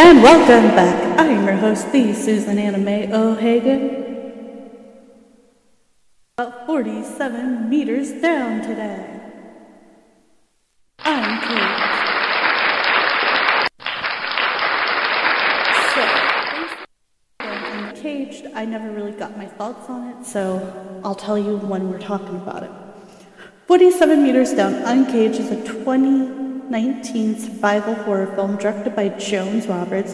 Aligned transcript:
And 0.00 0.22
welcome 0.22 0.76
back. 0.76 1.18
I 1.18 1.24
am 1.24 1.44
your 1.44 1.56
host, 1.56 1.90
the 1.90 2.14
Susan 2.14 2.56
Anime 2.56 3.12
O'Hagan. 3.12 4.70
About 6.38 6.66
47 6.66 7.68
meters 7.68 8.12
down 8.12 8.62
today. 8.62 9.20
I'm. 11.00 11.40
So, 15.94 16.02
in 17.40 17.96
Caged, 17.96 18.46
I 18.54 18.64
never 18.66 18.92
really 18.92 19.10
got 19.10 19.36
my 19.36 19.46
thoughts 19.46 19.90
on 19.90 20.10
it, 20.10 20.24
so 20.24 21.00
I'll 21.02 21.16
tell 21.16 21.36
you 21.36 21.56
when 21.56 21.90
we're 21.90 21.98
talking 21.98 22.36
about 22.36 22.62
it. 22.62 22.70
47 23.66 24.22
Meters 24.22 24.54
Down 24.54 24.74
Uncaged 24.74 25.40
is 25.40 25.50
a 25.50 25.60
2019 26.68 27.38
survival 27.38 27.94
horror 27.94 28.26
film 28.34 28.56
directed 28.56 28.94
by 28.94 29.08
Johannes 29.08 29.66
Roberts 29.66 30.12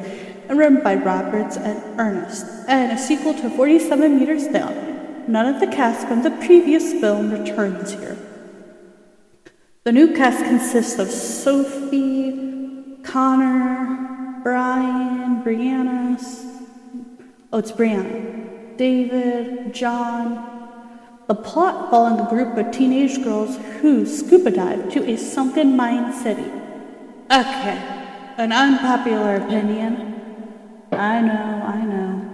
and 0.49 0.57
written 0.57 0.83
by 0.85 0.95
Roberts 0.95 1.57
and 1.57 1.83
Ernest, 1.99 2.47
and 2.69 2.93
a 2.93 2.99
sequel 2.99 3.35
to 3.35 3.51
47 3.51 4.21
Meters 4.21 4.47
Down. 4.47 5.25
None 5.27 5.53
of 5.53 5.61
the 5.61 5.67
cast 5.67 6.07
from 6.07 6.23
the 6.23 6.31
previous 6.31 6.93
film 6.93 7.33
returns 7.33 7.93
here. 7.93 8.17
The 9.83 9.91
new 9.91 10.15
cast 10.15 10.45
consists 10.45 10.99
of 11.01 11.11
Sophie, 11.11 12.99
Connor, 13.03 14.41
Brian, 14.45 15.43
Brianna, 15.43 16.21
oh, 17.53 17.59
it's 17.59 17.73
Brianna, 17.73 18.77
David, 18.77 19.75
John, 19.75 20.54
the 21.27 21.35
plot 21.35 21.91
following 21.91 22.21
a 22.21 22.29
group 22.29 22.57
of 22.57 22.71
teenage 22.71 23.23
girls 23.25 23.57
who 23.81 24.05
scuba 24.05 24.51
dive 24.51 24.91
to 24.93 25.11
a 25.11 25.17
sunken 25.17 25.77
Mayan 25.77 26.13
city. 26.13 26.51
Okay, 27.31 27.79
an 28.37 28.53
unpopular 28.53 29.37
opinion. 29.37 30.21
I 30.93 31.21
know, 31.23 31.63
I 31.65 31.85
know. 31.85 32.31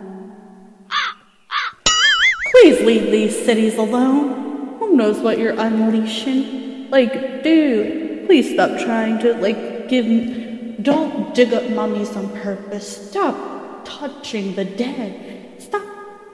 Please 2.50 2.80
leave 2.80 3.10
these 3.12 3.44
cities 3.44 3.76
alone. 3.76 4.76
Who 4.80 4.96
knows 4.96 5.20
what 5.20 5.38
you're 5.38 5.58
unleashing? 5.58 6.90
Like, 6.90 7.44
dude, 7.44 8.26
please 8.26 8.52
stop 8.52 8.80
trying 8.80 9.20
to, 9.20 9.34
like, 9.34 9.88
give 9.88 10.06
me. 10.06 10.76
Don't 10.82 11.32
dig 11.34 11.52
up 11.52 11.68
mummies 11.70 12.16
on 12.16 12.28
purpose. 12.40 13.08
Stop 13.08 13.84
touching 13.84 14.56
the 14.56 14.64
dead. 14.64 15.39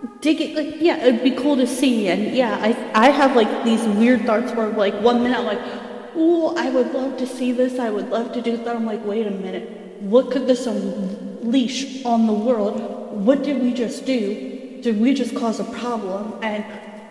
Stop 0.06 0.26
it 0.26 0.56
Like, 0.56 0.76
yeah, 0.80 1.04
it'd 1.04 1.22
be 1.22 1.32
cool 1.32 1.56
to 1.56 1.66
see. 1.66 2.08
And 2.08 2.34
yeah, 2.34 2.58
I, 2.60 3.06
I 3.06 3.10
have, 3.10 3.36
like, 3.36 3.64
these 3.64 3.84
weird 3.86 4.24
thoughts 4.26 4.52
where, 4.52 4.68
like, 4.68 4.94
one 5.00 5.22
minute 5.22 5.38
I'm 5.38 5.46
like, 5.46 5.60
oh, 6.14 6.54
I 6.56 6.70
would 6.70 6.92
love 6.92 7.16
to 7.18 7.26
see 7.26 7.52
this. 7.52 7.78
I 7.78 7.90
would 7.90 8.10
love 8.10 8.32
to 8.32 8.42
do 8.42 8.56
that. 8.56 8.76
I'm 8.76 8.86
like, 8.86 9.04
wait 9.04 9.26
a 9.26 9.30
minute. 9.30 10.00
What 10.00 10.30
could 10.30 10.46
this 10.46 10.66
unleash 10.66 12.04
on 12.04 12.26
the 12.26 12.32
world? 12.32 12.80
What 13.12 13.42
did 13.42 13.62
we 13.62 13.72
just 13.72 14.04
do? 14.04 14.80
Did 14.82 15.00
we 15.00 15.14
just 15.14 15.34
cause 15.34 15.60
a 15.60 15.64
problem? 15.64 16.38
And 16.42 16.64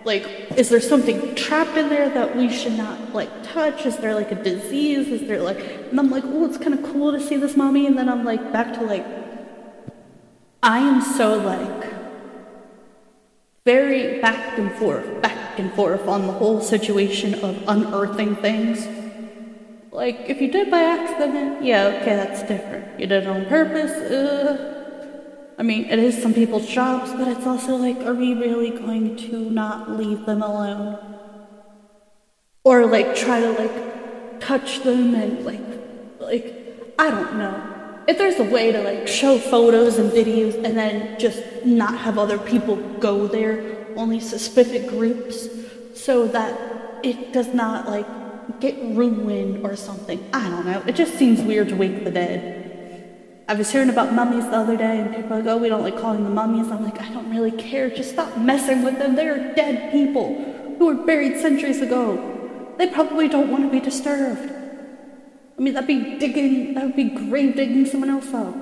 like, 0.06 0.24
is 0.56 0.70
there 0.70 0.82
something 0.82 1.34
trapped 1.36 1.78
in 1.78 1.90
there 1.90 2.10
that 2.10 2.36
we 2.36 2.52
should 2.52 2.74
not 2.74 3.14
like 3.14 3.30
touch? 3.44 3.86
Is 3.86 3.98
there 3.98 4.14
like 4.14 4.32
a 4.32 4.36
disease? 4.36 5.08
Is 5.08 5.28
there 5.28 5.42
like, 5.42 5.60
and 5.60 6.00
I'm 6.00 6.12
like, 6.12 6.24
oh, 6.26 6.46
it's 6.46 6.58
kind 6.58 6.74
of 6.74 6.84
cool 6.84 7.12
to 7.12 7.20
see 7.20 7.38
this 7.38 7.58
mommy. 7.58 7.88
And 7.88 7.98
then 7.98 8.08
I'm 8.08 8.24
like, 8.24 8.54
back 8.54 8.74
to 8.76 8.82
like, 8.82 9.06
I 10.62 10.80
am 10.80 11.02
so 11.02 11.38
like, 11.38 12.05
very 13.66 14.22
back 14.22 14.58
and 14.58 14.72
forth, 14.74 15.22
back 15.22 15.60
and 15.60 15.74
forth 15.74 16.08
on 16.08 16.28
the 16.28 16.34
whole 16.34 16.62
situation 16.62 17.34
of 17.44 17.62
unearthing 17.68 18.36
things. 18.36 18.88
Like, 19.92 20.30
if 20.30 20.42
you 20.42 20.52
did 20.52 20.70
by 20.70 20.84
accident, 20.84 21.64
yeah, 21.64 21.86
okay, 21.86 22.16
that's 22.16 22.42
different. 22.44 23.00
You 23.00 23.08
did 23.08 23.24
it 23.24 23.28
on 23.28 23.46
purpose, 23.46 23.92
uh. 24.12 24.72
I 25.58 25.64
mean, 25.64 25.86
it 25.86 26.00
is 26.00 26.22
some 26.22 26.34
people's 26.34 26.68
jobs, 26.68 27.12
but 27.14 27.30
it's 27.30 27.48
also 27.48 27.78
like, 27.78 27.98
are 28.06 28.14
we 28.14 28.34
really 28.34 28.72
going 28.72 29.16
to 29.30 29.50
not 29.50 29.90
leave 29.90 30.26
them 30.26 30.42
alone? 30.42 31.00
Or 32.66 32.86
like 32.86 33.16
try 33.16 33.40
to 33.40 33.52
like 33.52 34.40
touch 34.42 34.84
them 34.84 35.16
and 35.16 35.46
like, 35.46 35.62
like, 36.20 36.94
I 37.00 37.10
don't 37.10 37.38
know. 37.38 37.75
If 38.08 38.18
there's 38.20 38.40
a 38.40 38.44
way 38.44 38.72
to 38.72 38.82
like 38.82 39.08
show 39.08 39.40
photos 39.40 39.98
and 39.98 40.12
videos 40.12 40.56
and 40.64 40.78
then 40.78 41.20
just 41.20 41.44
not 41.66 41.98
have 41.98 42.18
other 42.20 42.38
people 42.38 42.76
go 43.00 43.28
there, 43.28 43.88
only 43.96 44.20
specific 44.20 44.88
groups, 44.88 45.48
so 45.96 46.28
that 46.28 47.00
it 47.04 47.34
does 47.34 47.54
not 47.54 47.88
like 47.88 48.06
get 48.60 48.76
ruined 48.96 49.66
or 49.66 49.76
something. 49.76 50.24
I 50.34 50.50
don't 50.50 50.66
know. 50.66 50.84
It 50.86 50.96
just 50.96 51.16
seems 51.16 51.42
weird 51.42 51.70
to 51.70 51.76
wake 51.76 52.04
the 52.04 52.12
dead. 52.12 52.52
I 53.48 53.54
was 53.54 53.72
hearing 53.72 53.90
about 53.90 54.14
mummies 54.14 54.46
the 54.46 54.58
other 54.58 54.76
day, 54.76 55.00
and 55.00 55.16
people 55.16 55.34
are 55.34 55.38
like, 55.38 55.48
oh, 55.48 55.58
we 55.58 55.70
don't 55.70 55.84
like 55.84 56.00
calling 56.00 56.24
them 56.24 56.34
mummies. 56.34 56.72
I'm 56.72 56.84
like, 56.84 57.00
I 57.00 57.10
don't 57.10 57.30
really 57.30 57.52
care. 57.52 57.90
Just 57.90 58.12
stop 58.12 58.38
messing 58.38 58.84
with 58.84 58.98
them. 58.98 59.16
They 59.16 59.28
are 59.28 59.54
dead 59.54 59.92
people 59.92 60.76
who 60.78 60.86
were 60.88 61.06
buried 61.06 61.40
centuries 61.40 61.82
ago. 61.82 62.74
They 62.78 62.88
probably 62.90 63.28
don't 63.28 63.52
want 63.52 63.64
to 63.64 63.70
be 63.70 63.80
disturbed. 63.80 64.52
I 65.58 65.62
mean, 65.62 65.74
that'd 65.74 65.88
be 65.88 66.18
digging, 66.18 66.74
that 66.74 66.86
would 66.86 66.96
be 66.96 67.10
grave 67.10 67.56
digging 67.56 67.86
someone 67.86 68.10
else 68.10 68.34
up. 68.34 68.56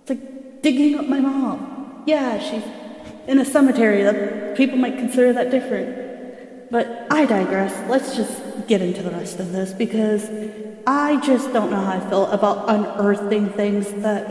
It's 0.00 0.10
like 0.10 0.62
digging 0.62 0.98
up 0.98 1.06
my 1.06 1.20
mom. 1.20 2.02
Yeah, 2.06 2.38
she's 2.38 2.64
in 3.28 3.38
a 3.38 3.44
cemetery. 3.44 4.02
That 4.02 4.56
people 4.56 4.78
might 4.78 4.96
consider 4.96 5.32
that 5.34 5.50
different. 5.50 6.70
But 6.70 7.06
I 7.10 7.26
digress. 7.26 7.72
Let's 7.90 8.16
just 8.16 8.66
get 8.66 8.80
into 8.80 9.02
the 9.02 9.10
rest 9.10 9.38
of 9.38 9.52
this 9.52 9.72
because 9.72 10.30
I 10.86 11.20
just 11.20 11.52
don't 11.52 11.70
know 11.70 11.76
how 11.76 11.98
I 11.98 12.08
feel 12.08 12.26
about 12.26 12.68
unearthing 12.68 13.50
things 13.50 13.92
that 14.02 14.30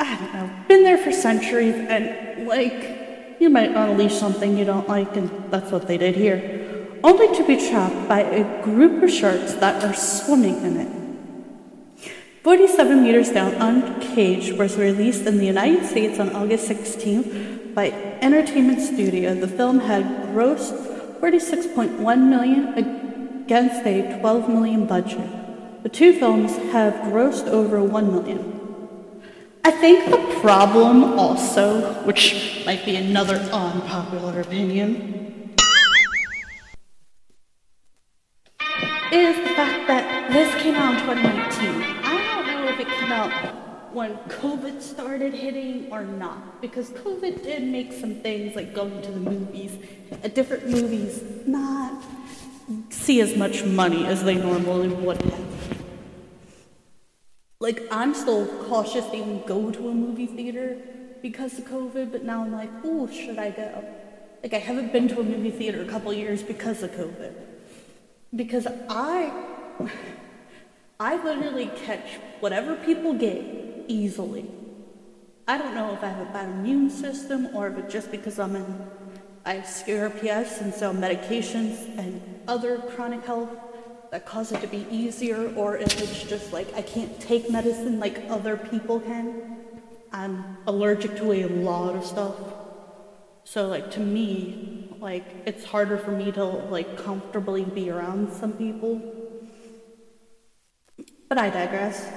I 0.00 0.16
don't 0.16 0.34
know, 0.34 0.50
been 0.66 0.82
there 0.82 0.98
for 0.98 1.12
centuries 1.12 1.74
and 1.74 2.48
like 2.48 3.36
you 3.38 3.48
might 3.50 3.70
unleash 3.70 4.14
something 4.14 4.56
you 4.56 4.64
don't 4.64 4.88
like 4.88 5.16
and 5.16 5.30
that's 5.50 5.70
what 5.70 5.86
they 5.86 5.96
did 5.96 6.16
here. 6.16 6.59
Only 7.02 7.34
to 7.36 7.46
be 7.46 7.56
trapped 7.56 8.08
by 8.08 8.20
a 8.20 8.62
group 8.62 9.02
of 9.02 9.10
sharks 9.10 9.54
that 9.54 9.82
are 9.84 9.94
swimming 9.94 10.62
in 10.62 10.76
it. 10.76 11.00
47 12.42 13.02
Meters 13.02 13.30
Down 13.30 13.54
Uncaged 13.54 14.58
was 14.58 14.76
released 14.76 15.26
in 15.26 15.38
the 15.38 15.46
United 15.46 15.86
States 15.86 16.18
on 16.18 16.34
August 16.34 16.68
16th 16.68 17.74
by 17.74 17.90
Entertainment 18.20 18.80
Studio. 18.80 19.34
The 19.34 19.48
film 19.48 19.80
had 19.80 20.04
grossed 20.32 21.20
46.1 21.20 22.00
million 22.00 22.74
against 22.74 23.86
a 23.86 24.18
12 24.20 24.48
million 24.48 24.86
budget. 24.86 25.28
The 25.82 25.88
two 25.88 26.18
films 26.18 26.56
have 26.72 26.94
grossed 27.12 27.46
over 27.46 27.82
1 27.82 28.12
million. 28.12 28.60
I 29.64 29.70
think 29.70 30.10
the 30.10 30.40
problem 30.40 31.18
also, 31.18 31.92
which 32.04 32.62
might 32.64 32.84
be 32.84 32.96
another 32.96 33.36
unpopular 33.36 34.40
opinion, 34.40 35.29
is 39.12 39.36
the 39.36 39.54
fact 39.54 39.88
that 39.88 40.30
this 40.32 40.54
came 40.62 40.74
out 40.74 40.94
in 40.94 41.00
2019. 41.00 41.82
I 42.04 42.34
don't 42.36 42.46
know 42.46 42.68
if 42.68 42.78
it 42.78 42.86
came 42.86 43.10
out 43.10 43.30
when 43.92 44.16
COVID 44.28 44.80
started 44.80 45.34
hitting 45.34 45.90
or 45.90 46.04
not, 46.04 46.60
because 46.60 46.90
COVID 46.90 47.42
did 47.42 47.64
make 47.64 47.92
some 47.92 48.14
things 48.16 48.54
like 48.54 48.72
going 48.72 49.02
to 49.02 49.10
the 49.10 49.18
movies, 49.18 49.76
at 50.22 50.36
different 50.36 50.68
movies, 50.68 51.24
not 51.44 52.04
see 52.90 53.20
as 53.20 53.36
much 53.36 53.64
money 53.64 54.06
as 54.06 54.22
they 54.22 54.36
normally 54.36 54.88
would 54.88 55.20
have. 55.22 55.44
Like, 57.58 57.82
I'm 57.90 58.14
still 58.14 58.46
cautious 58.68 59.04
to 59.06 59.16
even 59.16 59.42
go 59.44 59.72
to 59.72 59.88
a 59.88 59.92
movie 59.92 60.26
theater 60.26 60.78
because 61.20 61.58
of 61.58 61.64
COVID, 61.64 62.12
but 62.12 62.22
now 62.22 62.44
I'm 62.44 62.52
like, 62.52 62.70
oh, 62.84 63.08
should 63.08 63.38
I 63.38 63.50
go? 63.50 63.84
Like, 64.42 64.54
I 64.54 64.58
haven't 64.58 64.92
been 64.92 65.08
to 65.08 65.20
a 65.20 65.24
movie 65.24 65.50
theater 65.50 65.82
a 65.82 65.86
couple 65.86 66.12
years 66.12 66.42
because 66.44 66.84
of 66.84 66.92
COVID. 66.92 67.49
Because 68.34 68.66
I, 68.88 69.32
I 71.00 71.22
literally 71.22 71.70
catch 71.84 72.18
whatever 72.40 72.76
people 72.76 73.14
get 73.14 73.42
easily. 73.88 74.50
I 75.48 75.58
don't 75.58 75.74
know 75.74 75.92
if 75.94 76.02
I 76.04 76.08
have 76.08 76.28
a 76.28 76.32
bad 76.32 76.48
immune 76.48 76.90
system 76.90 77.48
or 77.54 77.68
if 77.68 77.76
it's 77.78 77.92
just 77.92 78.10
because 78.10 78.38
I'm 78.38 78.54
in 78.54 78.90
I 79.44 79.54
have 79.54 79.64
CRPS 79.64 80.60
and 80.60 80.72
so 80.72 80.92
medications 80.92 81.98
and 81.98 82.20
other 82.46 82.78
chronic 82.78 83.24
health 83.24 83.48
that 84.10 84.26
cause 84.26 84.52
it 84.52 84.60
to 84.60 84.66
be 84.66 84.86
easier, 84.90 85.52
or 85.54 85.76
if 85.78 86.00
it's 86.00 86.24
just 86.24 86.52
like 86.52 86.72
I 86.74 86.82
can't 86.82 87.18
take 87.20 87.50
medicine 87.50 87.98
like 87.98 88.22
other 88.28 88.56
people 88.56 89.00
can. 89.00 89.56
I'm 90.12 90.58
allergic 90.66 91.16
to 91.16 91.32
a 91.32 91.46
lot 91.46 91.94
of 91.94 92.04
stuff. 92.04 92.34
So 93.44 93.66
like 93.66 93.90
to 93.92 94.00
me, 94.00 94.89
like 95.00 95.24
it's 95.46 95.64
harder 95.64 95.96
for 95.96 96.10
me 96.10 96.30
to 96.32 96.44
like 96.44 97.02
comfortably 97.02 97.64
be 97.64 97.90
around 97.90 98.32
some 98.32 98.52
people. 98.52 99.00
But 101.28 101.38
I 101.38 101.50
digress. 101.50 102.10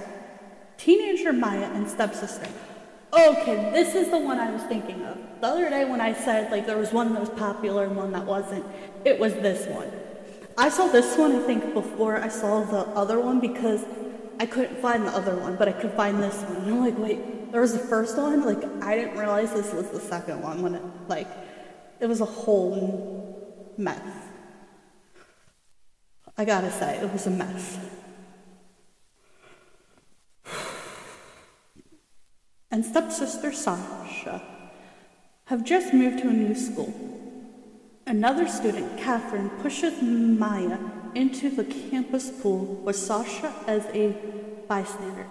Teenager 0.78 1.34
Maya 1.34 1.70
and 1.74 1.90
stepsister. 1.90 2.50
Okay, 3.14 3.70
this 3.72 3.96
is 3.96 4.10
the 4.10 4.18
one 4.18 4.40
I 4.40 4.52
was 4.52 4.64
thinking 4.64 5.04
of. 5.06 5.18
The 5.40 5.48
other 5.48 5.70
day 5.70 5.86
when 5.86 6.02
I 6.02 6.14
said 6.14 6.52
like 6.52 6.66
there 6.66 6.78
was 6.78 6.92
one 6.92 7.14
that 7.14 7.20
was 7.20 7.30
popular 7.30 7.86
and 7.86 7.96
one 7.96 8.12
that 8.12 8.26
wasn't, 8.26 8.66
it 9.06 9.20
was 9.20 9.34
this 9.36 9.68
one. 9.68 9.92
I 10.58 10.70
saw 10.70 10.88
this 10.88 11.18
one 11.18 11.36
I 11.36 11.40
think 11.40 11.74
before 11.74 12.18
I 12.18 12.28
saw 12.28 12.64
the 12.64 12.86
other 12.96 13.20
one 13.20 13.40
because 13.40 13.86
I 14.40 14.46
couldn't 14.46 14.80
find 14.80 15.06
the 15.06 15.12
other 15.12 15.36
one, 15.36 15.56
but 15.56 15.68
I 15.68 15.72
could 15.72 15.92
find 15.94 16.22
this 16.22 16.36
one. 16.44 16.58
And 16.58 16.74
I'm 16.74 16.80
like, 16.82 16.98
wait, 16.98 17.52
there 17.52 17.62
was 17.62 17.74
the 17.74 17.80
first 17.80 18.18
one? 18.18 18.44
Like, 18.44 18.64
I 18.84 18.96
didn't 18.96 19.18
realize 19.18 19.54
this 19.54 19.72
was 19.74 19.90
the 19.90 20.00
second 20.00 20.42
one 20.42 20.62
when 20.62 20.76
it, 20.76 20.82
like, 21.08 21.28
it 22.04 22.10
was 22.10 22.20
a 22.20 22.26
whole 22.26 23.74
mess. 23.78 24.02
I 26.38 26.44
gotta 26.44 26.70
say, 26.70 26.98
it 26.98 27.12
was 27.14 27.26
a 27.28 27.32
mess. 27.32 27.80
And 32.70 32.84
stepsister 32.84 33.54
Sasha 33.54 34.42
have 35.46 35.64
just 35.64 35.94
moved 35.94 36.24
to 36.24 36.30
a 36.30 36.34
new 36.34 36.56
school. 36.56 36.94
Another 38.06 38.48
student, 38.50 38.98
Catherine, 39.00 39.50
pushes 39.62 40.02
Maya 40.02 40.80
into 41.16 41.50
the 41.50 41.64
campus 41.64 42.32
pool 42.32 42.66
with 42.84 42.98
Sasha 42.98 43.54
as 43.68 43.86
a 43.94 44.14
bystander. 44.68 45.28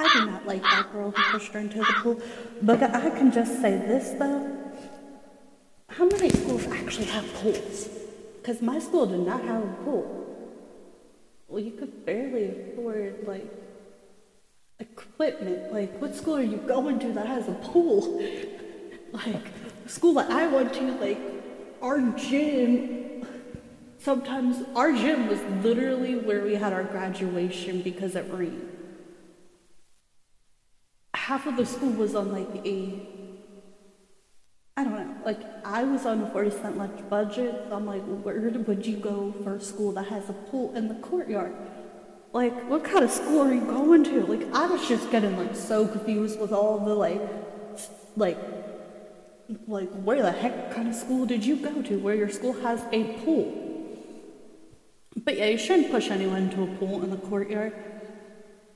I 0.00 0.08
do 0.12 0.26
not 0.26 0.46
like 0.46 0.62
that 0.62 0.92
girl 0.92 1.10
who 1.10 1.22
pushed 1.32 1.52
her 1.52 1.58
into 1.58 1.78
the 1.78 1.94
pool, 2.02 2.20
but 2.62 2.82
I 2.82 3.10
can 3.10 3.32
just 3.32 3.60
say 3.60 3.76
this 3.76 4.10
though. 4.10 4.58
How 5.88 6.06
many 6.06 6.30
schools 6.30 6.66
actually 6.68 7.06
have 7.06 7.26
pools? 7.34 7.88
Because 8.36 8.62
my 8.62 8.78
school 8.78 9.06
did 9.06 9.20
not 9.20 9.42
have 9.42 9.64
a 9.64 9.74
pool. 9.84 10.14
Well, 11.48 11.60
you 11.60 11.72
could 11.72 12.06
barely 12.06 12.46
afford, 12.46 13.26
like, 13.26 13.46
equipment. 14.78 15.72
Like, 15.72 16.00
what 16.00 16.14
school 16.14 16.36
are 16.36 16.42
you 16.42 16.58
going 16.58 17.00
to 17.00 17.12
that 17.14 17.26
has 17.26 17.48
a 17.48 17.54
pool? 17.54 18.22
like, 19.12 19.82
the 19.82 19.88
school 19.88 20.14
that 20.14 20.30
I 20.30 20.46
went 20.46 20.72
to, 20.74 20.92
like, 21.00 21.20
our 21.82 22.00
gym, 22.12 23.26
sometimes 23.98 24.64
our 24.76 24.92
gym 24.92 25.26
was 25.26 25.40
literally 25.64 26.14
where 26.16 26.44
we 26.44 26.54
had 26.54 26.72
our 26.72 26.84
graduation 26.84 27.82
because 27.82 28.14
it 28.14 28.26
rained. 28.30 28.77
Half 31.28 31.46
of 31.46 31.56
the 31.58 31.66
school 31.66 31.90
was 31.90 32.14
on, 32.14 32.32
like, 32.32 32.66
a 32.66 33.06
I 34.78 34.84
don't 34.84 34.94
know. 34.94 35.14
Like 35.24 35.40
I 35.64 35.82
was 35.82 36.06
on 36.06 36.22
a 36.22 36.30
forty 36.30 36.50
cent 36.50 36.78
lunch 36.78 37.00
budget. 37.10 37.66
So 37.68 37.74
I'm 37.74 37.84
like, 37.84 38.02
where 38.24 38.38
would 38.40 38.86
you 38.86 38.96
go 38.96 39.34
for 39.42 39.56
a 39.56 39.60
school 39.60 39.90
that 39.92 40.06
has 40.06 40.30
a 40.30 40.32
pool 40.32 40.74
in 40.76 40.86
the 40.86 40.94
courtyard? 40.94 41.52
Like, 42.32 42.54
what 42.70 42.84
kind 42.84 43.04
of 43.04 43.10
school 43.10 43.40
are 43.42 43.52
you 43.52 43.60
going 43.60 44.04
to? 44.04 44.24
Like, 44.26 44.46
I 44.54 44.66
was 44.66 44.86
just 44.86 45.10
getting 45.10 45.36
like 45.36 45.56
so 45.56 45.86
confused 45.88 46.38
with 46.40 46.52
all 46.52 46.78
the 46.78 46.94
like, 46.94 47.20
like, 48.16 48.38
like 49.66 49.90
where 50.04 50.22
the 50.22 50.30
heck 50.30 50.72
kind 50.76 50.86
of 50.86 50.94
school 50.94 51.26
did 51.26 51.44
you 51.44 51.56
go 51.56 51.82
to 51.82 51.98
where 51.98 52.14
your 52.14 52.30
school 52.30 52.52
has 52.62 52.80
a 52.92 53.02
pool? 53.24 53.46
But 55.16 55.36
yeah, 55.38 55.46
you 55.46 55.58
shouldn't 55.58 55.90
push 55.90 56.08
anyone 56.10 56.44
into 56.44 56.62
a 56.62 56.68
pool 56.78 57.02
in 57.02 57.10
the 57.10 57.16
courtyard. 57.16 57.74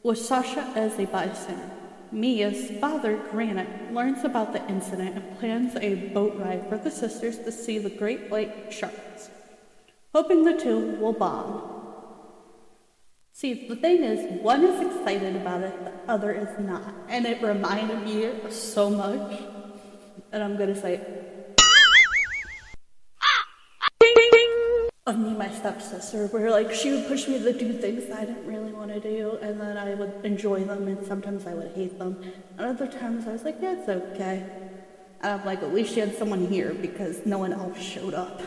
With 0.02 0.18
Sasha 0.18 0.72
as 0.74 0.98
a 0.98 1.06
bystander. 1.06 1.81
Mia's 2.12 2.70
father, 2.78 3.16
Grant, 3.30 3.94
learns 3.94 4.22
about 4.22 4.52
the 4.52 4.64
incident 4.68 5.16
and 5.16 5.38
plans 5.38 5.74
a 5.76 5.94
boat 5.94 6.36
ride 6.36 6.68
for 6.68 6.76
the 6.76 6.90
sisters 6.90 7.38
to 7.38 7.50
see 7.50 7.78
the 7.78 7.88
great 7.88 8.30
white 8.30 8.70
sharks, 8.70 9.30
hoping 10.12 10.44
the 10.44 10.58
two 10.58 10.96
will 10.96 11.14
bond. 11.14 11.62
See, 13.32 13.66
the 13.66 13.76
thing 13.76 14.04
is, 14.04 14.42
one 14.42 14.62
is 14.62 14.78
excited 14.78 15.36
about 15.36 15.62
it, 15.62 15.84
the 15.84 16.12
other 16.12 16.32
is 16.32 16.58
not. 16.58 16.94
And 17.08 17.24
it 17.24 17.42
reminded 17.42 18.02
me 18.02 18.30
so 18.50 18.90
much, 18.90 19.40
and 20.30 20.42
I'm 20.44 20.58
gonna 20.58 20.78
say 20.78 21.00
me, 25.18 25.30
my 25.34 25.50
stepsister, 25.50 26.26
where 26.28 26.50
like 26.50 26.72
she 26.72 26.90
would 26.90 27.06
push 27.06 27.28
me 27.28 27.38
to 27.38 27.52
do 27.52 27.72
things 27.72 28.10
I 28.10 28.24
didn't 28.24 28.46
really 28.46 28.72
want 28.72 28.92
to 28.92 29.00
do, 29.00 29.38
and 29.42 29.60
then 29.60 29.76
I 29.76 29.94
would 29.94 30.24
enjoy 30.24 30.64
them, 30.64 30.88
and 30.88 31.06
sometimes 31.06 31.46
I 31.46 31.54
would 31.54 31.72
hate 31.72 31.98
them, 31.98 32.22
and 32.58 32.66
other 32.66 32.86
times 32.86 33.26
I 33.26 33.32
was 33.32 33.44
like, 33.44 33.58
yeah, 33.60 33.76
it's 33.78 33.88
okay. 33.88 34.44
And 35.20 35.40
I'm 35.40 35.46
like, 35.46 35.62
at 35.62 35.72
least 35.72 35.94
she 35.94 36.00
had 36.00 36.16
someone 36.16 36.46
here 36.46 36.74
because 36.74 37.24
no 37.24 37.38
one 37.38 37.52
else 37.52 37.78
showed 37.78 38.14
up. 38.14 38.42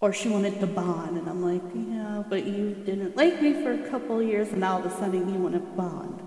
Or 0.00 0.14
she 0.14 0.30
wanted 0.30 0.58
to 0.60 0.66
bond, 0.66 1.18
and 1.18 1.28
I'm 1.28 1.44
like, 1.44 1.62
yeah, 1.74 2.22
but 2.26 2.46
you 2.46 2.74
didn't 2.74 3.16
like 3.16 3.42
me 3.42 3.52
for 3.62 3.72
a 3.72 3.90
couple 3.90 4.22
years, 4.22 4.48
and 4.48 4.64
all 4.64 4.80
of 4.80 4.86
a 4.86 4.90
sudden 4.96 5.32
you 5.32 5.38
want 5.38 5.54
to 5.54 5.60
bond. 5.60 6.22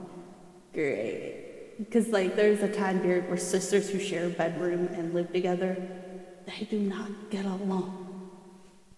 Great. 0.74 1.76
Because 1.80 2.10
like 2.10 2.36
there's 2.36 2.62
a 2.62 2.72
time 2.72 3.00
period 3.00 3.28
where 3.28 3.38
sisters 3.38 3.90
who 3.90 4.00
share 4.00 4.28
a 4.28 4.30
bedroom 4.30 4.88
and 4.94 5.14
live 5.14 5.34
together, 5.34 5.76
they 6.46 6.66
do 6.66 6.80
not 6.80 7.10
get 7.32 7.46
along 7.46 8.13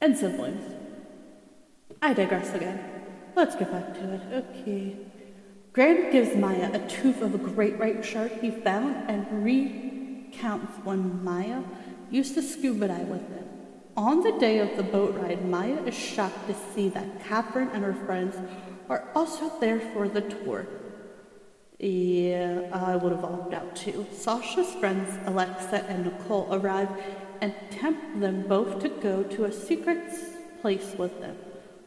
and 0.01 0.17
siblings. 0.17 0.63
I 2.01 2.13
digress 2.13 2.53
again. 2.53 2.79
Let's 3.35 3.55
get 3.55 3.71
back 3.71 3.93
to 3.95 4.13
it. 4.13 4.21
Okay. 4.33 4.97
Grant 5.73 6.11
gives 6.11 6.35
Maya 6.35 6.71
a 6.73 6.87
tooth 6.87 7.21
of 7.21 7.35
a 7.35 7.37
great 7.37 7.77
white 7.77 8.05
shark 8.05 8.31
he 8.39 8.49
found 8.49 9.09
and 9.09 9.43
recounts 9.43 10.73
when 10.85 11.23
Maya 11.23 11.63
used 12.09 12.33
to 12.35 12.41
scuba 12.41 12.87
dive 12.87 13.07
with 13.07 13.27
him. 13.27 13.45
On 13.97 14.21
the 14.21 14.31
day 14.33 14.59
of 14.59 14.75
the 14.77 14.83
boat 14.83 15.15
ride, 15.15 15.45
Maya 15.45 15.81
is 15.83 15.93
shocked 15.93 16.47
to 16.47 16.55
see 16.73 16.89
that 16.89 17.23
Catherine 17.25 17.69
and 17.73 17.83
her 17.83 17.93
friends 17.93 18.35
are 18.89 19.09
also 19.15 19.51
there 19.59 19.79
for 19.79 20.07
the 20.07 20.21
tour. 20.21 20.67
Yeah, 21.79 22.69
I 22.71 22.95
would 22.95 23.11
have 23.11 23.25
opted 23.25 23.53
out 23.53 23.75
too. 23.75 24.05
Sasha's 24.13 24.73
friends, 24.75 25.17
Alexa 25.25 25.83
and 25.85 26.05
Nicole, 26.05 26.47
arrive 26.53 26.89
and 27.41 27.53
tempt 27.71 28.19
them 28.19 28.47
both 28.47 28.79
to 28.81 28.89
go 28.89 29.23
to 29.23 29.45
a 29.45 29.51
secret 29.51 30.13
place 30.61 30.95
with 30.97 31.19
them. 31.19 31.37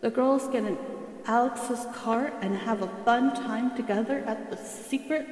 The 0.01 0.11
girls 0.11 0.49
get 0.49 0.65
in 0.65 0.79
Alex's 1.27 1.85
car 1.95 2.33
and 2.41 2.57
have 2.57 2.83
a 2.83 2.89
fun 3.05 3.35
time 3.35 3.77
together 3.77 4.21
at 4.27 4.51
the 4.51 4.57
secret 4.57 5.27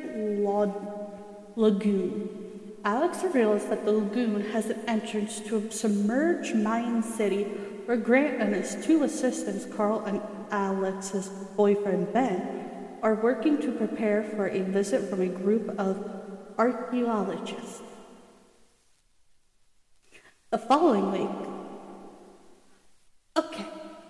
lagoon. 1.57 2.29
Alex 2.85 3.23
reveals 3.23 3.65
that 3.67 3.85
the 3.85 3.93
lagoon 3.93 4.41
has 4.53 4.71
an 4.71 4.81
entrance 4.87 5.41
to 5.41 5.57
a 5.57 5.71
submerged 5.71 6.55
Mayan 6.55 7.03
city 7.03 7.45
where 7.87 7.97
Grant 7.97 8.43
and 8.43 8.55
his 8.55 8.77
two 8.85 9.05
assistants, 9.05 9.65
Carl 9.77 10.05
and 10.05 10.21
Alex's 10.51 11.29
boyfriend 11.57 12.13
Ben, 12.13 12.99
are 13.03 13.15
working 13.15 13.61
to 13.63 13.73
prepare 13.73 14.23
for 14.23 14.49
a 14.49 14.61
visit 14.61 15.09
from 15.09 15.21
a 15.21 15.29
group 15.29 15.69
of 15.79 16.11
archaeologists. 16.59 17.81
The 20.51 20.59
following 20.59 21.11
week. 21.11 21.49
Okay, 23.37 23.67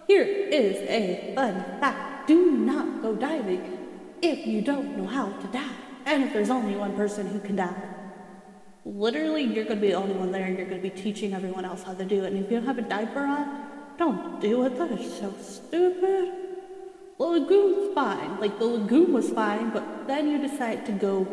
here 0.06 0.23
is 0.23 0.77
a 0.88 1.33
fun 1.35 1.65
fact. 1.81 2.29
Do 2.29 2.50
not 2.50 3.00
go 3.00 3.14
diving 3.14 3.78
if 4.21 4.47
you 4.47 4.61
don't 4.61 4.99
know 4.99 5.07
how 5.07 5.33
to 5.33 5.47
dive. 5.47 5.71
And 6.05 6.25
if 6.25 6.35
there's 6.35 6.50
only 6.50 6.76
one 6.76 6.95
person 6.95 7.26
who 7.26 7.40
can 7.40 7.57
dive. 7.57 7.75
Literally, 8.85 9.45
you're 9.45 9.64
going 9.64 9.76
to 9.76 9.81
be 9.81 9.88
the 9.88 9.95
only 9.95 10.14
one 10.14 10.31
there 10.31 10.45
and 10.45 10.59
you're 10.59 10.69
going 10.69 10.83
to 10.83 10.88
be 10.88 10.95
teaching 10.95 11.33
everyone 11.33 11.64
else 11.64 11.83
how 11.83 11.95
to 11.95 12.05
do 12.05 12.25
it. 12.25 12.35
And 12.35 12.45
if 12.45 12.50
you 12.50 12.59
don't 12.59 12.66
have 12.66 12.78
a 12.78 12.83
diaper 12.83 13.21
on, 13.21 13.69
don't 13.97 14.38
do 14.38 14.66
it. 14.66 14.76
That 14.76 14.93
is 14.93 15.19
so 15.19 15.33
stupid. 15.40 16.33
The 17.19 17.25
lagoon's 17.25 17.95
fine. 17.95 18.38
Like, 18.40 18.59
the 18.59 18.66
lagoon 18.66 19.14
was 19.14 19.31
fine, 19.31 19.71
but 19.71 20.07
then 20.07 20.28
you 20.28 20.37
decide 20.37 20.85
to 20.85 20.93
go 20.93 21.26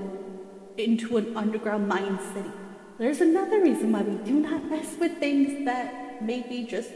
into 0.77 1.17
an 1.17 1.35
underground 1.35 1.89
Mayan 1.89 2.17
city. 2.33 2.49
There's 2.99 3.21
another 3.21 3.61
reason 3.61 3.91
why 3.91 4.03
we 4.03 4.23
do 4.23 4.39
not 4.39 4.69
mess 4.69 4.95
with 4.99 5.17
things 5.17 5.65
that 5.65 6.21
maybe 6.21 6.63
just 6.63 6.91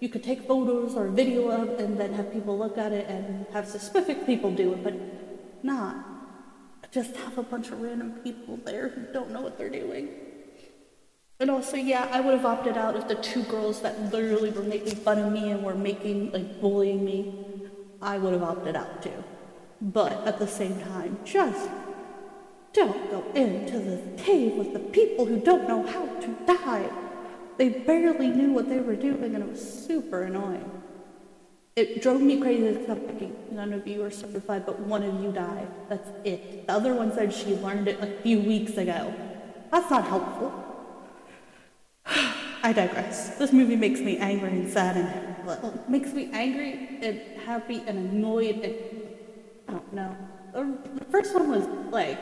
you 0.00 0.08
could 0.08 0.22
take 0.22 0.42
photos 0.46 0.94
or 0.94 1.08
video 1.08 1.48
of 1.50 1.78
and 1.78 1.98
then 1.98 2.12
have 2.14 2.32
people 2.32 2.56
look 2.58 2.78
at 2.78 2.92
it 2.92 3.08
and 3.08 3.46
have 3.52 3.68
specific 3.68 4.26
people 4.26 4.52
do 4.52 4.72
it, 4.72 4.82
but 4.84 4.94
not 5.62 6.12
just 6.92 7.16
have 7.16 7.38
a 7.38 7.42
bunch 7.42 7.68
of 7.68 7.80
random 7.80 8.12
people 8.22 8.58
there 8.64 8.88
who 8.88 9.12
don't 9.12 9.30
know 9.30 9.40
what 9.40 9.56
they're 9.56 9.70
doing. 9.70 10.08
And 11.40 11.50
also, 11.50 11.76
yeah, 11.76 12.06
I 12.12 12.20
would 12.20 12.34
have 12.34 12.44
opted 12.46 12.76
out 12.76 12.94
if 12.96 13.08
the 13.08 13.16
two 13.16 13.42
girls 13.44 13.80
that 13.80 14.12
literally 14.12 14.50
were 14.50 14.62
making 14.62 14.96
fun 14.96 15.18
of 15.18 15.32
me 15.32 15.50
and 15.50 15.64
were 15.64 15.74
making, 15.74 16.30
like, 16.30 16.60
bullying 16.60 17.04
me, 17.04 17.34
I 18.00 18.18
would 18.18 18.32
have 18.32 18.42
opted 18.42 18.76
out 18.76 19.02
too. 19.02 19.24
But 19.80 20.24
at 20.26 20.38
the 20.38 20.46
same 20.46 20.78
time, 20.82 21.18
just 21.24 21.68
don't 22.72 23.10
go 23.10 23.24
into 23.34 23.78
the 23.78 24.22
cave 24.22 24.54
with 24.54 24.72
the 24.72 24.78
people 24.78 25.26
who 25.26 25.38
don't 25.40 25.68
know 25.68 25.86
how 25.86 26.06
to 26.20 26.28
dive. 26.46 26.92
They 27.58 27.68
barely 27.68 28.28
knew 28.28 28.52
what 28.52 28.68
they 28.68 28.80
were 28.80 28.96
doing, 28.96 29.34
and 29.34 29.44
it 29.44 29.50
was 29.50 29.86
super 29.86 30.22
annoying. 30.22 30.82
It 31.74 32.02
drove 32.02 32.20
me 32.20 32.38
crazy 32.40 32.78
none 33.50 33.72
of 33.72 33.86
you 33.86 34.02
are 34.04 34.10
certified, 34.10 34.66
but 34.66 34.78
one 34.80 35.02
of 35.02 35.22
you 35.22 35.32
died. 35.32 35.68
That's 35.88 36.08
it. 36.24 36.66
The 36.66 36.72
other 36.72 36.94
one 36.94 37.14
said 37.14 37.32
she 37.32 37.54
learned 37.56 37.88
it 37.88 37.98
a 38.00 38.20
few 38.22 38.40
weeks 38.40 38.76
ago. 38.76 39.14
That's 39.70 39.90
not 39.90 40.06
helpful. 40.06 40.52
I 42.62 42.72
digress. 42.72 43.36
This 43.38 43.52
movie 43.52 43.76
makes 43.76 44.00
me 44.00 44.18
angry 44.18 44.50
and 44.50 44.70
sad 44.70 44.96
and 44.96 45.46
well, 45.46 45.84
makes 45.88 46.12
me 46.12 46.28
angry 46.32 46.98
and 47.02 47.20
happy 47.44 47.82
and 47.86 48.10
annoyed 48.12 48.56
and 48.56 48.76
I 49.68 49.72
don't 49.72 49.92
know. 49.92 50.16
The 50.52 51.04
first 51.06 51.34
one 51.34 51.50
was 51.50 51.66
like 51.90 52.18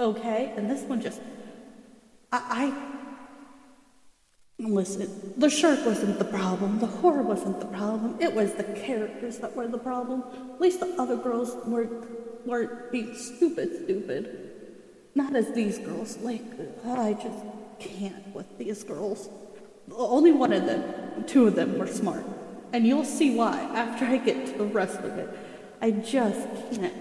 okay, 0.00 0.52
and 0.56 0.70
this 0.70 0.82
one 0.82 1.00
just, 1.00 1.20
I, 2.32 2.42
I 2.50 2.94
Listen, 4.58 5.34
the 5.36 5.50
shark 5.50 5.84
wasn't 5.84 6.18
the 6.18 6.24
problem, 6.24 6.78
the 6.78 6.86
horror 6.86 7.22
wasn't 7.22 7.58
the 7.58 7.66
problem, 7.66 8.16
it 8.20 8.32
was 8.32 8.52
the 8.52 8.62
characters 8.62 9.38
that 9.38 9.54
were 9.54 9.66
the 9.66 9.78
problem. 9.78 10.22
At 10.54 10.60
least 10.60 10.78
the 10.78 10.94
other 10.96 11.16
girls 11.16 11.56
weren't, 11.66 12.46
weren't 12.46 12.92
being 12.92 13.16
stupid, 13.16 13.84
stupid. 13.84 14.52
Not 15.16 15.34
as 15.34 15.52
these 15.52 15.78
girls. 15.78 16.18
Like, 16.18 16.42
I 16.86 17.14
just 17.14 17.44
can't 17.80 18.34
with 18.34 18.58
these 18.58 18.84
girls. 18.84 19.28
Only 19.92 20.32
one 20.32 20.52
of 20.52 20.66
them, 20.66 21.24
two 21.26 21.48
of 21.48 21.56
them 21.56 21.78
were 21.78 21.86
smart. 21.86 22.24
And 22.72 22.86
you'll 22.86 23.04
see 23.04 23.36
why 23.36 23.58
after 23.74 24.04
I 24.04 24.18
get 24.18 24.46
to 24.46 24.58
the 24.58 24.64
rest 24.64 24.98
of 24.98 25.18
it. 25.18 25.28
I 25.80 25.90
just 25.90 26.48
can't 26.72 26.94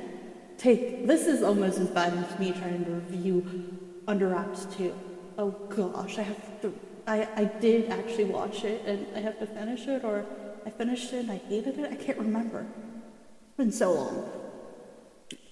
take. 0.64 1.06
This 1.06 1.28
is 1.28 1.44
almost 1.44 1.78
as 1.78 1.90
bad 1.90 2.14
as 2.14 2.40
me 2.40 2.52
trying 2.52 2.86
to 2.86 2.92
review 2.92 3.78
Under 4.08 4.30
Wraps 4.30 4.66
2. 4.78 4.94
Oh 5.38 5.52
gosh, 5.52 6.18
I 6.18 6.22
have 6.24 6.62
to 6.62 6.74
I, 7.06 7.28
I 7.36 7.44
did 7.46 7.90
actually 7.90 8.26
watch 8.26 8.64
it 8.64 8.82
and 8.86 9.06
I 9.16 9.20
have 9.20 9.38
to 9.40 9.48
finish 9.48 9.88
it, 9.88 10.04
or 10.04 10.26
I 10.66 10.70
finished 10.70 11.12
it 11.12 11.18
and 11.18 11.32
I 11.32 11.38
hated 11.38 11.78
it. 11.80 11.92
I 11.92 11.96
can't 11.96 12.18
remember. 12.18 12.66
It's 13.48 13.58
been 13.58 13.72
so 13.72 13.94
long. 13.94 14.30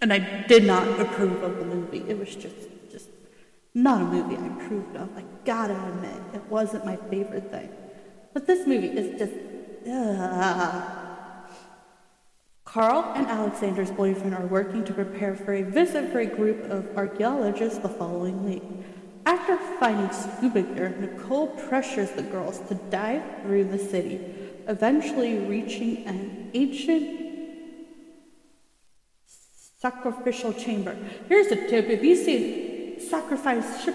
And 0.02 0.14
I 0.14 0.46
did 0.48 0.64
not 0.64 1.00
approve 1.00 1.44
of 1.44 1.58
the 1.58 1.66
movie. 1.66 2.04
It 2.08 2.18
was 2.18 2.34
just, 2.36 2.56
just 2.90 3.10
not 3.74 4.02
a 4.02 4.06
movie 4.06 4.38
I 4.38 4.48
approved 4.48 4.96
of. 4.96 5.10
I 5.18 5.24
gotta 5.44 5.74
admit, 5.74 6.22
it 6.34 6.44
wasn't 6.50 6.86
my 6.86 6.96
favorite 6.96 7.52
thing. 7.52 7.70
But 8.34 8.48
this 8.48 8.66
movie 8.66 8.88
is 8.88 9.20
just. 9.20 9.34
Uh. 9.88 11.01
Carl 12.72 13.12
and 13.16 13.28
Alexander's 13.28 13.92
boyfriend 13.92 14.34
are 14.34 14.46
working 14.46 14.86
to 14.86 14.94
prepare 14.94 15.36
for 15.36 15.54
a 15.56 15.62
visit 15.62 16.10
for 16.10 16.20
a 16.20 16.26
group 16.26 16.64
of 16.72 16.88
archaeologists 16.96 17.80
the 17.80 17.90
following 17.90 18.46
week. 18.46 18.64
After 19.26 19.58
finding 19.78 20.10
scuba 20.14 20.62
gear, 20.62 20.96
Nicole 20.98 21.48
pressures 21.48 22.12
the 22.12 22.22
girls 22.24 22.60
to 22.70 22.76
dive 22.76 23.24
through 23.42 23.66
the 23.66 23.78
city, 23.78 24.22
eventually 24.70 25.40
reaching 25.40 26.06
an 26.06 26.50
ancient 26.54 27.20
sacrificial 29.82 30.54
chamber. 30.54 30.96
Here's 31.28 31.48
a 31.48 31.58
tip: 31.68 31.90
if 31.90 32.02
you 32.02 32.16
see 32.16 33.02
sacrifice 33.02 33.90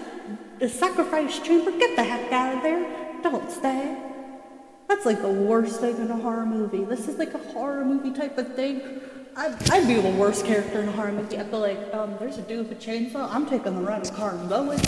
the 0.59 0.69
sacrifice 0.69 1.39
chamber, 1.39 1.71
get 1.71 1.95
the 1.95 2.03
heck 2.03 2.31
out 2.31 2.57
of 2.57 2.61
there. 2.61 3.23
Don't 3.23 3.49
stay. 3.49 4.06
That's 4.87 5.05
like 5.05 5.21
the 5.21 5.27
worst 5.27 5.81
thing 5.81 5.97
in 5.97 6.09
a 6.09 6.15
horror 6.15 6.45
movie. 6.45 6.83
This 6.85 7.07
is 7.07 7.17
like 7.17 7.33
a 7.33 7.39
horror 7.39 7.83
movie 7.83 8.13
type 8.13 8.37
of 8.37 8.55
thing. 8.55 9.01
I'd, 9.35 9.69
I'd 9.69 9.87
be 9.87 9.95
the 9.95 10.09
worst 10.11 10.45
character 10.45 10.79
in 10.79 10.87
a 10.87 10.91
horror 10.91 11.11
movie. 11.11 11.37
I'd 11.37 11.51
be 11.51 11.57
like, 11.57 11.93
um, 11.93 12.15
there's 12.19 12.37
a 12.37 12.41
dude 12.41 12.69
with 12.69 12.77
a 12.77 12.81
chainsaw. 12.81 13.29
I'm 13.31 13.45
taking 13.45 13.75
the 13.75 13.81
rental 13.81 14.15
car 14.15 14.33
and 14.35 14.49
going. 14.49 14.79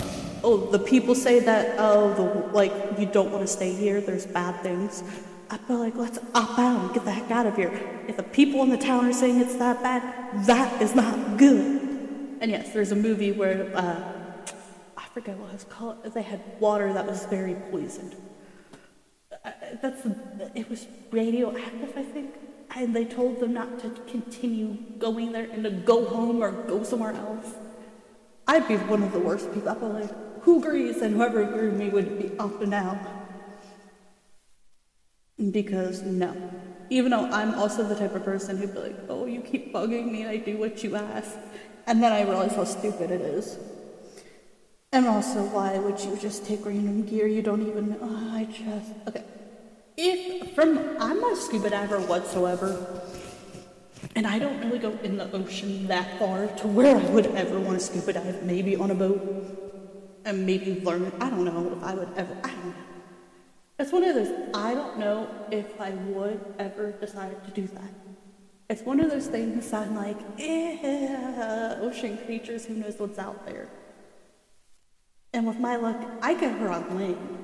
Oh, 0.42 0.70
the 0.70 0.78
people 0.78 1.14
say 1.14 1.40
that, 1.40 1.76
oh, 1.78 2.14
the, 2.14 2.52
like, 2.52 2.72
you 2.98 3.06
don't 3.06 3.30
want 3.30 3.46
to 3.46 3.52
stay 3.52 3.72
here. 3.72 4.00
There's 4.00 4.26
bad 4.26 4.60
things. 4.62 5.04
I'd 5.50 5.66
be 5.68 5.74
like, 5.74 5.94
let's 5.96 6.18
opt 6.34 6.58
out 6.58 6.80
and 6.80 6.94
get 6.94 7.04
the 7.04 7.12
heck 7.12 7.30
out 7.30 7.46
of 7.46 7.56
here. 7.56 7.70
If 8.08 8.16
the 8.16 8.22
people 8.22 8.62
in 8.62 8.70
the 8.70 8.78
town 8.78 9.04
are 9.04 9.12
saying 9.12 9.40
it's 9.40 9.56
that 9.56 9.82
bad, 9.82 10.46
that 10.46 10.80
is 10.80 10.94
not 10.94 11.36
good. 11.36 12.38
And 12.40 12.50
yes, 12.50 12.72
there's 12.72 12.90
a 12.92 12.96
movie 12.96 13.32
where, 13.32 13.70
uh, 13.76 14.12
I 14.96 15.04
forget 15.12 15.36
what 15.36 15.52
it's 15.52 15.64
called. 15.64 16.02
They 16.14 16.22
had 16.22 16.40
water 16.58 16.92
that 16.92 17.06
was 17.06 17.26
very 17.26 17.54
poisoned. 17.70 18.16
That's, 19.82 20.06
it 20.54 20.68
was 20.68 20.86
radioactive, 21.10 21.92
I 21.96 22.02
think 22.02 22.34
and 22.76 22.94
they 22.94 23.04
told 23.04 23.40
them 23.40 23.52
not 23.52 23.78
to 23.80 23.90
continue 24.08 24.76
going 24.98 25.32
there 25.32 25.48
and 25.50 25.64
to 25.64 25.70
go 25.70 26.04
home 26.04 26.42
or 26.42 26.52
go 26.52 26.82
somewhere 26.82 27.12
else. 27.12 27.54
I'd 28.46 28.66
be 28.68 28.76
one 28.76 29.02
of 29.02 29.12
the 29.12 29.18
worst 29.18 29.52
people. 29.52 29.70
I'd 29.70 29.82
like, 29.82 30.42
who 30.42 30.58
agrees? 30.58 31.02
And 31.02 31.16
whoever 31.16 31.42
agreed 31.42 31.74
me 31.74 31.88
would 31.90 32.18
be 32.18 32.36
up 32.38 32.60
and 32.62 32.74
out. 32.74 32.98
Because 35.50 36.02
no. 36.02 36.34
Even 36.90 37.10
though 37.10 37.26
I'm 37.26 37.54
also 37.54 37.84
the 37.84 37.94
type 37.94 38.14
of 38.14 38.24
person 38.24 38.58
who'd 38.58 38.74
be 38.74 38.80
like, 38.80 38.96
oh, 39.08 39.26
you 39.26 39.40
keep 39.40 39.72
bugging 39.72 40.10
me, 40.10 40.22
and 40.22 40.30
I 40.30 40.36
do 40.36 40.56
what 40.56 40.82
you 40.82 40.96
ask. 40.96 41.36
And 41.86 42.02
then 42.02 42.12
I 42.12 42.22
realize 42.22 42.54
how 42.54 42.64
stupid 42.64 43.10
it 43.10 43.20
is. 43.20 43.58
And 44.92 45.06
also, 45.06 45.44
why 45.44 45.78
would 45.78 46.00
you 46.00 46.16
just 46.16 46.44
take 46.44 46.66
random 46.66 47.04
gear 47.04 47.28
you 47.28 47.42
don't 47.42 47.62
even 47.62 47.90
know? 47.90 47.98
Oh, 48.02 48.30
I 48.34 48.44
just. 48.46 48.90
Okay. 49.06 49.22
If 49.96 50.52
from 50.52 50.96
I'm 50.98 51.20
not 51.20 51.34
a 51.34 51.36
scuba 51.36 51.70
diver 51.70 52.00
whatsoever, 52.00 53.00
and 54.16 54.26
I 54.26 54.40
don't 54.40 54.58
really 54.64 54.80
go 54.80 54.90
in 55.04 55.16
the 55.16 55.30
ocean 55.30 55.86
that 55.86 56.18
far 56.18 56.48
to 56.48 56.66
where 56.66 56.96
I 56.96 57.06
would 57.10 57.26
ever 57.26 57.60
want 57.60 57.78
to 57.78 57.86
scuba 57.86 58.14
dive. 58.14 58.42
Maybe 58.42 58.74
on 58.74 58.90
a 58.90 58.96
boat, 58.96 59.20
and 60.24 60.44
maybe 60.44 60.80
learn. 60.80 61.12
I 61.20 61.30
don't 61.30 61.44
know 61.44 61.76
if 61.76 61.84
I 61.84 61.94
would 61.94 62.08
ever. 62.16 62.36
I 62.42 62.48
don't 62.48 62.66
know. 62.66 62.74
It's 63.78 63.92
one 63.92 64.02
of 64.02 64.16
those. 64.16 64.50
I 64.54 64.74
don't 64.74 64.98
know 64.98 65.30
if 65.52 65.80
I 65.80 65.90
would 65.90 66.40
ever 66.58 66.90
decide 66.90 67.44
to 67.44 67.50
do 67.52 67.68
that. 67.68 67.92
It's 68.68 68.82
one 68.82 68.98
of 68.98 69.08
those 69.08 69.28
things 69.28 69.72
I'm 69.72 69.94
like, 69.94 70.18
eh, 70.40 71.76
ocean 71.80 72.18
creatures. 72.26 72.66
Who 72.66 72.74
knows 72.74 72.98
what's 72.98 73.20
out 73.20 73.46
there? 73.46 73.68
And 75.32 75.46
with 75.46 75.58
my 75.58 75.76
luck, 75.76 75.96
I 76.22 76.34
get 76.34 76.58
her 76.58 76.68
on 76.68 76.98
land. 76.98 77.38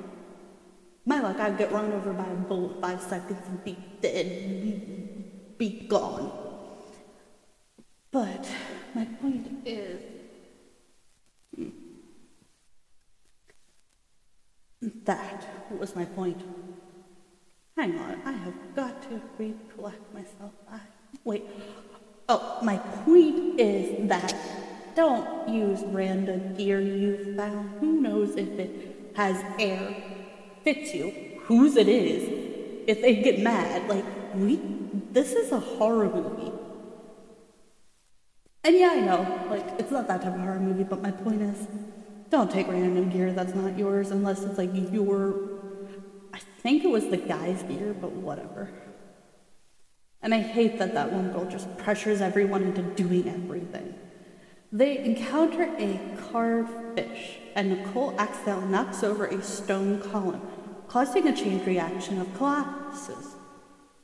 My 1.05 1.21
luck, 1.21 1.39
I'd 1.39 1.57
get 1.57 1.71
run 1.71 1.93
over 1.93 2.13
by 2.13 2.27
a 2.27 2.35
bullet 2.35 2.81
five 2.81 3.01
seconds 3.01 3.47
and 3.47 3.63
be 3.65 3.79
dead, 4.01 5.57
be 5.57 5.87
gone. 5.89 6.33
But 8.11 8.49
my 8.95 9.05
point 9.05 9.47
is, 9.65 10.03
that 15.05 15.47
was 15.71 15.95
my 15.95 16.05
point. 16.05 16.43
Hang 17.77 17.99
on, 17.99 18.21
I 18.25 18.33
have 18.33 18.55
got 18.75 19.03
to 19.03 19.21
recollect 19.39 20.15
myself. 20.15 20.53
I, 20.71 20.81
wait. 21.25 21.45
Oh, 22.29 22.59
my 22.63 22.79
point 22.79 23.61
is 23.61 24.09
that 24.09 24.35
don't 24.97 25.49
use 25.49 25.85
random 25.85 26.57
gear 26.57 26.81
you've 26.81 27.37
found. 27.37 27.79
Who 27.79 28.01
knows 28.01 28.35
if 28.35 28.49
it 28.59 29.13
has 29.15 29.37
air 29.61 29.95
fits 30.65 30.95
you, 30.95 31.13
whose 31.43 31.77
it 31.77 31.89
is, 31.89 32.25
if 32.89 33.03
they 33.03 33.23
get 33.23 33.39
mad. 33.39 33.89
Like, 33.89 34.05
we, 34.35 34.59
this 35.13 35.33
is 35.35 35.53
a 35.53 35.61
horror 35.61 36.09
movie. 36.09 36.51
And 38.65 38.77
yeah, 38.77 38.91
I 38.95 39.01
know, 39.01 39.47
like, 39.49 39.79
it's 39.79 39.93
not 39.93 40.09
that 40.09 40.23
type 40.23 40.35
of 40.35 40.41
horror 40.41 40.59
movie, 40.59 40.83
but 40.83 41.01
my 41.03 41.13
point 41.13 41.43
is, 41.43 41.69
don't 42.31 42.51
take 42.51 42.67
random 42.67 43.11
gear 43.11 43.33
that's 43.33 43.55
not 43.55 43.79
yours 43.79 44.11
unless 44.11 44.43
it's 44.43 44.59
like 44.59 44.71
your. 44.93 45.35
I 46.33 46.41
think 46.63 46.83
it 46.83 46.89
was 46.89 47.07
the 47.09 47.17
guy's 47.17 47.63
gear, 47.63 47.95
but 47.95 48.11
whatever. 48.11 48.69
And 50.21 50.35
I 50.35 50.41
hate 50.41 50.81
that 50.81 50.95
that 50.95 51.13
one 51.13 51.31
girl 51.31 51.45
just 51.45 51.77
pressures 51.79 52.21
everyone 52.21 52.65
into 52.65 52.83
doing 52.83 53.29
everything. 53.29 53.95
They 54.73 54.99
encounter 54.99 55.65
a 55.79 56.01
carved 56.31 56.97
fish, 56.97 57.39
and 57.55 57.71
Nicole 57.71 58.15
accidentally 58.19 58.69
knocks 58.69 59.03
over 59.05 59.27
a 59.27 59.43
stone 59.43 60.01
column, 60.11 60.43
causing 60.89 61.29
a 61.29 61.37
chain 61.37 61.65
reaction 61.65 62.21
of 62.21 62.35
collapses. 62.37 63.37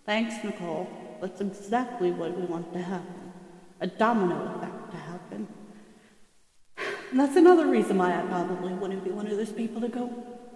Thanks, 0.07 0.43
Nicole. 0.45 0.89
That's 1.21 1.41
exactly 1.41 2.11
what 2.11 2.37
we 2.37 2.45
want 2.45 2.73
to 2.73 2.83
happen. 2.83 3.33
A 3.81 3.87
domino 3.87 4.57
effect 4.57 4.91
to 4.93 4.97
happen. 4.97 5.49
And 7.11 7.21
that's 7.21 7.37
another 7.37 7.67
reason 7.67 7.99
why 7.99 8.19
I 8.19 8.23
probably 8.23 8.73
wouldn't 8.73 9.05
be 9.05 9.11
one 9.11 9.27
of 9.27 9.37
those 9.37 9.53
people 9.53 9.81
to 9.81 9.89
go 9.89 10.11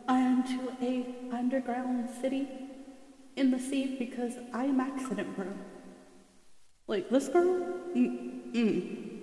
into 0.08 0.72
a 0.80 1.06
underground 1.32 2.08
city 2.20 2.48
in 3.36 3.50
the 3.50 3.58
sea 3.58 3.96
because 3.98 4.34
I 4.52 4.64
am 4.64 4.80
accident 4.80 5.34
prone. 5.36 5.58
Like 6.86 7.10
this 7.10 7.28
girl? 7.28 7.80
Mm-mm. 7.94 9.15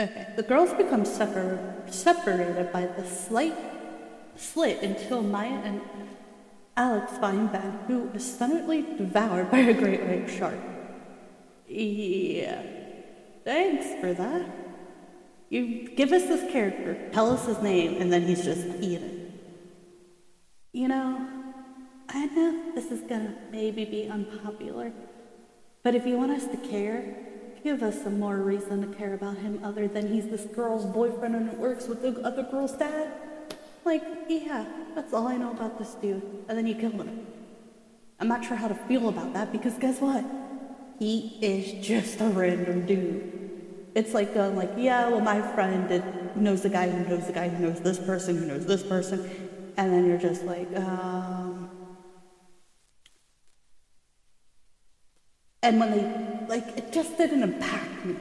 Okay, 0.00 0.28
the 0.34 0.42
girls 0.42 0.72
become 0.72 1.04
separ- 1.04 1.84
separated 1.86 2.72
by 2.72 2.86
the 2.86 3.04
slight 3.04 3.54
slit 4.34 4.82
until 4.82 5.22
Maya 5.22 5.60
and 5.62 5.82
Alex 6.74 7.12
find 7.18 7.52
Ben, 7.52 7.80
who 7.86 8.08
is 8.14 8.24
suddenly 8.24 8.80
devoured 8.96 9.50
by 9.50 9.58
a 9.58 9.74
great 9.74 10.02
white 10.02 10.30
shark. 10.30 10.58
Yeah, 11.68 12.62
thanks 13.44 14.00
for 14.00 14.14
that. 14.14 14.46
You 15.50 15.90
give 15.94 16.12
us 16.12 16.22
this 16.22 16.50
character, 16.50 17.10
tell 17.12 17.30
us 17.30 17.44
his 17.44 17.60
name, 17.60 18.00
and 18.00 18.10
then 18.10 18.22
he's 18.22 18.42
just 18.42 18.66
eaten. 18.80 19.34
You 20.72 20.88
know, 20.88 21.28
I 22.08 22.24
know 22.24 22.72
this 22.74 22.90
is 22.90 23.02
gonna 23.02 23.34
maybe 23.52 23.84
be 23.84 24.08
unpopular, 24.08 24.92
but 25.82 25.94
if 25.94 26.06
you 26.06 26.16
want 26.16 26.32
us 26.32 26.46
to 26.46 26.56
care, 26.56 27.29
give 27.62 27.82
us 27.82 28.02
some 28.02 28.18
more 28.18 28.36
reason 28.36 28.80
to 28.88 28.96
care 28.96 29.14
about 29.14 29.36
him 29.36 29.60
other 29.62 29.88
than 29.88 30.12
he's 30.12 30.28
this 30.28 30.42
girl's 30.42 30.86
boyfriend 30.86 31.34
and 31.34 31.48
it 31.48 31.58
works 31.58 31.86
with 31.86 32.02
the 32.02 32.20
other 32.26 32.42
girl's 32.42 32.72
dad. 32.72 33.12
Like, 33.84 34.02
yeah, 34.28 34.66
that's 34.94 35.12
all 35.12 35.26
I 35.26 35.36
know 35.36 35.50
about 35.50 35.78
this 35.78 35.94
dude. 35.94 36.22
And 36.48 36.58
then 36.58 36.66
you 36.66 36.74
kill 36.74 36.90
him. 36.90 37.26
I'm 38.18 38.28
not 38.28 38.44
sure 38.44 38.56
how 38.56 38.68
to 38.68 38.74
feel 38.74 39.08
about 39.08 39.32
that 39.32 39.52
because 39.52 39.74
guess 39.74 40.00
what? 40.00 40.24
He 40.98 41.38
is 41.40 41.84
just 41.86 42.20
a 42.20 42.26
random 42.26 42.84
dude. 42.84 43.32
It's 43.94 44.12
like 44.14 44.34
going 44.34 44.56
like, 44.56 44.70
yeah, 44.76 45.08
well, 45.08 45.20
my 45.20 45.40
friend 45.54 45.88
did 45.88 46.04
knows 46.36 46.62
the 46.62 46.68
guy 46.68 46.88
who 46.88 47.08
knows 47.08 47.26
the 47.26 47.32
guy 47.32 47.48
who 47.48 47.66
knows 47.66 47.80
this 47.80 47.98
person 47.98 48.36
who 48.36 48.46
knows 48.46 48.66
this 48.66 48.82
person, 48.82 49.28
and 49.76 49.92
then 49.92 50.06
you're 50.06 50.18
just 50.18 50.44
like, 50.44 50.68
um. 50.76 51.70
And 55.62 55.78
when 55.78 55.90
they, 55.90 56.29
like, 56.50 56.66
it 56.76 56.92
just 56.92 57.16
didn't 57.16 57.44
impact 57.44 58.04
me. 58.04 58.16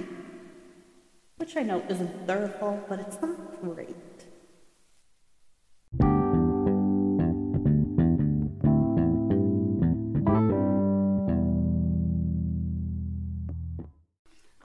Which 1.37 1.57
I 1.57 1.63
know 1.63 1.83
isn't 1.89 2.27
their 2.27 2.47
fault, 2.59 2.87
but 2.87 2.99
it's 2.99 3.19
not 3.19 3.59
great. 3.59 3.95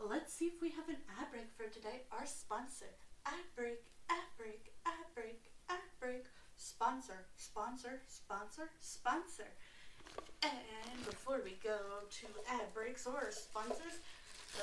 Let's 0.07 0.35
see 0.35 0.45
if 0.45 0.61
we 0.61 0.69
have 0.69 0.89
an 0.91 0.97
ad 1.19 1.31
break 1.33 1.49
for 1.57 1.67
today. 1.73 2.03
Our 2.13 2.27
sponsor. 2.27 2.93
Ad 3.25 3.33
break, 3.57 3.81
ad 4.11 4.29
break, 4.37 4.75
ad 4.85 5.07
break, 5.15 5.41
ad 5.71 5.79
break. 5.99 6.27
Sponsor, 6.57 7.25
sponsor, 7.37 8.03
sponsor, 8.09 8.69
sponsor. 8.79 9.49
And 10.43 11.05
before 11.05 11.41
we 11.45 11.57
go 11.63 11.79
to 12.11 12.27
ad 12.51 12.73
breaks 12.75 13.07
or 13.07 13.31
sponsors, 13.31 13.99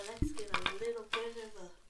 let's 0.07 0.31
get 0.33 0.49
a 0.49 0.61
little 0.79 1.05
bit 1.11 1.35
of 1.43 1.51
a 1.65 1.80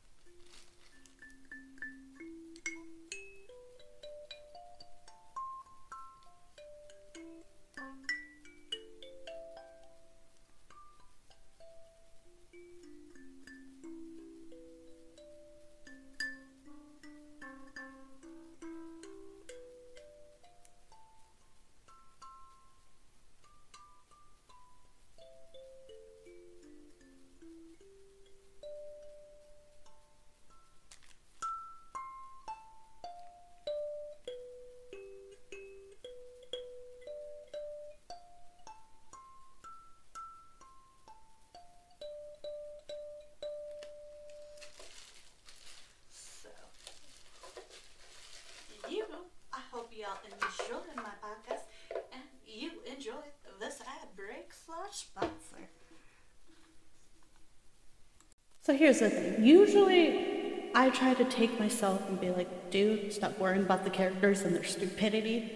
here's 58.82 59.00
the 59.00 59.12
thing. 59.12 59.46
Usually, 59.46 60.72
I 60.74 60.90
try 60.90 61.14
to 61.14 61.24
take 61.26 61.60
myself 61.60 62.02
and 62.10 62.20
be 62.20 62.32
like, 62.32 62.72
dude, 62.72 63.14
stop 63.14 63.38
worrying 63.38 63.62
about 63.62 63.84
the 63.84 63.92
characters 63.92 64.42
and 64.42 64.56
their 64.56 64.64
stupidity. 64.64 65.52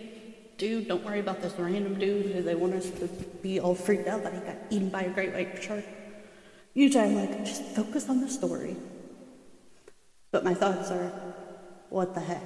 Dude, 0.60 0.88
don't 0.88 1.04
worry 1.04 1.22
about 1.22 1.42
this 1.42 1.54
random 1.58 1.98
dude 1.98 2.28
who 2.28 2.44
they 2.44 2.54
want 2.54 2.76
us 2.76 2.92
to 3.00 3.08
be 3.42 3.60
all 3.60 3.74
freaked 3.74 4.08
out 4.08 4.22
that 4.22 4.34
he 4.34 4.40
got 4.42 4.58
eaten 4.70 4.90
by 4.90 5.02
a 5.02 5.10
great 5.10 5.34
white 5.34 5.62
shark. 5.62 5.84
Usually, 6.76 7.04
I'm 7.04 7.16
like, 7.16 7.46
just 7.46 7.64
focus 7.64 8.10
on 8.10 8.22
the 8.22 8.30
story. 8.30 8.76
But 10.30 10.44
my 10.44 10.54
thoughts 10.54 10.92
are, 10.92 11.12
what 11.90 12.14
the 12.14 12.20
heck? 12.20 12.44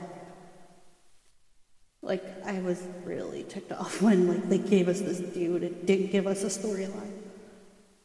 Like, 2.02 2.24
I 2.46 2.62
was 2.62 2.82
really 3.04 3.44
ticked 3.44 3.74
off 3.74 4.02
when, 4.06 4.30
like, 4.30 4.48
they 4.48 4.60
gave 4.60 4.88
us 4.88 5.02
this 5.02 5.20
dude 5.20 5.64
and 5.64 5.86
didn't 5.86 6.12
give 6.14 6.26
us 6.26 6.44
a 6.44 6.48
storyline. 6.48 7.18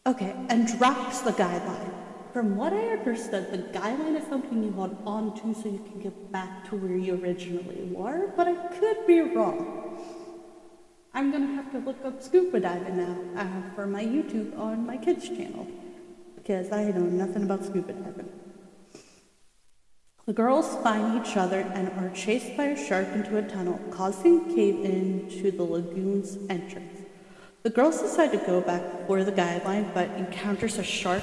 Okay, 0.09 0.35
and 0.49 0.67
drops 0.67 1.21
the 1.21 1.31
guideline. 1.31 1.94
From 2.35 2.57
what 2.57 2.73
I 2.73 2.89
understood, 2.89 3.53
the 3.53 3.59
guideline 3.79 4.21
is 4.21 4.27
something 4.27 4.61
you 4.61 4.73
hold 4.73 4.97
on 5.07 5.37
to 5.37 5.55
so 5.55 5.69
you 5.69 5.79
can 5.79 6.01
get 6.01 6.33
back 6.33 6.69
to 6.69 6.75
where 6.75 6.97
you 6.97 7.15
originally 7.23 7.89
were, 7.93 8.33
but 8.37 8.49
I 8.49 8.57
could 8.75 9.07
be 9.07 9.21
wrong. 9.21 10.01
I'm 11.15 11.31
gonna 11.31 11.55
have 11.55 11.71
to 11.71 11.79
look 11.79 12.05
up 12.05 12.21
scuba 12.21 12.59
diving 12.59 12.97
now 12.97 13.41
uh, 13.41 13.75
for 13.77 13.87
my 13.87 14.05
YouTube 14.05 14.59
on 14.59 14.85
my 14.85 14.97
kids' 14.97 15.29
channel 15.29 15.69
because 16.35 16.73
I 16.73 16.91
know 16.91 17.03
nothing 17.03 17.45
about 17.45 17.65
scuba 17.65 17.93
diving. 17.93 18.29
The 20.27 20.33
girls 20.33 20.75
find 20.83 21.25
each 21.25 21.37
other 21.37 21.61
and 21.61 21.89
are 22.01 22.11
chased 22.17 22.57
by 22.57 22.65
a 22.65 22.77
shark 22.77 23.07
into 23.15 23.39
a 23.39 23.43
tunnel, 23.43 23.79
causing 23.93 24.53
cave 24.53 24.85
in 24.85 25.29
to 25.39 25.53
the 25.53 25.63
lagoon's 25.63 26.37
entrance. 26.51 26.99
The 27.63 27.71
girls 27.71 28.03
decide 28.03 28.33
to 28.33 28.39
go 28.39 28.61
back 28.61 29.07
for 29.07 29.23
the 29.23 29.31
guideline, 29.31 29.95
but 29.95 30.11
encounters 30.19 30.79
a 30.79 30.83
shark, 30.83 31.23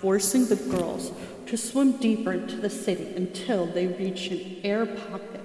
forcing 0.00 0.46
the 0.46 0.56
girls 0.56 1.12
to 1.46 1.56
swim 1.56 1.92
deeper 1.92 2.32
into 2.32 2.56
the 2.56 2.70
city 2.70 3.14
until 3.16 3.66
they 3.66 3.86
reach 3.86 4.28
an 4.28 4.56
air 4.64 4.86
pocket. 4.86 5.40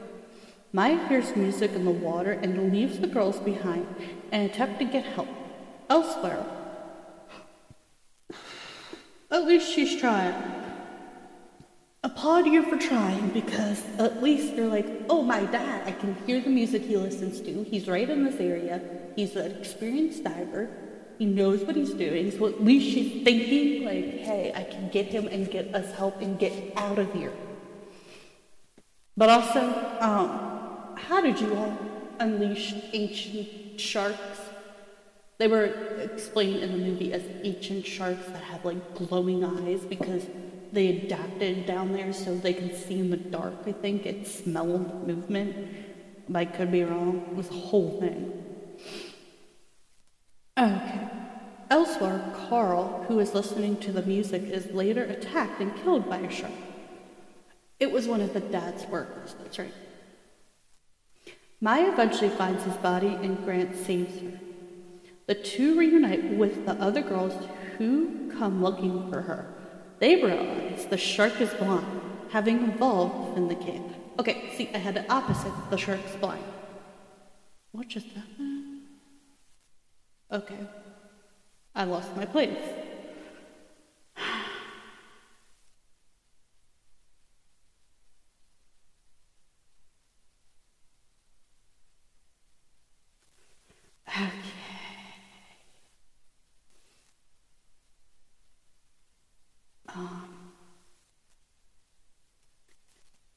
Maya 0.71 1.07
hears 1.07 1.35
music 1.35 1.71
in 1.71 1.85
the 1.85 1.91
water 1.91 2.31
and 2.31 2.71
leaves 2.71 2.99
the 2.99 3.07
girls 3.07 3.39
behind 3.39 3.87
and 4.31 4.49
attempt 4.49 4.79
to 4.79 4.85
get 4.85 5.05
help 5.05 5.29
elsewhere. 5.89 6.45
At 9.31 9.45
least 9.45 9.71
she's 9.71 9.99
trying 9.99 10.33
applaud 12.05 12.45
you 12.45 12.61
for 12.61 12.77
trying 12.77 13.29
because 13.29 13.83
at 13.97 14.21
least 14.21 14.53
you're 14.53 14.67
like, 14.67 14.85
oh, 15.09 15.23
my 15.23 15.43
dad, 15.45 15.87
I 15.87 15.91
can 15.91 16.15
hear 16.27 16.39
the 16.39 16.51
music 16.51 16.83
he 16.83 16.95
listens 16.95 17.41
to. 17.41 17.63
He's 17.63 17.87
right 17.87 18.07
in 18.07 18.23
this 18.23 18.39
area. 18.39 18.79
He's 19.15 19.35
an 19.35 19.51
experienced 19.57 20.23
diver. 20.23 20.69
He 21.17 21.25
knows 21.25 21.63
what 21.63 21.75
he's 21.75 21.93
doing. 21.93 22.31
So 22.31 22.47
at 22.47 22.63
least 22.63 22.93
she's 22.93 23.23
thinking, 23.23 23.85
like, 23.85 24.19
hey, 24.19 24.51
I 24.55 24.63
can 24.63 24.89
get 24.89 25.07
him 25.07 25.27
and 25.27 25.49
get 25.49 25.73
us 25.73 25.93
help 25.95 26.21
and 26.21 26.37
get 26.37 26.73
out 26.75 26.99
of 26.99 27.11
here. 27.13 27.33
But 29.17 29.29
also, 29.29 29.61
um, 30.01 30.97
how 30.97 31.21
did 31.21 31.39
you 31.39 31.55
all 31.55 31.77
unleash 32.19 32.73
ancient 32.93 33.79
sharks? 33.79 34.39
They 35.37 35.47
were 35.47 35.65
explained 36.01 36.63
in 36.63 36.71
the 36.71 36.77
movie 36.77 37.13
as 37.13 37.23
ancient 37.43 37.85
sharks 37.85 38.25
that 38.27 38.43
have 38.43 38.63
like 38.65 38.95
glowing 38.95 39.43
eyes 39.43 39.81
because 39.81 40.25
they 40.71 40.87
adapted 40.97 41.65
down 41.65 41.93
there 41.93 42.11
so 42.11 42.35
they 42.35 42.53
can 42.53 42.75
see 42.75 42.99
in 42.99 43.09
the 43.09 43.17
dark. 43.17 43.53
I 43.65 43.71
think 43.71 44.05
it 44.05 44.27
smelled 44.27 45.07
movement. 45.07 45.55
I 46.33 46.45
could 46.45 46.71
be 46.71 46.83
wrong. 46.83 47.25
It 47.31 47.35
was 47.35 47.49
a 47.49 47.53
whole 47.53 47.99
thing. 47.99 48.44
Okay. 50.57 51.09
Elsewhere, 51.69 52.23
Carl, 52.47 53.05
who 53.07 53.19
is 53.19 53.33
listening 53.33 53.77
to 53.77 53.91
the 53.91 54.03
music, 54.03 54.43
is 54.43 54.71
later 54.71 55.03
attacked 55.03 55.59
and 55.59 55.75
killed 55.83 56.09
by 56.09 56.17
a 56.17 56.31
shark. 56.31 56.51
It 57.79 57.91
was 57.91 58.07
one 58.07 58.21
of 58.21 58.33
the 58.33 58.39
dad's 58.39 58.85
workers, 58.85 59.35
that's 59.39 59.59
right. 59.59 59.73
Maya 61.59 61.91
eventually 61.91 62.29
finds 62.29 62.63
his 62.63 62.75
body 62.75 63.07
and 63.07 63.43
Grant 63.43 63.75
saves 63.75 64.21
her. 64.21 64.39
The 65.27 65.35
two 65.35 65.77
reunite 65.77 66.37
with 66.37 66.65
the 66.65 66.73
other 66.73 67.01
girls 67.01 67.33
who 67.77 68.31
come 68.37 68.61
looking 68.61 69.09
for 69.09 69.21
her. 69.21 69.53
They 69.99 70.23
realize 70.23 70.85
the 70.85 70.97
shark 70.97 71.41
is 71.41 71.53
blind, 71.55 71.85
having 72.29 72.69
evolved 72.69 73.37
in 73.37 73.47
the 73.47 73.55
cave. 73.55 73.81
Okay, 74.19 74.53
see, 74.55 74.69
I 74.73 74.77
had 74.77 74.93
the 74.93 75.11
opposite. 75.11 75.51
The 75.69 75.77
shark's 75.77 76.15
blind. 76.17 76.43
What 77.71 77.87
just 77.87 78.07
happened? 78.07 78.34
Okay. 80.35 80.59
I 81.73 81.85
lost 81.85 82.13
my 82.17 82.25
place. 82.25 82.57
okay. 94.09 94.31
Um, 99.87 100.27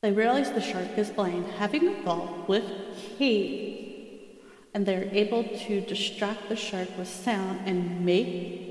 they 0.02 0.11
realize 0.11 0.50
the 0.50 0.61
shark 0.61 0.98
is 0.98 1.11
playing 1.11 1.44
having 1.61 1.87
a 1.87 2.02
ball 2.02 2.44
with 2.48 2.64
Kate, 3.18 3.88
and 4.74 4.85
they're 4.85 5.09
able 5.12 5.44
to 5.44 5.81
distract 5.81 6.48
the 6.48 6.57
shark 6.57 6.88
with 6.98 7.09
sound 7.09 7.61
and 7.66 8.04
make 8.04 8.68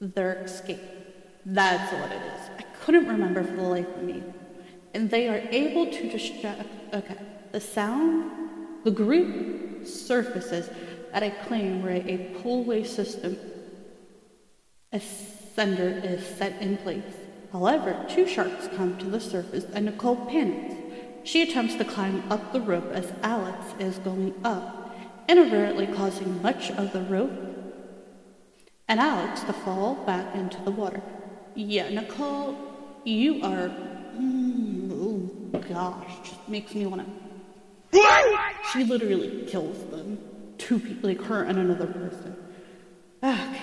their 0.00 0.42
escape. 0.42 0.80
That's 1.44 1.92
what 1.92 2.12
it 2.12 2.22
is. 2.22 2.50
I 2.58 2.62
couldn't 2.80 3.08
remember 3.08 3.42
for 3.42 3.56
the 3.56 3.62
life 3.62 3.88
of 3.96 4.02
me. 4.02 4.22
And 4.94 5.10
they 5.10 5.28
are 5.28 5.42
able 5.50 5.86
to 5.86 6.10
distract. 6.10 6.68
Okay, 6.92 7.16
the 7.52 7.60
sound, 7.60 8.30
the 8.84 8.90
group 8.90 9.86
surfaces 9.86 10.70
at 11.12 11.22
a 11.22 11.30
claim 11.46 11.82
where 11.82 11.96
a 11.96 12.34
pullway 12.42 12.86
system, 12.86 13.38
a 14.92 15.00
sender 15.00 16.00
is 16.02 16.24
set 16.24 16.60
in 16.60 16.76
place. 16.78 17.02
However, 17.52 18.04
two 18.08 18.26
sharks 18.26 18.68
come 18.76 18.98
to 18.98 19.06
the 19.06 19.20
surface 19.20 19.64
and 19.72 19.86
Nicole 19.86 20.16
panics. 20.26 20.74
She 21.24 21.42
attempts 21.42 21.74
to 21.76 21.84
climb 21.84 22.22
up 22.30 22.52
the 22.52 22.60
rope 22.60 22.90
as 22.92 23.12
Alex 23.22 23.58
is 23.78 23.98
going 23.98 24.34
up, 24.44 24.96
inadvertently 25.28 25.86
causing 25.86 26.40
much 26.42 26.70
of 26.70 26.92
the 26.92 27.02
rope 27.02 27.48
and 28.88 28.98
Alex 28.98 29.42
to 29.44 29.52
fall 29.52 29.94
back 30.06 30.34
into 30.34 30.60
the 30.62 30.70
water. 30.70 31.02
Yeah, 31.54 31.90
Nicole, 31.90 32.56
you 33.04 33.42
are. 33.42 33.70
Mm, 34.16 35.50
oh 35.54 35.58
gosh, 35.68 36.10
just 36.24 36.48
makes 36.48 36.74
me 36.74 36.86
want 36.86 37.04
to. 37.04 37.28
She 38.72 38.84
literally 38.84 39.44
kills 39.46 39.78
them. 39.90 40.18
Two 40.56 40.78
people, 40.78 41.10
like 41.10 41.22
her 41.22 41.44
and 41.44 41.58
another 41.58 41.86
person. 41.86 42.36
Okay. 43.22 43.60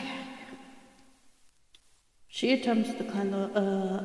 She 2.28 2.54
attempts 2.54 2.94
to 2.94 3.04
climb 3.04 3.32
the. 3.32 3.38
Uh, 3.38 4.04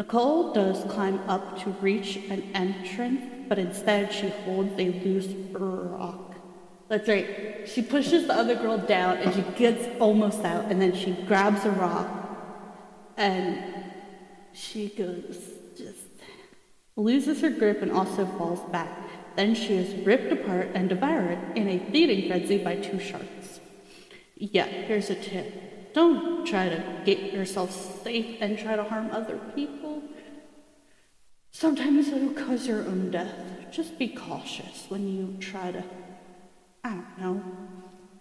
Nicole 0.00 0.54
does 0.54 0.82
climb 0.90 1.18
up 1.28 1.58
to 1.62 1.68
reach 1.82 2.16
an 2.30 2.42
entrance, 2.54 3.20
but 3.50 3.58
instead 3.58 4.10
she 4.10 4.30
holds 4.30 4.72
a 4.80 4.88
loose 5.04 5.26
rock. 5.52 6.36
That's 6.88 7.06
right. 7.06 7.68
She 7.68 7.82
pushes 7.82 8.26
the 8.26 8.32
other 8.32 8.54
girl 8.54 8.78
down 8.78 9.18
and 9.18 9.34
she 9.34 9.42
gets 9.58 9.86
almost 10.00 10.42
out, 10.42 10.70
and 10.70 10.80
then 10.80 10.96
she 10.96 11.12
grabs 11.28 11.66
a 11.66 11.70
rock 11.72 12.08
and 13.18 13.62
she 14.54 14.88
goes, 14.88 15.36
just 15.76 16.08
loses 16.96 17.42
her 17.42 17.50
grip 17.50 17.82
and 17.82 17.92
also 17.92 18.24
falls 18.38 18.60
back. 18.72 18.96
Then 19.36 19.54
she 19.54 19.74
is 19.74 20.06
ripped 20.06 20.32
apart 20.32 20.70
and 20.72 20.88
devoured 20.88 21.38
in 21.56 21.68
a 21.68 21.78
feeding 21.90 22.26
frenzy 22.26 22.56
by 22.56 22.76
two 22.76 22.98
sharks. 22.98 23.60
Yeah, 24.36 24.64
here's 24.64 25.10
a 25.10 25.14
tip. 25.14 25.92
Don't 25.92 26.46
try 26.46 26.68
to 26.70 26.82
get 27.04 27.34
yourself 27.34 28.02
safe 28.02 28.38
and 28.40 28.58
try 28.58 28.76
to 28.76 28.84
harm 28.84 29.10
other 29.10 29.36
people. 29.54 29.89
Sometimes 31.52 32.08
it'll 32.08 32.30
cause 32.30 32.66
your 32.66 32.80
own 32.80 33.10
death. 33.10 33.34
Just 33.70 33.98
be 33.98 34.08
cautious 34.08 34.86
when 34.88 35.08
you 35.08 35.36
try 35.40 35.72
to, 35.72 35.84
I 36.84 36.90
don't 36.90 37.18
know. 37.18 37.44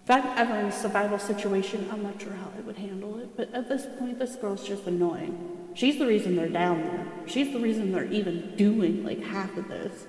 If 0.04 0.12
I'm 0.12 0.26
ever 0.38 0.56
in 0.56 0.66
a 0.66 0.72
survival 0.72 1.20
situation, 1.20 1.88
I'm 1.92 2.02
not 2.02 2.22
sure 2.22 2.34
how 2.34 2.52
I 2.58 2.62
would 2.62 2.78
handle 2.78 3.20
it. 3.20 3.38
But 3.38 3.54
at 3.54 3.70
this 3.70 3.86
point, 4.00 4.18
this 4.20 4.36
girl's 4.36 4.68
just 4.68 4.88
annoying. 4.88 5.58
She's 5.76 6.00
the 6.00 6.08
reason 6.08 6.36
they're 6.36 6.50
down 6.50 6.82
there. 6.82 7.06
She's 7.28 7.54
the 7.54 7.60
reason 7.60 7.92
they're 7.92 8.12
even 8.12 8.56
doing 8.56 9.04
like 9.04 9.22
half 9.22 9.56
of 9.56 9.68
this. 9.68 10.08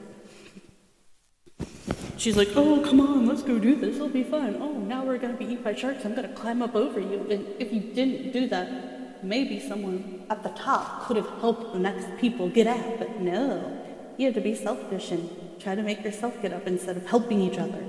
She's 2.17 2.37
like, 2.37 2.49
oh, 2.55 2.81
come 2.81 3.01
on, 3.01 3.27
let's 3.27 3.43
go 3.43 3.59
do 3.59 3.77
this. 3.77 3.97
It'll 3.97 4.09
be 4.09 4.25
fun. 4.25 4.57
Oh, 4.61 4.73
now 4.73 5.05
we're 5.05 5.19
going 5.19 5.33
to 5.33 5.39
be 5.39 5.47
eaten 5.47 5.65
by 5.65 5.75
sharks. 5.75 6.05
I'm 6.05 6.15
going 6.15 6.29
to 6.29 6.35
climb 6.35 6.61
up 6.61 6.75
over 6.75 7.01
you. 7.01 7.27
And 7.31 7.47
if 7.59 7.73
you 7.73 7.81
didn't 7.81 8.33
do 8.33 8.47
that, 8.49 9.00
maybe 9.23 9.61
someone 9.61 10.25
at 10.31 10.43
the 10.43 10.51
top 10.51 11.07
could 11.07 11.17
have 11.17 11.29
helped 11.41 11.73
the 11.73 11.79
next 11.79 12.07
people 12.19 12.49
get 12.49 12.67
out. 12.67 12.99
But 12.99 13.21
no, 13.21 13.81
you 14.17 14.27
have 14.27 14.35
to 14.35 14.41
be 14.41 14.55
selfish 14.55 15.11
and 15.11 15.31
try 15.61 15.75
to 15.75 15.83
make 15.83 16.05
yourself 16.05 16.41
get 16.43 16.53
up 16.53 16.67
instead 16.67 16.97
of 16.97 17.07
helping 17.07 17.41
each 17.41 17.59
other. 17.59 17.85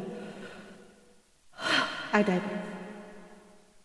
I 2.13 2.23
digress. 2.23 2.67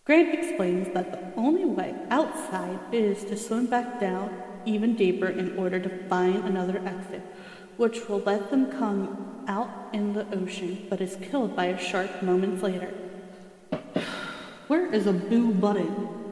Grant 0.04 0.34
explains 0.34 0.94
that 0.94 1.10
the 1.10 1.40
only 1.40 1.64
way 1.64 1.94
outside 2.10 2.78
is 2.92 3.24
to 3.24 3.36
swim 3.36 3.66
back 3.66 3.98
down 3.98 4.30
even 4.64 4.94
deeper 4.94 5.26
in 5.26 5.58
order 5.58 5.80
to 5.80 6.08
find 6.08 6.44
another 6.44 6.78
exit 6.86 7.22
which 7.76 8.08
will 8.08 8.20
let 8.20 8.50
them 8.50 8.70
come 8.70 9.44
out 9.48 9.88
in 9.92 10.14
the 10.14 10.26
ocean, 10.34 10.86
but 10.88 11.00
is 11.00 11.16
killed 11.16 11.54
by 11.54 11.66
a 11.66 11.78
shark 11.78 12.22
moments 12.22 12.62
later. 12.62 12.92
Where 14.66 14.92
is 14.92 15.06
a 15.06 15.12
boo 15.12 15.52
button? 15.52 16.25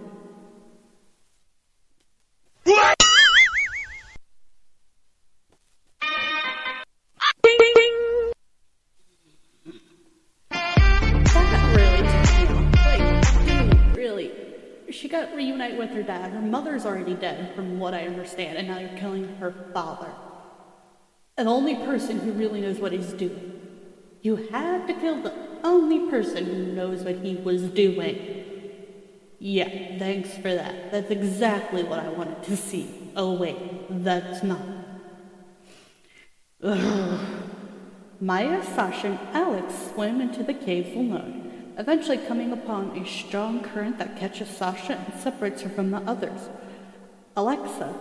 Reunited 15.35 15.79
with 15.79 15.91
her 15.91 16.03
dad. 16.03 16.33
Her 16.33 16.41
mother's 16.41 16.87
already 16.87 17.15
dead, 17.15 17.55
from 17.55 17.79
what 17.79 17.95
I 17.95 18.07
understand, 18.07 18.59
and 18.59 18.69
now 18.69 18.79
you're 18.79 18.99
killing 18.99 19.37
her 19.37 19.55
father. 19.73 20.11
The 21.37 21.45
only 21.45 21.75
person 21.75 22.19
who 22.19 22.33
really 22.33 22.61
knows 22.61 22.79
what 22.79 22.93
he's 22.93 23.13
doing. 23.13 23.61
You 24.23 24.37
had 24.51 24.87
to 24.87 24.95
kill 24.95 25.23
the 25.23 25.35
only 25.63 26.11
person 26.11 26.47
who 26.47 26.73
knows 26.73 27.03
what 27.03 27.17
he 27.17 27.37
was 27.37 27.63
doing. 27.65 28.54
Yeah, 29.47 29.99
thanks 29.99 30.35
for 30.39 30.55
that. 30.55 30.91
That's 30.91 31.11
exactly 31.11 31.83
what 31.83 31.99
I 31.99 32.09
wanted 32.09 32.43
to 32.45 32.57
see. 32.57 33.13
Oh, 33.15 33.35
wait, 33.35 33.59
that's 34.03 34.43
not. 34.43 34.63
Ugh. 36.63 37.21
Maya, 38.23 38.65
Sasha, 38.65 39.09
and 39.09 39.19
Alex 39.35 39.75
swim 39.93 40.23
into 40.23 40.43
the 40.43 40.55
caves 40.55 40.97
alone, 40.97 41.75
eventually 41.77 42.17
coming 42.17 42.53
upon 42.53 42.97
a 42.97 43.07
strong 43.07 43.63
current 43.63 43.99
that 43.99 44.17
catches 44.17 44.49
Sasha 44.49 44.95
and 44.95 45.21
separates 45.21 45.61
her 45.61 45.69
from 45.69 45.91
the 45.91 45.99
others. 45.99 46.49
Alexa, 47.37 47.95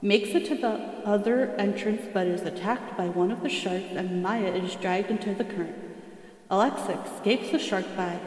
makes 0.00 0.28
it 0.36 0.46
to 0.46 0.54
the 0.54 0.74
other 1.04 1.50
entrance 1.56 2.02
but 2.14 2.28
is 2.28 2.42
attacked 2.42 2.96
by 2.96 3.08
one 3.08 3.32
of 3.32 3.42
the 3.42 3.48
sharks 3.48 3.96
and 3.96 4.22
Maya 4.22 4.52
is 4.52 4.76
dragged 4.76 5.10
into 5.10 5.34
the 5.34 5.42
current. 5.42 5.74
Alexa 6.48 6.92
escapes 6.92 7.50
the 7.50 7.58
shark 7.58 7.86
by 7.96 8.20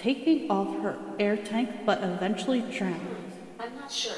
taking 0.00 0.50
off 0.50 0.68
her 0.82 0.96
air 1.18 1.36
tank 1.36 1.68
but 1.84 2.02
eventually 2.02 2.60
drowned. 2.60 3.32
I'm 3.58 3.76
not 3.76 3.92
sure. 3.92 4.16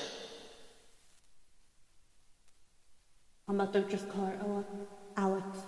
I'm 3.49 3.61
about 3.61 3.73
to 3.73 3.83
just 3.83 4.09
call 4.09 4.27
her 4.27 4.39
Ale- 4.41 4.67
Alex. 5.17 5.59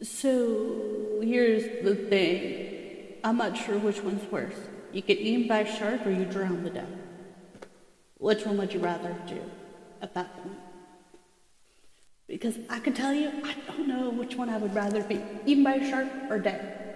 So 0.00 1.20
here's 1.22 1.84
the 1.84 1.94
thing. 1.94 3.18
I'm 3.22 3.36
not 3.36 3.56
sure 3.56 3.78
which 3.78 4.02
one's 4.02 4.30
worse. 4.32 4.54
You 4.92 5.02
get 5.02 5.18
eaten 5.18 5.46
by 5.46 5.58
a 5.60 5.76
shark 5.76 6.06
or 6.06 6.10
you 6.10 6.24
drown 6.24 6.64
to 6.64 6.70
death. 6.70 6.88
Which 8.16 8.46
one 8.46 8.56
would 8.56 8.72
you 8.72 8.80
rather 8.80 9.14
do 9.26 9.40
at 10.00 10.14
that 10.14 10.34
point? 10.42 10.58
Because 12.26 12.58
I 12.70 12.78
can 12.80 12.94
tell 12.94 13.12
you, 13.12 13.30
I 13.44 13.54
don't 13.66 13.86
know 13.86 14.08
which 14.10 14.36
one 14.36 14.48
I 14.48 14.56
would 14.56 14.74
rather 14.74 15.02
be, 15.02 15.20
eaten 15.44 15.64
by 15.64 15.74
a 15.74 15.90
shark 15.90 16.08
or 16.30 16.38
dead. 16.38 16.87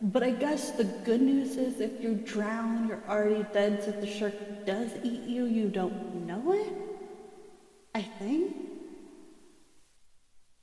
But 0.00 0.22
I 0.22 0.30
guess 0.30 0.70
the 0.70 0.84
good 0.84 1.20
news 1.20 1.56
is 1.56 1.80
if 1.80 2.00
you 2.00 2.14
drown, 2.14 2.86
you're 2.86 3.02
already 3.08 3.44
dead, 3.52 3.82
so 3.82 3.90
if 3.90 4.00
the 4.00 4.06
shark 4.06 4.34
does 4.64 4.92
eat 5.02 5.22
you, 5.22 5.44
you 5.44 5.68
don't 5.68 6.26
know 6.26 6.52
it? 6.52 6.72
I 7.94 8.02
think? 8.02 8.54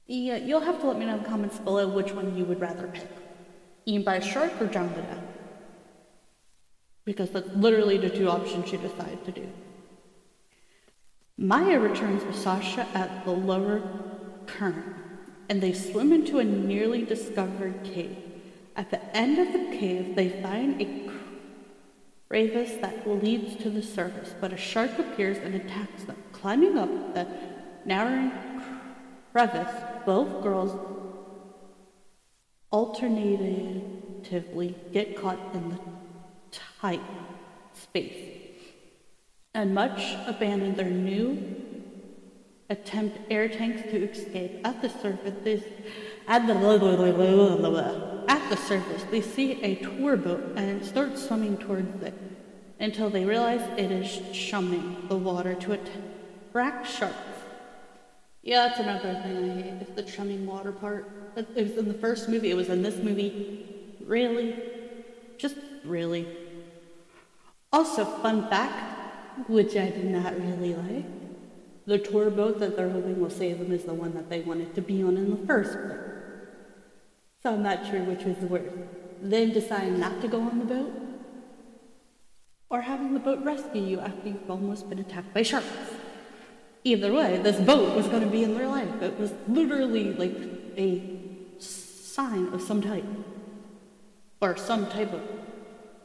Yeah, 0.07 0.35
uh, 0.35 0.37
you'll 0.37 0.61
have 0.61 0.79
to 0.81 0.87
let 0.87 0.97
me 0.97 1.05
know 1.05 1.15
in 1.15 1.23
the 1.23 1.27
comments 1.27 1.57
below 1.57 1.87
which 1.87 2.13
one 2.13 2.37
you 2.37 2.45
would 2.45 2.61
rather 2.61 2.87
pick. 2.87 3.09
Eaten 3.85 4.03
by 4.03 4.15
a 4.15 4.21
shark 4.21 4.53
or 4.61 4.67
drowned 4.67 4.95
to 4.95 5.01
death? 5.01 5.23
Because 7.03 7.31
that's 7.31 7.49
literally 7.55 7.97
the 7.97 8.09
two 8.09 8.29
options 8.29 8.71
you 8.71 8.77
decide 8.77 9.23
to 9.25 9.31
do. 9.31 9.49
Maya 11.37 11.79
returns 11.79 12.23
with 12.23 12.35
Sasha 12.35 12.87
at 12.93 13.25
the 13.25 13.31
lower 13.31 13.81
current, 14.45 14.95
and 15.49 15.61
they 15.61 15.73
swim 15.73 16.13
into 16.13 16.39
a 16.39 16.43
nearly 16.43 17.03
discovered 17.03 17.83
cave. 17.83 18.24
At 18.75 18.91
the 18.91 19.01
end 19.15 19.39
of 19.39 19.53
the 19.53 19.77
cave, 19.77 20.15
they 20.15 20.41
find 20.41 20.81
a 20.81 21.09
crevice 22.27 22.75
that 22.81 23.07
leads 23.07 23.55
to 23.63 23.69
the 23.69 23.81
surface, 23.81 24.35
but 24.41 24.51
a 24.51 24.57
shark 24.57 24.99
appears 24.99 25.37
and 25.37 25.55
attacks 25.55 26.03
them. 26.03 26.17
Climbing 26.33 26.77
up 26.77 26.89
the 27.13 27.25
narrowing 27.85 28.33
crevice, 29.31 29.73
both 30.05 30.43
girls 30.43 30.77
alternatively 32.73 34.75
get 34.91 35.15
caught 35.15 35.39
in 35.53 35.69
the 35.69 35.79
tight 36.81 36.99
space 37.73 38.33
and 39.53 39.73
much 39.73 40.17
abandon 40.27 40.75
their 40.75 40.89
new 40.89 41.55
attempt 42.69 43.17
air 43.29 43.47
tanks 43.47 43.83
to 43.83 44.09
escape. 44.09 44.59
At 44.65 44.81
the 44.81 44.89
surface, 44.89 45.63
at 46.27 46.47
the 46.47 46.53
at 48.27 48.49
the 48.49 48.57
surface, 48.57 49.03
they 49.11 49.21
see 49.21 49.61
a 49.63 49.75
tour 49.75 50.17
boat 50.17 50.53
and 50.55 50.83
start 50.83 51.17
swimming 51.17 51.57
towards 51.57 52.01
it 52.03 52.13
until 52.79 53.09
they 53.09 53.25
realize 53.25 53.61
it 53.77 53.91
is 53.91 54.21
chumming 54.31 55.07
the 55.07 55.15
water 55.15 55.55
to 55.55 55.73
attract 55.73 56.87
sharks. 56.87 57.15
Yeah, 58.41 58.67
that's 58.67 58.79
another 58.79 59.13
thing 59.23 59.37
I 59.37 59.61
hate. 59.61 59.81
It's 59.81 59.91
the 59.91 60.03
chumming 60.03 60.45
water 60.45 60.71
part. 60.71 61.09
It 61.35 61.55
was 61.55 61.77
in 61.77 61.87
the 61.87 61.95
first 61.95 62.29
movie. 62.29 62.51
It 62.51 62.55
was 62.55 62.69
in 62.69 62.83
this 62.83 62.97
movie. 62.97 63.65
Really? 64.05 64.55
Just 65.37 65.57
really. 65.83 66.27
Also, 67.73 68.05
fun 68.05 68.47
fact, 68.49 69.49
which 69.49 69.75
I 69.75 69.89
did 69.89 70.05
not 70.05 70.39
really 70.39 70.75
like. 70.75 71.05
The 71.87 71.97
tour 71.97 72.29
boat 72.29 72.59
that 72.59 72.75
they're 72.75 72.89
hoping 72.89 73.19
will 73.19 73.29
save 73.29 73.59
them 73.59 73.71
is 73.71 73.83
the 73.83 73.93
one 73.93 74.13
that 74.13 74.29
they 74.29 74.41
wanted 74.41 74.73
to 74.75 74.81
be 74.81 75.03
on 75.03 75.17
in 75.17 75.29
the 75.29 75.47
first 75.47 75.73
place. 75.73 76.04
So 77.45 77.53
I'm 77.53 77.61
not 77.61 77.85
sure 77.85 78.01
which 78.01 78.23
was 78.23 78.37
the 78.37 78.47
worst. 78.47 78.75
Them 79.21 79.51
deciding 79.51 79.99
not 79.99 80.19
to 80.21 80.27
go 80.27 80.41
on 80.41 80.57
the 80.57 80.65
boat, 80.65 80.91
or 82.71 82.81
having 82.81 83.13
the 83.13 83.19
boat 83.19 83.37
rescue 83.43 83.83
you 83.83 83.99
after 83.99 84.29
you've 84.29 84.49
almost 84.49 84.89
been 84.89 84.97
attacked 84.97 85.31
by 85.31 85.43
sharks. 85.43 85.67
Either 86.83 87.13
way, 87.13 87.37
this 87.43 87.57
boat 87.57 87.95
was 87.95 88.07
going 88.07 88.23
to 88.23 88.29
be 88.29 88.43
in 88.43 88.55
their 88.55 88.67
life. 88.67 88.99
It 88.99 89.19
was 89.19 89.31
literally 89.47 90.13
like 90.13 90.35
a 90.75 91.19
sign 91.59 92.47
of 92.47 92.63
some 92.63 92.81
type. 92.81 93.05
Or 94.41 94.57
some 94.57 94.89
type 94.89 95.13
of, 95.13 95.21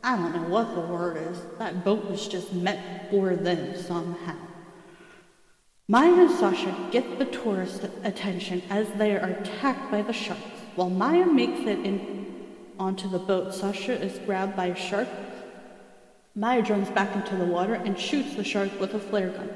I 0.05 0.17
don't 0.17 0.35
know 0.35 0.49
what 0.51 0.75
the 0.75 0.83
word 0.83 1.17
is. 1.17 1.41
That 1.59 1.87
boat 1.87 2.05
was 2.05 2.29
just 2.29 2.53
meant 2.53 3.11
for 3.11 3.35
them 3.35 3.81
somehow. 3.81 4.37
Maya 5.89 6.13
and 6.13 6.31
Sasha 6.31 6.77
get 6.91 7.19
the 7.19 7.25
tourist 7.25 7.87
attention 8.05 8.63
as 8.69 8.91
they 8.99 9.17
are 9.17 9.27
attacked 9.27 9.91
by 9.91 10.03
the 10.03 10.13
sharks. 10.13 10.60
While 10.77 10.91
Maya 10.91 11.27
makes 11.27 11.61
it 11.61 11.81
in 11.81 12.47
onto 12.79 13.09
the 13.09 13.19
boat, 13.19 13.55
Sasha 13.55 13.93
is 13.93 14.19
grabbed 14.21 14.57
by 14.57 14.67
a 14.67 14.77
shark. 14.77 15.09
Maya 16.35 16.63
jumps 16.63 16.91
back 16.91 17.15
into 17.15 17.37
the 17.37 17.45
water 17.45 17.75
and 17.75 17.99
shoots 17.99 18.35
the 18.35 18.45
shark 18.45 18.79
with 18.81 18.95
a 18.95 18.99
flare 18.99 19.31
gun 19.31 19.51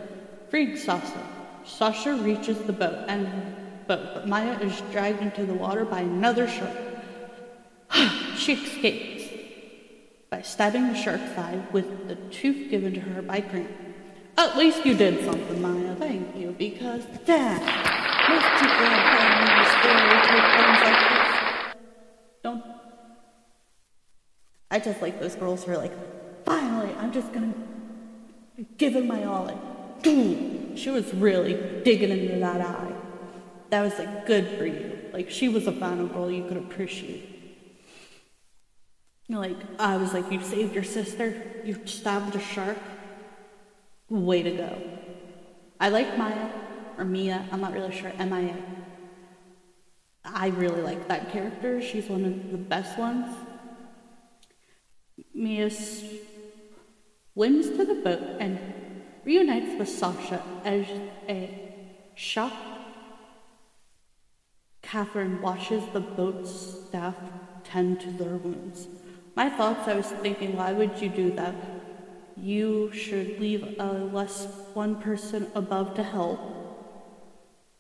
freed 0.55 0.79
Sasha. 0.79 1.21
Sasha 1.65 2.15
reaches 2.15 2.57
the 2.59 2.73
boat 2.73 3.07
and 3.09 3.27
boat, 3.89 4.09
but 4.15 4.29
Maya 4.29 4.57
is 4.61 4.81
dragged 4.93 5.21
into 5.21 5.45
the 5.45 5.53
water 5.53 5.85
by 5.85 5.99
another 5.99 6.47
shark. 6.47 6.71
she 8.37 8.53
escapes 8.53 9.25
by 10.31 10.43
stabbing 10.43 10.87
the 10.87 10.95
shark's 10.95 11.37
eye 11.37 11.61
with 11.73 12.07
the 12.07 12.15
tooth 12.31 12.71
given 12.71 12.95
to 12.95 13.01
her 13.01 13.21
by 13.21 13.41
Grant. 13.41 13.69
At 14.39 14.57
least 14.57 14.87
you 14.87 14.95
did 14.95 15.25
something, 15.25 15.61
Maya. 15.61 15.97
Thank 15.97 16.37
you, 16.37 16.55
because 16.57 17.03
damn, 17.27 17.61
most 18.29 18.49
people 18.61 18.85
in 18.85 18.93
horror 18.93 19.35
movies 19.41 19.73
really 19.85 20.21
take 20.29 20.47
things 20.57 20.81
like 20.81 21.01
this. 21.11 21.77
Don't. 22.43 22.65
I 24.71 24.79
just 24.79 25.03
like 25.03 25.21
those 25.21 25.35
girls 25.35 25.65
who 25.65 25.73
are 25.73 25.77
like, 25.77 25.93
finally, 26.45 26.95
I'm 26.99 27.13
just 27.13 27.33
gonna 27.33 27.55
give 28.79 28.97
it 28.97 29.05
my 29.05 29.25
all. 29.25 29.51
she 30.05 30.91
was 30.91 31.13
really 31.15 31.83
digging 31.85 32.11
into 32.11 32.39
that 32.41 32.61
eye. 32.61 32.93
That 33.71 33.83
was 33.83 33.99
like 33.99 34.27
good 34.27 34.59
for 34.59 34.67
you. 34.67 35.11
Like 35.13 35.31
she 35.31 35.49
was 35.49 35.67
a 35.67 35.73
final 35.73 36.07
girl 36.07 36.31
you 36.31 36.47
could 36.47 36.57
appreciate. 36.57 37.31
Like 39.29 39.57
I 39.79 39.97
was 39.97 40.13
like, 40.13 40.31
you 40.31 40.43
saved 40.43 40.75
your 40.75 40.85
sister. 40.85 41.63
You 41.65 41.81
stabbed 41.87 42.35
a 42.37 42.41
shark. 42.41 42.79
Way 44.09 44.43
to 44.43 44.51
go. 44.51 44.83
I 45.81 45.89
like 45.89 46.17
Maya 46.19 46.64
or 46.99 47.05
Mia. 47.05 47.47
I'm 47.53 47.61
not 47.61 47.73
really 47.73 47.95
sure. 47.95 48.13
MIA. 48.19 48.57
I 50.25 50.49
really 50.49 50.81
like 50.81 51.07
that 51.09 51.31
character. 51.31 51.83
She's 51.83 52.09
one 52.09 52.25
of 52.25 52.51
the 52.51 52.59
best 52.59 52.99
ones. 52.99 53.37
Mia 55.35 55.71
swims 55.71 57.71
to 57.71 57.85
the 57.85 58.01
boat 58.03 58.23
and 58.41 58.59
reunites 59.25 59.79
with 59.79 59.89
Sasha 59.89 60.43
as 60.65 60.87
a 61.29 61.73
shocked 62.15 62.75
Catherine 64.95 65.43
watches 65.43 65.83
the 65.93 65.99
boat's 65.99 66.79
staff 66.87 67.17
tend 67.65 68.01
to 68.01 68.13
their 68.13 68.37
wounds. 68.37 68.87
My 69.35 69.49
thoughts, 69.49 69.89
I 69.89 69.97
was 69.97 70.07
thinking, 70.07 70.57
why 70.57 70.73
would 70.73 71.01
you 71.01 71.09
do 71.09 71.33
that? 71.33 71.53
You 72.37 72.93
should 72.93 73.41
leave 73.41 73.75
a 73.81 73.93
less 74.13 74.47
one 74.75 75.01
person 75.01 75.51
above 75.57 75.95
to 75.95 76.05
help. 76.05 76.39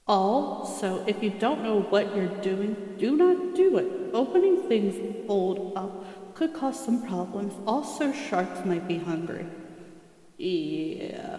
All, 0.06 0.66
so 0.66 1.02
if 1.06 1.22
you 1.22 1.30
don't 1.30 1.62
know 1.62 1.80
what 1.80 2.14
you're 2.14 2.36
doing, 2.42 2.76
do 2.98 3.16
not 3.16 3.54
do 3.54 3.78
it. 3.78 4.10
Opening 4.12 4.68
things 4.68 5.26
fold 5.26 5.72
up 5.76 6.34
could 6.34 6.52
cause 6.52 6.84
some 6.84 7.06
problems. 7.06 7.54
Also, 7.66 8.12
sharks 8.12 8.64
might 8.66 8.86
be 8.86 8.98
hungry. 8.98 9.46
Yeah. 10.36 11.38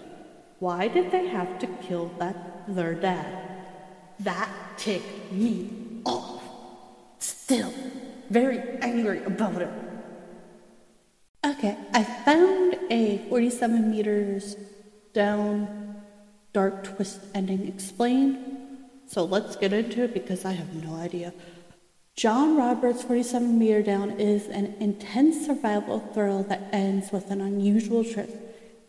Why 0.59 0.87
did 0.87 1.11
they 1.11 1.27
have 1.27 1.59
to 1.59 1.67
kill 1.67 2.09
that 2.17 2.63
their 2.67 2.95
dad? 2.95 3.27
That 4.21 4.49
ticked 4.77 5.31
me 5.31 5.69
off. 6.05 6.41
Still 7.19 7.73
very 8.29 8.79
angry 8.81 9.23
about 9.25 9.61
it. 9.61 9.69
Okay, 11.45 11.77
I 11.93 12.03
found 12.03 12.77
a 12.89 13.19
47 13.29 13.91
meters 13.91 14.55
down 15.13 16.01
dark 16.53 16.83
twist 16.83 17.19
ending 17.35 17.67
explained. 17.67 18.54
So 19.07 19.23
let's 19.23 19.55
get 19.55 19.73
into 19.73 20.03
it 20.03 20.13
because 20.13 20.45
I 20.45 20.53
have 20.53 20.73
no 20.73 20.95
idea. 20.95 21.33
John 22.15 22.55
Roberts' 22.55 23.03
47 23.03 23.59
meter 23.59 23.81
down 23.83 24.11
is 24.11 24.47
an 24.47 24.75
intense 24.79 25.45
survival 25.45 25.99
thrill 26.13 26.43
that 26.43 26.69
ends 26.71 27.11
with 27.11 27.29
an 27.29 27.41
unusual 27.41 28.03
twist. 28.03 28.31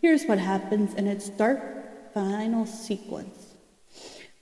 Here's 0.00 0.24
what 0.24 0.38
happens 0.38 0.94
in 0.94 1.06
its 1.06 1.28
dark 1.28 2.14
final 2.14 2.64
sequence 2.66 3.54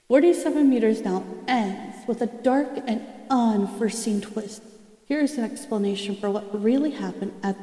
47 0.08 0.68
meters 0.68 1.00
down 1.00 1.44
ends 1.48 1.96
with 2.06 2.20
a 2.20 2.26
dark 2.26 2.68
and 2.86 3.04
unforeseen 3.30 4.20
twist. 4.20 4.62
Here's 5.06 5.32
an 5.38 5.44
explanation 5.44 6.16
for 6.16 6.30
what 6.30 6.62
really 6.62 6.90
happened 6.90 7.32
at 7.42 7.56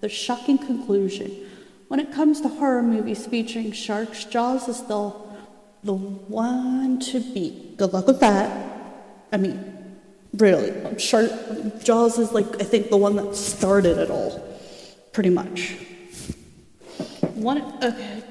the 0.00 0.08
shocking 0.08 0.56
conclusion. 0.56 1.48
When 1.88 1.98
it 1.98 2.12
comes 2.12 2.40
to 2.42 2.48
horror 2.48 2.82
movies 2.82 3.26
featuring 3.26 3.72
sharks, 3.72 4.24
Jaws 4.24 4.68
is 4.68 4.76
still 4.76 5.29
the 5.82 5.94
one 5.94 6.98
to 7.00 7.20
beat. 7.20 7.76
Good 7.76 7.92
luck 7.92 8.06
with 8.06 8.20
that. 8.20 8.50
I 9.32 9.36
mean, 9.36 9.98
really, 10.34 10.98
shark 10.98 11.30
Jaws 11.82 12.18
is 12.18 12.32
like 12.32 12.60
I 12.60 12.64
think 12.64 12.90
the 12.90 12.96
one 12.96 13.16
that 13.16 13.34
started 13.34 13.98
it 13.98 14.10
all, 14.10 14.42
pretty 15.12 15.30
much. 15.30 15.76
One, 17.34 17.62
okay, 17.82 18.22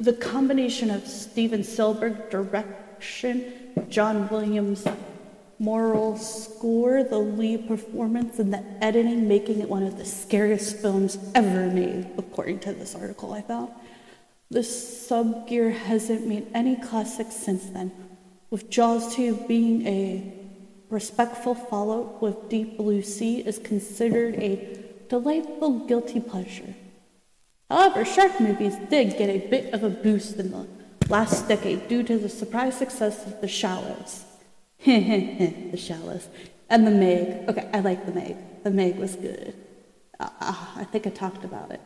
the 0.00 0.12
combination 0.12 0.90
of 0.90 1.06
Steven 1.06 1.62
Spielberg 1.62 2.30
direction, 2.30 3.52
John 3.88 4.28
Williams 4.28 4.84
moral 5.58 6.18
score, 6.18 7.02
the 7.02 7.18
lead 7.18 7.66
performance, 7.66 8.38
and 8.38 8.52
the 8.52 8.62
editing, 8.82 9.26
making 9.26 9.60
it 9.60 9.68
one 9.68 9.82
of 9.82 9.96
the 9.96 10.04
scariest 10.04 10.76
films 10.78 11.18
ever 11.34 11.70
made, 11.70 12.06
according 12.18 12.58
to 12.60 12.72
this 12.72 12.94
article 12.94 13.32
I 13.32 13.42
found. 13.42 13.70
The 14.50 14.60
subgear 14.60 15.72
hasn't 15.72 16.26
made 16.26 16.46
any 16.54 16.76
classics 16.76 17.34
since 17.34 17.66
then, 17.66 17.92
with 18.50 18.70
Jaws 18.70 19.14
2 19.16 19.44
being 19.48 19.86
a 19.86 20.32
respectful 20.88 21.54
follow 21.54 22.16
with 22.20 22.48
Deep 22.48 22.76
Blue 22.76 23.02
Sea 23.02 23.40
is 23.40 23.58
considered 23.58 24.36
a 24.36 24.78
delightful 25.08 25.86
guilty 25.86 26.20
pleasure. 26.20 26.74
However, 27.68 28.04
shark 28.04 28.40
movies 28.40 28.76
did 28.88 29.18
get 29.18 29.28
a 29.28 29.48
bit 29.48 29.74
of 29.74 29.82
a 29.82 29.90
boost 29.90 30.36
in 30.36 30.52
the 30.52 30.68
last 31.08 31.48
decade 31.48 31.88
due 31.88 32.04
to 32.04 32.16
the 32.16 32.28
surprise 32.28 32.76
success 32.76 33.26
of 33.26 33.40
The 33.40 33.48
Shallows. 33.48 34.24
the 34.84 35.76
Shallows. 35.76 36.28
And 36.70 36.86
The 36.86 36.92
Meg. 36.92 37.48
Okay, 37.48 37.68
I 37.72 37.80
like 37.80 38.06
The 38.06 38.12
Meg. 38.12 38.36
The 38.62 38.70
Meg 38.70 38.96
was 38.96 39.16
good. 39.16 39.54
Uh, 40.20 40.28
I 40.40 40.84
think 40.84 41.08
I 41.08 41.10
talked 41.10 41.44
about 41.44 41.72
it. 41.72 41.80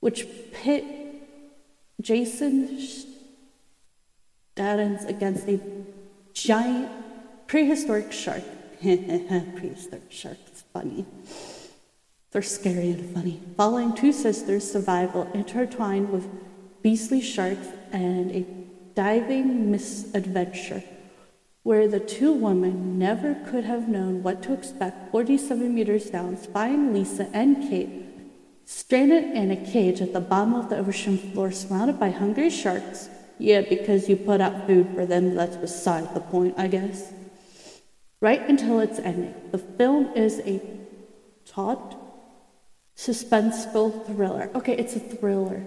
Which 0.00 0.26
pit 0.52 1.03
Jason 2.00 2.78
Statham's 4.52 5.04
against 5.04 5.48
a 5.48 5.60
giant 6.32 6.90
prehistoric 7.46 8.12
shark. 8.12 8.42
prehistoric 8.80 10.10
shark, 10.10 10.36
it's 10.46 10.62
funny. 10.72 11.06
They're 12.30 12.42
scary 12.42 12.90
and 12.90 13.14
funny. 13.14 13.40
Following 13.56 13.94
two 13.94 14.12
sisters' 14.12 14.70
survival 14.70 15.30
intertwined 15.34 16.10
with 16.10 16.28
beastly 16.82 17.20
sharks 17.20 17.68
and 17.92 18.30
a 18.30 18.44
diving 18.94 19.70
misadventure 19.70 20.82
where 21.62 21.88
the 21.88 21.98
two 21.98 22.32
women 22.32 22.98
never 22.98 23.34
could 23.46 23.64
have 23.64 23.88
known 23.88 24.22
what 24.22 24.42
to 24.42 24.52
expect 24.52 25.10
47 25.10 25.74
meters 25.74 26.10
down, 26.10 26.36
find 26.36 26.92
Lisa 26.92 27.28
and 27.32 27.68
Kate 27.70 28.03
stranded 28.64 29.24
in 29.24 29.50
a 29.50 29.56
cage 29.56 30.00
at 30.00 30.12
the 30.12 30.20
bottom 30.20 30.54
of 30.54 30.70
the 30.70 30.78
ocean 30.78 31.18
floor 31.18 31.50
surrounded 31.50 32.00
by 32.00 32.10
hungry 32.10 32.50
sharks. 32.50 33.08
Yeah, 33.38 33.62
because 33.62 34.08
you 34.08 34.16
put 34.16 34.40
out 34.40 34.66
food 34.66 34.88
for 34.94 35.06
them, 35.06 35.34
that's 35.34 35.56
beside 35.56 36.14
the 36.14 36.20
point, 36.20 36.54
I 36.56 36.68
guess. 36.68 37.12
Right 38.20 38.40
until 38.48 38.80
its 38.80 38.98
ending. 38.98 39.34
The 39.50 39.58
film 39.58 40.10
is 40.14 40.40
a 40.40 40.62
taut 41.44 41.96
suspenseful 42.96 44.06
thriller. 44.06 44.50
Okay, 44.54 44.76
it's 44.76 44.96
a 44.96 45.00
thriller. 45.00 45.64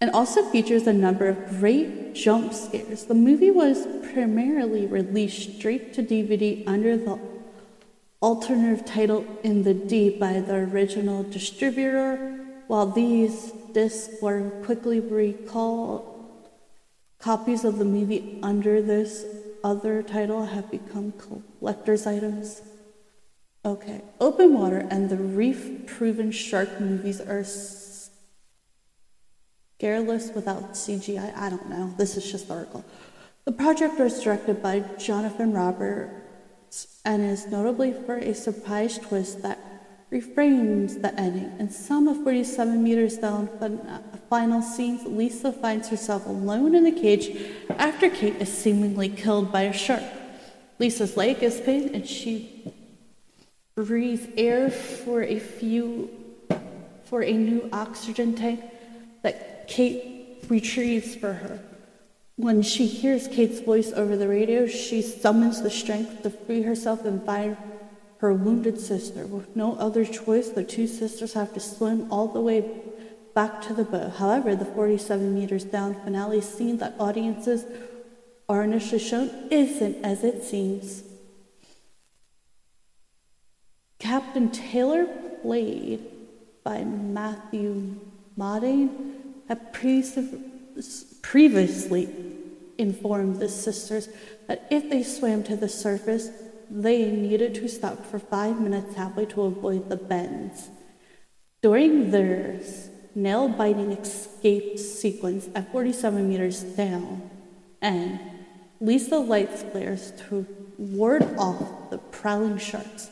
And 0.00 0.10
also 0.10 0.44
features 0.50 0.86
a 0.86 0.92
number 0.92 1.28
of 1.28 1.48
great 1.60 2.14
jump 2.14 2.52
scares. 2.52 3.04
The 3.04 3.14
movie 3.14 3.50
was 3.50 3.86
primarily 4.12 4.86
released 4.86 5.58
straight 5.58 5.92
to 5.94 6.02
DVD 6.02 6.66
under 6.66 6.96
the 6.96 7.18
alternative 8.22 8.84
title 8.84 9.24
In 9.42 9.62
the 9.62 9.74
Deep 9.74 10.18
by 10.18 10.40
the 10.40 10.54
original 10.54 11.22
distributor, 11.22 12.36
while 12.66 12.86
these 12.86 13.52
discs 13.72 14.20
were 14.20 14.50
quickly 14.64 15.00
recalled. 15.00 16.14
Copies 17.18 17.64
of 17.64 17.78
the 17.78 17.84
movie 17.84 18.38
under 18.42 18.82
this 18.82 19.24
other 19.62 20.02
title 20.02 20.46
have 20.46 20.70
become 20.70 21.12
collector's 21.12 22.06
items. 22.06 22.62
Okay, 23.64 24.02
open 24.20 24.54
water 24.54 24.86
and 24.90 25.10
the 25.10 25.16
reef 25.16 25.86
proven 25.86 26.30
shark 26.30 26.80
movies 26.80 27.20
are 27.20 27.44
scareless 29.80 30.32
without 30.34 30.74
CGI. 30.74 31.36
I 31.36 31.50
don't 31.50 31.68
know. 31.68 31.92
This 31.96 32.16
is 32.16 32.30
just 32.30 32.48
the 32.48 32.54
article. 32.54 32.84
The 33.44 33.52
project 33.52 33.98
was 33.98 34.22
directed 34.22 34.62
by 34.62 34.80
Jonathan 34.98 35.52
Roberts 35.52 36.27
and 37.04 37.22
is 37.22 37.46
notably 37.46 37.92
for 37.92 38.16
a 38.16 38.34
surprise 38.34 38.98
twist 38.98 39.42
that 39.42 39.58
reframes 40.12 41.00
the 41.02 41.14
ending. 41.20 41.52
In 41.58 41.70
some 41.70 42.08
of 42.08 42.22
47 42.24 42.82
meters 42.82 43.18
down 43.18 43.48
the 43.60 43.72
uh, 43.90 43.98
final 44.30 44.62
scenes, 44.62 45.04
Lisa 45.06 45.52
finds 45.52 45.88
herself 45.88 46.26
alone 46.26 46.74
in 46.74 46.86
a 46.86 46.92
cage 46.92 47.30
after 47.70 48.08
Kate 48.08 48.36
is 48.36 48.52
seemingly 48.52 49.08
killed 49.08 49.52
by 49.52 49.62
a 49.62 49.72
shark. 49.72 50.02
Lisa's 50.78 51.16
leg 51.16 51.42
is 51.42 51.60
pinned 51.60 51.94
and 51.94 52.06
she 52.06 52.72
breathes 53.74 54.26
air 54.36 54.70
for 54.70 55.22
a 55.22 55.38
few 55.38 56.10
for 57.04 57.22
a 57.22 57.32
new 57.32 57.68
oxygen 57.72 58.34
tank 58.34 58.62
that 59.22 59.66
Kate 59.66 60.44
retrieves 60.48 61.14
for 61.14 61.32
her. 61.32 61.60
When 62.38 62.62
she 62.62 62.86
hears 62.86 63.26
Kate's 63.26 63.58
voice 63.58 63.92
over 63.92 64.16
the 64.16 64.28
radio, 64.28 64.68
she 64.68 65.02
summons 65.02 65.60
the 65.60 65.70
strength 65.70 66.22
to 66.22 66.30
free 66.30 66.62
herself 66.62 67.04
and 67.04 67.20
find 67.26 67.56
her 68.18 68.32
wounded 68.32 68.78
sister. 68.78 69.26
With 69.26 69.56
no 69.56 69.74
other 69.74 70.04
choice, 70.04 70.48
the 70.50 70.62
two 70.62 70.86
sisters 70.86 71.32
have 71.32 71.52
to 71.54 71.60
swim 71.60 72.06
all 72.12 72.28
the 72.28 72.40
way 72.40 72.64
back 73.34 73.60
to 73.62 73.74
the 73.74 73.82
boat. 73.82 74.12
However, 74.18 74.54
the 74.54 74.64
47 74.64 75.34
meters 75.34 75.64
down 75.64 75.96
finale 76.04 76.40
scene 76.40 76.78
that 76.78 76.94
audiences 77.00 77.64
are 78.48 78.62
initially 78.62 79.00
shown 79.00 79.48
isn't 79.50 80.04
as 80.04 80.22
it 80.22 80.44
seems. 80.44 81.02
Captain 83.98 84.48
Taylor, 84.52 85.06
played 85.42 86.06
by 86.62 86.84
Matthew 86.84 87.96
Modine, 88.38 88.90
had 89.48 89.72
previously 91.22 92.27
informed 92.78 93.40
the 93.40 93.48
sisters 93.48 94.08
that 94.46 94.66
if 94.70 94.88
they 94.88 95.02
swam 95.02 95.42
to 95.44 95.56
the 95.56 95.68
surface, 95.68 96.30
they 96.70 97.10
needed 97.10 97.54
to 97.56 97.68
stop 97.68 98.06
for 98.06 98.18
five 98.18 98.60
minutes 98.60 98.94
halfway 98.94 99.26
to 99.26 99.42
avoid 99.42 99.88
the 99.88 99.96
bends. 99.96 100.68
During 101.60 102.10
their 102.10 102.60
nail 103.14 103.48
biting 103.48 103.92
escape 103.92 104.78
sequence 104.78 105.48
at 105.54 105.72
47 105.72 106.28
meters 106.28 106.62
down, 106.62 107.28
and 107.82 108.20
Lisa 108.80 109.18
lights 109.18 109.62
flares 109.62 110.12
to 110.28 110.46
ward 110.78 111.24
off 111.36 111.90
the 111.90 111.98
prowling 111.98 112.58
sharks. 112.58 113.10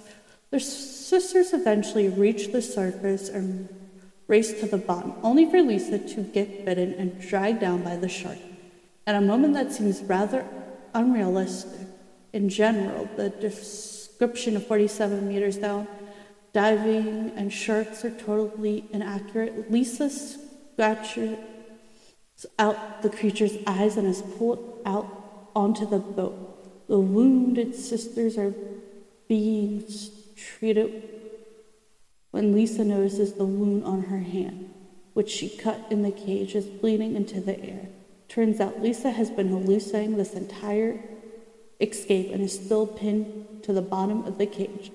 Their 0.50 0.60
sisters 0.60 1.52
eventually 1.52 2.08
reach 2.08 2.52
the 2.52 2.62
surface 2.62 3.28
and 3.28 3.68
race 4.28 4.60
to 4.60 4.66
the 4.66 4.78
bottom, 4.78 5.14
only 5.22 5.50
for 5.50 5.60
Lisa 5.60 5.98
to 5.98 6.22
get 6.22 6.64
bitten 6.64 6.94
and 6.94 7.20
dragged 7.20 7.60
down 7.60 7.82
by 7.82 7.96
the 7.96 8.08
shark. 8.08 8.38
At 9.06 9.14
a 9.14 9.20
moment 9.20 9.54
that 9.54 9.72
seems 9.72 10.02
rather 10.02 10.44
unrealistic 10.92 11.86
in 12.32 12.48
general, 12.48 13.08
the 13.16 13.30
description 13.30 14.56
of 14.56 14.66
47 14.66 15.28
meters 15.28 15.58
down, 15.58 15.86
diving 16.52 17.32
and 17.36 17.52
sharks 17.52 18.04
are 18.04 18.10
totally 18.10 18.84
inaccurate. 18.90 19.70
Lisa 19.70 20.10
scratches 20.10 21.38
out 22.58 23.02
the 23.02 23.08
creature's 23.08 23.56
eyes 23.66 23.96
and 23.96 24.06
is 24.08 24.22
pulled 24.22 24.82
out 24.84 25.50
onto 25.54 25.88
the 25.88 25.98
boat. 25.98 26.88
The 26.88 26.98
wounded 26.98 27.74
sisters 27.74 28.36
are 28.36 28.54
being 29.28 29.84
treated 30.36 31.10
when 32.32 32.52
Lisa 32.52 32.84
notices 32.84 33.34
the 33.34 33.46
wound 33.46 33.84
on 33.84 34.02
her 34.02 34.18
hand, 34.18 34.70
which 35.14 35.30
she 35.30 35.48
cut 35.48 35.80
in 35.90 36.02
the 36.02 36.10
cage, 36.10 36.54
is 36.54 36.66
bleeding 36.66 37.16
into 37.16 37.40
the 37.40 37.58
air. 37.58 37.88
Turns 38.28 38.60
out 38.60 38.82
Lisa 38.82 39.10
has 39.10 39.30
been 39.30 39.48
hallucinating 39.48 40.16
this 40.16 40.34
entire 40.34 41.00
escape 41.80 42.32
and 42.32 42.42
is 42.42 42.54
still 42.54 42.86
pinned 42.86 43.62
to 43.62 43.72
the 43.72 43.82
bottom 43.82 44.24
of 44.24 44.38
the 44.38 44.46
cage. 44.46 44.90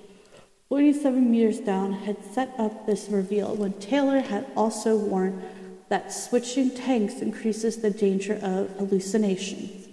47 0.68 1.30
meters 1.30 1.60
down 1.60 1.92
had 1.92 2.24
set 2.24 2.54
up 2.58 2.86
this 2.86 3.08
reveal 3.08 3.54
when 3.54 3.74
Taylor 3.74 4.20
had 4.20 4.46
also 4.56 4.96
warned 4.96 5.42
that 5.88 6.10
switching 6.10 6.70
tanks 6.70 7.20
increases 7.20 7.76
the 7.76 7.90
danger 7.90 8.38
of 8.42 8.70
hallucinations, 8.78 9.88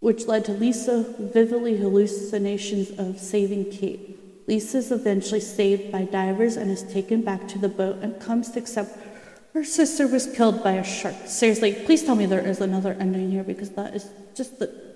which 0.00 0.26
led 0.26 0.44
to 0.44 0.52
Lisa 0.52 1.14
vividly 1.18 1.78
hallucinations 1.78 2.90
of 2.98 3.18
saving 3.18 3.70
Kate. 3.70 4.18
Lisa 4.46 4.78
is 4.78 4.92
eventually 4.92 5.40
saved 5.40 5.90
by 5.90 6.04
divers 6.04 6.56
and 6.56 6.70
is 6.70 6.82
taken 6.82 7.22
back 7.22 7.48
to 7.48 7.58
the 7.58 7.68
boat 7.68 7.96
and 8.02 8.20
comes 8.20 8.50
to 8.50 8.58
accept 8.58 9.07
her 9.54 9.64
sister 9.64 10.06
was 10.06 10.26
killed 10.26 10.62
by 10.62 10.72
a 10.72 10.84
shark. 10.84 11.14
Seriously, 11.26 11.72
please 11.72 12.04
tell 12.04 12.14
me 12.14 12.26
there 12.26 12.46
is 12.46 12.60
another 12.60 12.96
ending 13.00 13.30
here 13.30 13.42
because 13.42 13.70
that 13.70 13.94
is 13.94 14.08
just 14.34 14.58
the. 14.58 14.88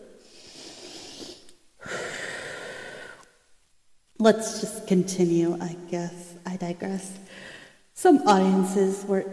Let's 4.18 4.60
just 4.60 4.86
continue, 4.86 5.56
I 5.60 5.76
guess. 5.90 6.34
I 6.46 6.56
digress. 6.56 7.18
Some 7.94 8.18
audiences 8.28 9.04
were 9.04 9.24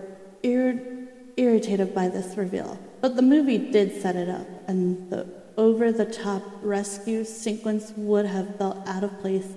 ir- 0.41 1.07
irritated 1.37 1.93
by 1.93 2.07
this 2.07 2.37
reveal, 2.37 2.79
but 3.01 3.15
the 3.15 3.21
movie 3.21 3.57
did 3.57 4.01
set 4.01 4.15
it 4.15 4.29
up, 4.29 4.47
and 4.67 5.09
the 5.09 5.27
over 5.57 5.91
the 5.91 6.05
top 6.05 6.41
rescue 6.61 7.25
sequence 7.25 7.91
would 7.97 8.25
have 8.25 8.55
felt 8.57 8.87
out 8.87 9.03
of 9.03 9.19
place 9.19 9.49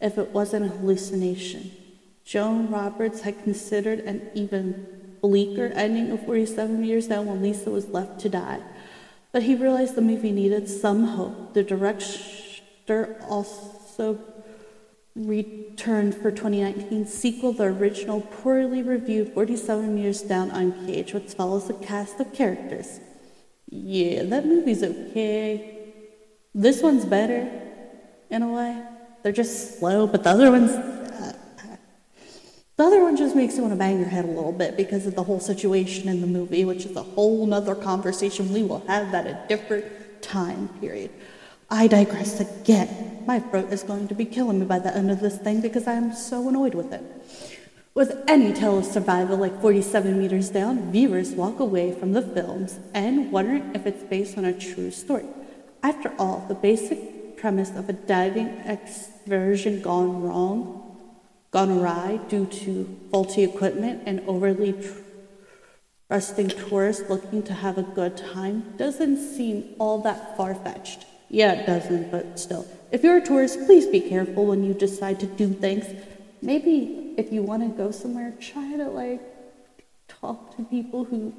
if 0.00 0.16
it 0.16 0.30
wasn't 0.30 0.64
a 0.64 0.68
hallucination. 0.68 1.72
Johannes 2.24 2.70
Roberts 2.70 3.22
had 3.22 3.42
considered 3.42 3.98
an 4.00 4.30
even 4.34 4.99
bleaker 5.20 5.66
ending 5.74 6.10
of 6.10 6.24
47 6.24 6.80
Meters 6.80 7.08
Down 7.08 7.26
when 7.26 7.42
Lisa 7.42 7.70
was 7.70 7.88
left 7.88 8.20
to 8.20 8.28
die. 8.28 8.60
But 9.32 9.44
he 9.44 9.54
realized 9.54 9.94
the 9.94 10.02
movie 10.02 10.32
needed 10.32 10.68
some 10.68 11.04
hope. 11.04 11.54
The 11.54 11.62
director 11.62 13.16
also 13.28 14.18
returned 15.14 16.14
for 16.14 16.30
2019 16.30 17.06
sequel, 17.06 17.52
the 17.52 17.64
original 17.64 18.20
poorly 18.20 18.82
reviewed 18.82 19.32
47 19.32 19.94
Meters 19.94 20.22
Down 20.22 20.50
Uncaged, 20.50 21.14
which 21.14 21.34
follows 21.34 21.68
a 21.68 21.74
cast 21.74 22.20
of 22.20 22.32
characters. 22.32 23.00
Yeah, 23.68 24.24
that 24.24 24.46
movie's 24.46 24.82
okay. 24.82 25.78
This 26.54 26.82
one's 26.82 27.04
better, 27.04 27.48
in 28.30 28.42
a 28.42 28.48
way. 28.48 28.82
They're 29.22 29.32
just 29.32 29.78
slow, 29.78 30.06
but 30.06 30.24
the 30.24 30.30
other 30.30 30.50
ones, 30.50 30.72
the 32.80 32.86
other 32.86 33.02
one 33.02 33.14
just 33.14 33.36
makes 33.36 33.56
you 33.56 33.60
want 33.60 33.74
to 33.74 33.76
bang 33.76 33.98
your 33.98 34.08
head 34.08 34.24
a 34.24 34.28
little 34.28 34.52
bit 34.52 34.74
because 34.74 35.06
of 35.06 35.14
the 35.14 35.22
whole 35.22 35.38
situation 35.38 36.08
in 36.08 36.22
the 36.22 36.26
movie, 36.26 36.64
which 36.64 36.86
is 36.86 36.96
a 36.96 37.02
whole 37.02 37.44
nother 37.44 37.74
conversation. 37.74 38.50
We 38.54 38.62
will 38.62 38.82
have 38.86 39.12
that 39.12 39.26
at 39.26 39.44
a 39.44 39.48
different 39.48 39.84
time 40.22 40.68
period. 40.80 41.10
I 41.68 41.88
digress 41.88 42.40
again. 42.40 43.22
My 43.26 43.38
throat 43.38 43.70
is 43.70 43.82
going 43.82 44.08
to 44.08 44.14
be 44.14 44.24
killing 44.24 44.60
me 44.60 44.64
by 44.64 44.78
the 44.78 44.96
end 44.96 45.10
of 45.10 45.20
this 45.20 45.36
thing 45.36 45.60
because 45.60 45.86
I 45.86 45.92
am 45.92 46.14
so 46.14 46.48
annoyed 46.48 46.72
with 46.72 46.90
it. 46.90 47.02
With 47.92 48.24
any 48.26 48.54
tale 48.54 48.78
of 48.78 48.86
survival 48.86 49.36
like 49.36 49.60
47 49.60 50.18
meters 50.18 50.48
down, 50.48 50.90
viewers 50.90 51.32
walk 51.32 51.60
away 51.60 51.92
from 51.92 52.12
the 52.12 52.22
films 52.22 52.78
and 52.94 53.30
wondering 53.30 53.72
if 53.74 53.84
it's 53.84 54.04
based 54.04 54.38
on 54.38 54.46
a 54.46 54.58
true 54.58 54.90
story. 54.90 55.26
After 55.82 56.14
all, 56.18 56.46
the 56.48 56.54
basic 56.54 57.36
premise 57.36 57.76
of 57.76 57.90
a 57.90 57.92
diving 57.92 58.48
excursion 58.64 59.82
gone 59.82 60.22
wrong, 60.22 60.89
gone 61.50 61.70
awry 61.70 62.20
due 62.28 62.46
to 62.46 62.98
faulty 63.10 63.42
equipment 63.42 64.02
and 64.06 64.20
overly 64.28 64.74
trusting 66.08 66.48
tourists 66.48 67.08
looking 67.08 67.42
to 67.42 67.52
have 67.52 67.78
a 67.78 67.82
good 67.82 68.16
time 68.16 68.74
doesn't 68.76 69.16
seem 69.16 69.74
all 69.78 69.98
that 70.02 70.36
far 70.36 70.54
fetched. 70.54 71.06
Yeah, 71.28 71.52
it 71.52 71.66
doesn't, 71.66 72.10
but 72.10 72.38
still. 72.38 72.66
If 72.90 73.04
you're 73.04 73.18
a 73.18 73.24
tourist, 73.24 73.66
please 73.66 73.86
be 73.86 74.00
careful 74.00 74.46
when 74.46 74.64
you 74.64 74.74
decide 74.74 75.20
to 75.20 75.26
do 75.26 75.52
things. 75.52 75.86
Maybe 76.42 77.14
if 77.16 77.32
you 77.32 77.42
want 77.42 77.62
to 77.62 77.68
go 77.68 77.90
somewhere, 77.90 78.32
try 78.40 78.76
to 78.76 78.88
like 78.88 79.20
talk 80.08 80.56
to 80.56 80.64
people 80.64 81.04
who 81.04 81.32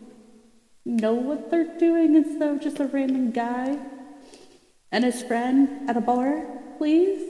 know 0.85 1.13
what 1.13 1.51
they're 1.51 1.77
doing 1.77 2.15
instead 2.15 2.49
of 2.49 2.61
just 2.61 2.79
a 2.79 2.85
random 2.85 3.31
guy 3.31 3.77
and 4.91 5.03
his 5.03 5.21
friend 5.23 5.89
at 5.89 5.97
a 5.97 6.01
bar, 6.01 6.45
please? 6.77 7.29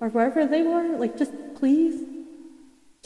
Or 0.00 0.08
wherever 0.08 0.46
they 0.46 0.62
were, 0.62 0.96
like, 0.96 1.18
just 1.18 1.32
please? 1.56 2.07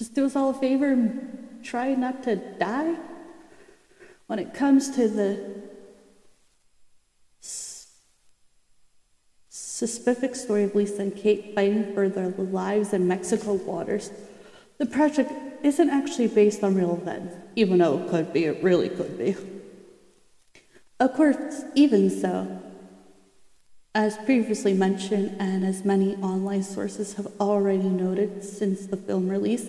Just 0.03 0.14
do 0.14 0.26
us 0.26 0.34
all 0.34 0.50
a 0.50 0.55
favor 0.55 0.90
and 0.90 1.61
try 1.62 1.94
not 1.94 2.24
to 2.24 2.34
die? 2.34 2.96
When 4.26 4.40
it 4.40 4.53
comes 4.53 4.90
to 4.96 5.07
the 5.07 5.62
specific 9.48 10.34
story 10.34 10.64
of 10.64 10.74
Lisa 10.74 11.03
and 11.03 11.14
Kate 11.14 11.55
fighting 11.55 11.94
for 11.94 12.09
their 12.09 12.30
lives 12.30 12.92
in 12.92 13.07
Mexico 13.07 13.53
waters, 13.53 14.11
the 14.78 14.86
project 14.86 15.30
isn't 15.62 15.88
actually 15.88 16.26
based 16.26 16.64
on 16.64 16.74
real 16.74 16.94
events, 16.94 17.36
even 17.55 17.78
though 17.78 18.03
it 18.03 18.11
could 18.11 18.32
be, 18.32 18.46
it 18.46 18.61
really 18.61 18.88
could 18.88 19.16
be. 19.16 19.36
Of 20.98 21.14
course, 21.14 21.62
even 21.76 22.11
so, 22.11 22.61
As 23.94 24.16
previously 24.16 24.72
mentioned, 24.72 25.36
and 25.38 25.64
as 25.64 25.84
many 25.84 26.16
online 26.16 26.62
sources 26.62 27.12
have 27.14 27.28
already 27.38 27.90
noted 27.90 28.42
since 28.42 28.86
the 28.86 28.96
film 28.96 29.28
release, 29.28 29.68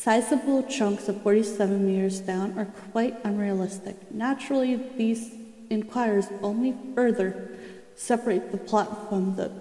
sizable 0.00 0.62
chunks 0.62 1.08
of 1.10 1.22
47 1.22 1.86
meters 1.86 2.20
down 2.20 2.58
are 2.58 2.64
quite 2.90 3.14
unrealistic. 3.22 4.10
Naturally, 4.10 4.76
these 4.96 5.34
inquires 5.68 6.28
only 6.42 6.74
further 6.94 7.50
separate 7.96 8.50
the 8.50 8.56
plot 8.56 9.10
from 9.10 9.36
the 9.36 9.52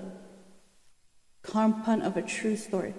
content 1.44 2.04
of 2.04 2.16
a 2.16 2.22
true 2.22 2.56
story. 2.56 2.94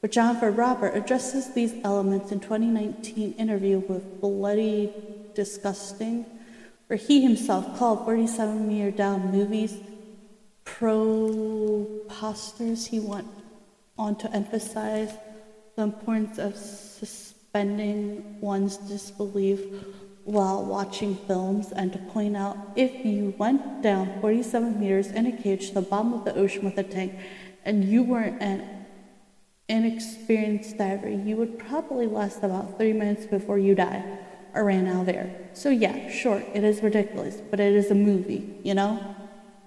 But 0.00 0.12
Johannes 0.12 0.54
Robert 0.54 0.94
addresses 0.94 1.52
these 1.52 1.74
elements 1.82 2.30
in 2.30 2.38
2019 2.38 3.32
interview 3.32 3.80
with 3.80 4.20
Bloody 4.20 4.92
Disgusting, 5.34 6.24
where 6.86 6.96
he 6.96 7.22
himself 7.22 7.76
called 7.76 8.04
47 8.04 8.68
meter 8.68 8.92
down 8.92 9.32
movies 9.32 9.78
pro-posters. 10.64 12.86
He 12.86 13.00
went 13.00 13.26
on 13.98 14.14
to 14.16 14.32
emphasize 14.32 15.10
the 15.76 15.82
importance 15.82 16.38
of 16.38 16.56
suspending 16.56 18.40
one's 18.40 18.76
disbelief 18.76 19.60
while 20.24 20.64
watching 20.64 21.14
films 21.14 21.70
and 21.72 21.92
to 21.92 21.98
point 21.98 22.36
out 22.36 22.56
if 22.76 23.04
you 23.04 23.34
went 23.36 23.82
down 23.82 24.20
47 24.20 24.80
meters 24.80 25.08
in 25.08 25.26
a 25.26 25.32
cage 25.32 25.68
to 25.68 25.74
the 25.74 25.82
bottom 25.82 26.14
of 26.14 26.24
the 26.24 26.34
ocean 26.34 26.64
with 26.64 26.78
a 26.78 26.82
tank 26.82 27.14
and 27.64 27.84
you 27.84 28.02
weren't 28.02 28.40
an 28.42 28.86
inexperienced 29.68 30.78
diver, 30.78 31.08
you 31.08 31.36
would 31.36 31.58
probably 31.58 32.06
last 32.06 32.42
about 32.42 32.78
three 32.78 32.92
minutes 32.92 33.26
before 33.26 33.58
you 33.58 33.74
die 33.74 34.02
or 34.54 34.64
ran 34.64 34.86
out 34.86 35.02
of 35.02 35.08
air. 35.08 35.48
So, 35.52 35.70
yeah, 35.70 36.10
sure, 36.10 36.42
it 36.54 36.64
is 36.64 36.82
ridiculous, 36.82 37.36
but 37.50 37.60
it 37.60 37.74
is 37.74 37.90
a 37.90 37.94
movie, 37.94 38.58
you 38.62 38.74
know? 38.74 39.14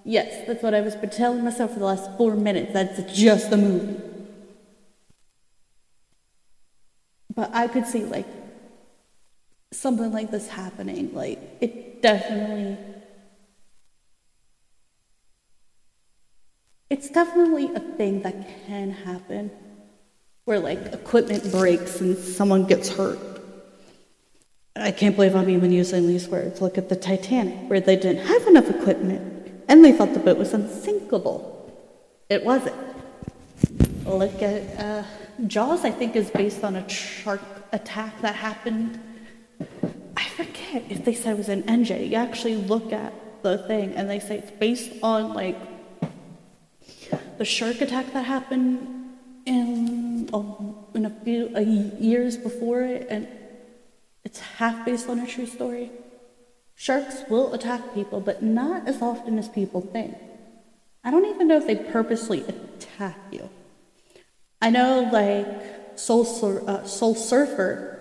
Yes, 0.04 0.46
that's 0.46 0.62
what 0.62 0.74
I 0.74 0.80
was 0.80 0.96
telling 1.12 1.44
myself 1.44 1.74
for 1.74 1.78
the 1.80 1.84
last 1.84 2.16
four 2.16 2.34
minutes. 2.34 2.72
That's 2.72 3.12
just 3.12 3.52
a 3.52 3.56
movie. 3.56 4.07
But 7.38 7.54
I 7.54 7.68
could 7.68 7.86
see, 7.86 8.04
like, 8.04 8.26
something 9.70 10.10
like 10.10 10.32
this 10.32 10.48
happening. 10.48 11.14
Like, 11.14 11.38
it 11.60 12.02
definitely. 12.02 12.76
It's 16.90 17.08
definitely 17.08 17.72
a 17.76 17.78
thing 17.78 18.22
that 18.22 18.34
can 18.66 18.90
happen 18.90 19.52
where, 20.46 20.58
like, 20.58 20.80
equipment 20.92 21.48
breaks 21.52 22.00
and 22.00 22.18
someone 22.18 22.66
gets 22.66 22.88
hurt. 22.88 23.20
I 24.74 24.90
can't 24.90 25.14
believe 25.14 25.36
I'm 25.36 25.48
even 25.48 25.70
using 25.70 26.08
these 26.08 26.26
words. 26.26 26.60
Look 26.60 26.76
at 26.76 26.88
the 26.88 26.96
Titanic, 26.96 27.70
where 27.70 27.80
they 27.80 27.94
didn't 27.94 28.26
have 28.26 28.48
enough 28.48 28.68
equipment 28.68 29.62
and 29.68 29.84
they 29.84 29.92
thought 29.92 30.12
the 30.12 30.18
boat 30.18 30.38
was 30.38 30.54
unsinkable. 30.54 31.40
It 32.28 32.44
wasn't. 32.44 32.74
Look 34.04 34.42
at 34.42 34.62
uh, 34.80 35.04
Jaws, 35.46 35.84
I 35.84 35.90
think, 35.90 36.16
is 36.16 36.30
based 36.30 36.64
on 36.64 36.76
a 36.76 36.88
shark 36.88 37.40
attack 37.72 38.20
that 38.22 38.34
happened. 38.34 39.00
I 40.16 40.24
forget 40.24 40.84
if 40.90 41.04
they 41.04 41.14
said 41.14 41.34
it 41.34 41.38
was 41.38 41.48
in 41.48 41.62
NJ. 41.62 42.10
You 42.10 42.16
actually 42.16 42.56
look 42.56 42.92
at 42.92 43.12
the 43.42 43.58
thing 43.58 43.94
and 43.94 44.10
they 44.10 44.18
say 44.18 44.38
it's 44.38 44.50
based 44.50 44.92
on 45.02 45.32
like 45.32 45.56
the 47.38 47.44
shark 47.44 47.80
attack 47.80 48.12
that 48.12 48.24
happened 48.24 49.14
in 49.46 50.28
a, 50.32 50.96
in 50.96 51.06
a 51.06 51.10
few 51.24 51.50
a 51.54 51.62
years 51.62 52.36
before 52.36 52.82
it, 52.82 53.06
and 53.08 53.28
it's 54.24 54.40
half 54.40 54.84
based 54.84 55.08
on 55.08 55.20
a 55.20 55.26
true 55.26 55.46
story. 55.46 55.90
Sharks 56.74 57.22
will 57.30 57.54
attack 57.54 57.94
people, 57.94 58.20
but 58.20 58.42
not 58.42 58.86
as 58.86 59.00
often 59.00 59.38
as 59.38 59.48
people 59.48 59.80
think. 59.80 60.16
I 61.04 61.10
don't 61.10 61.24
even 61.26 61.48
know 61.48 61.56
if 61.56 61.66
they 61.66 61.76
purposely 61.76 62.42
attack 62.42 63.18
you. 63.30 63.48
I 64.60 64.70
know, 64.70 65.08
like, 65.12 65.98
Soul, 65.98 66.24
Sur- 66.24 66.64
uh, 66.66 66.84
Soul 66.84 67.14
Surfer, 67.14 67.96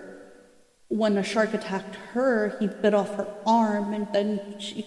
when 0.90 1.18
a 1.18 1.24
shark 1.24 1.54
attacked 1.54 1.96
her, 2.14 2.56
he 2.60 2.68
bit 2.68 2.94
off 2.94 3.16
her 3.16 3.28
arm 3.46 3.94
and 3.94 4.08
then 4.14 4.56
she 4.60 4.86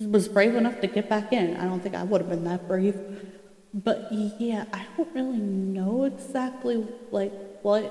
was 0.00 0.28
brave 0.28 0.54
enough 0.54 0.80
to 0.80 0.86
get 0.86 1.08
back 1.08 1.32
in. 1.32 1.56
I 1.56 1.64
don't 1.64 1.80
think 1.80 1.94
I 1.94 2.02
would 2.02 2.20
have 2.22 2.30
been 2.30 2.44
that 2.44 2.66
brave. 2.66 2.98
But 3.74 4.08
yeah, 4.10 4.64
I 4.72 4.84
don't 4.96 5.14
really 5.14 5.38
know 5.38 6.04
exactly, 6.04 6.86
like, 7.10 7.32
what 7.62 7.84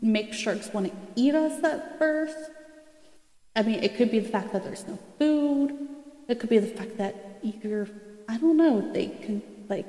makes 0.00 0.36
sharks 0.36 0.72
want 0.72 0.86
to 0.86 0.92
eat 1.14 1.34
us 1.34 1.62
at 1.62 1.98
first. 1.98 2.36
I 3.54 3.62
mean, 3.62 3.82
it 3.82 3.96
could 3.96 4.10
be 4.10 4.18
the 4.18 4.28
fact 4.28 4.52
that 4.52 4.64
there's 4.64 4.86
no 4.86 4.98
food. 5.18 5.76
It 6.28 6.40
could 6.40 6.50
be 6.50 6.58
the 6.58 6.66
fact 6.66 6.98
that 6.98 7.40
you're, 7.42 7.88
I 8.28 8.36
don't 8.38 8.56
know, 8.56 8.92
they 8.92 9.08
can, 9.08 9.42
like, 9.68 9.86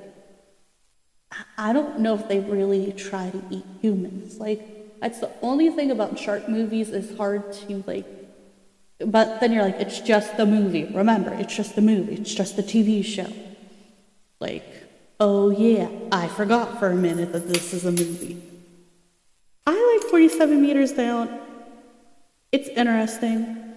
I 1.58 1.74
don't 1.74 2.00
know 2.00 2.16
if 2.16 2.28
they 2.28 2.40
really 2.40 2.92
try 2.94 3.30
to 3.30 3.44
eat 3.50 3.66
humans. 3.82 4.38
Like, 4.40 5.00
that's 5.02 5.20
the 5.20 5.32
only 5.42 5.70
thing 5.70 5.92
about 5.92 6.18
shark 6.18 6.48
movies 6.50 6.90
is 6.90 7.16
hard 7.18 7.54
to, 7.54 7.84
like, 7.88 8.06
but 9.00 9.40
then 9.40 9.52
you're 9.52 9.64
like, 9.64 9.80
it's 9.80 10.00
just 10.00 10.38
the 10.38 10.46
movie. 10.46 10.86
Remember, 10.86 11.34
it's 11.34 11.56
just 11.56 11.76
the 11.76 11.82
movie, 11.82 12.16
it's 12.16 12.34
just 12.34 12.56
the 12.56 12.64
TV 12.64 13.04
show. 13.04 13.32
Like, 14.40 14.66
oh 15.20 15.50
yeah, 15.50 15.90
I 16.12 16.28
forgot 16.28 16.80
for 16.80 16.90
a 16.90 16.96
minute 16.96 17.32
that 17.34 17.48
this 17.48 17.74
is 17.74 17.86
a 17.86 17.92
movie. 17.92 18.42
I 19.66 20.00
like 20.00 20.10
47 20.10 20.62
meters 20.62 20.94
down. 20.94 21.40
It's 22.52 22.70
interesting. 22.70 23.74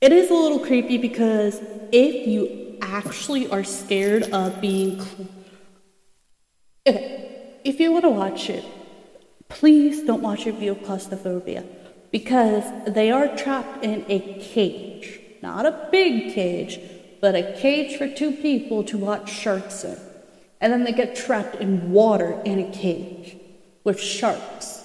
It 0.00 0.12
is 0.12 0.30
a 0.30 0.34
little 0.34 0.58
creepy 0.58 0.98
because 0.98 1.58
if 1.90 2.26
you 2.26 2.78
actually 2.82 3.48
are 3.50 3.64
scared 3.64 4.24
of 4.24 4.60
being. 4.60 5.00
Cl- 5.00 5.28
if 6.86 7.80
you 7.80 7.92
want 7.92 8.04
to 8.04 8.10
watch 8.10 8.48
it, 8.48 8.64
please 9.48 10.04
don't 10.04 10.22
watch 10.22 10.46
it 10.46 10.54
via 10.54 10.74
claustrophobia 10.74 11.64
because 12.10 12.64
they 12.86 13.10
are 13.10 13.36
trapped 13.36 13.84
in 13.84 14.04
a 14.08 14.40
cage. 14.40 15.20
Not 15.42 15.66
a 15.66 15.88
big 15.90 16.32
cage, 16.32 16.78
but 17.20 17.34
a 17.34 17.54
cage 17.60 17.96
for 17.96 18.08
two 18.08 18.32
people 18.32 18.84
to 18.84 18.98
watch 18.98 19.30
sharks 19.30 19.84
in. 19.84 19.98
And 20.60 20.72
then 20.72 20.84
they 20.84 20.92
get 20.92 21.16
trapped 21.16 21.56
in 21.56 21.90
water 21.90 22.40
in 22.44 22.58
a 22.58 22.70
cage 22.70 23.36
with 23.84 24.00
sharks. 24.00 24.84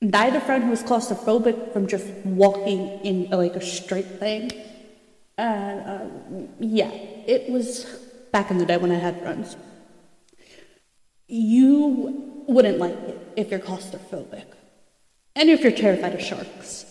And 0.00 0.14
I 0.14 0.26
had 0.26 0.36
a 0.36 0.40
friend 0.40 0.62
who 0.62 0.70
was 0.70 0.82
claustrophobic 0.82 1.72
from 1.72 1.88
just 1.88 2.06
walking 2.24 3.00
in 3.00 3.30
like 3.30 3.56
a 3.56 3.60
straight 3.60 4.20
thing. 4.20 4.52
And 5.36 5.90
um, 5.90 6.48
yeah, 6.60 6.90
it 6.90 7.50
was 7.50 7.84
back 8.30 8.50
in 8.50 8.58
the 8.58 8.66
day 8.66 8.76
when 8.76 8.92
I 8.92 8.98
had 8.98 9.20
friends. 9.20 9.56
You 11.28 12.42
wouldn't 12.46 12.78
like 12.78 12.96
it 12.96 13.32
if 13.36 13.50
you're 13.50 13.60
claustrophobic. 13.60 14.46
And 15.36 15.50
if 15.50 15.60
you're 15.60 15.72
terrified 15.72 16.14
of 16.14 16.22
sharks. 16.22 16.86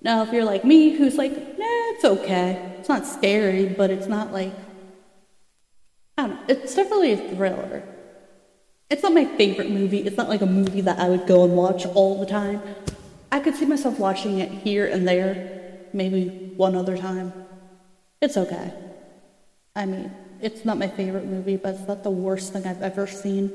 Now, 0.00 0.22
if 0.22 0.32
you're 0.32 0.44
like 0.44 0.64
me, 0.64 0.90
who's 0.90 1.16
like, 1.16 1.32
nah, 1.32 1.64
it's 1.92 2.04
okay. 2.04 2.76
It's 2.78 2.88
not 2.88 3.06
scary, 3.06 3.66
but 3.66 3.90
it's 3.90 4.06
not 4.06 4.32
like, 4.32 4.52
I 6.16 6.22
don't 6.22 6.30
know. 6.30 6.40
It's 6.48 6.74
definitely 6.74 7.12
a 7.12 7.16
thriller. 7.16 7.82
It's 8.90 9.02
not 9.02 9.12
my 9.12 9.26
favorite 9.36 9.70
movie. 9.70 9.98
It's 9.98 10.16
not 10.16 10.28
like 10.28 10.40
a 10.40 10.46
movie 10.46 10.80
that 10.80 10.98
I 10.98 11.08
would 11.08 11.26
go 11.26 11.44
and 11.44 11.54
watch 11.54 11.84
all 11.84 12.18
the 12.18 12.26
time. 12.26 12.62
I 13.30 13.40
could 13.40 13.54
see 13.54 13.66
myself 13.66 13.98
watching 13.98 14.38
it 14.38 14.50
here 14.50 14.86
and 14.86 15.06
there, 15.06 15.84
maybe 15.92 16.52
one 16.56 16.74
other 16.74 16.96
time. 16.96 17.32
It's 18.22 18.36
okay. 18.36 18.72
I 19.76 19.84
mean, 19.84 20.10
it's 20.40 20.64
not 20.64 20.78
my 20.78 20.88
favorite 20.88 21.26
movie, 21.26 21.56
but 21.56 21.74
it's 21.74 21.88
not 21.88 22.02
the 22.02 22.10
worst 22.10 22.52
thing 22.52 22.66
I've 22.66 22.82
ever 22.82 23.06
seen. 23.06 23.52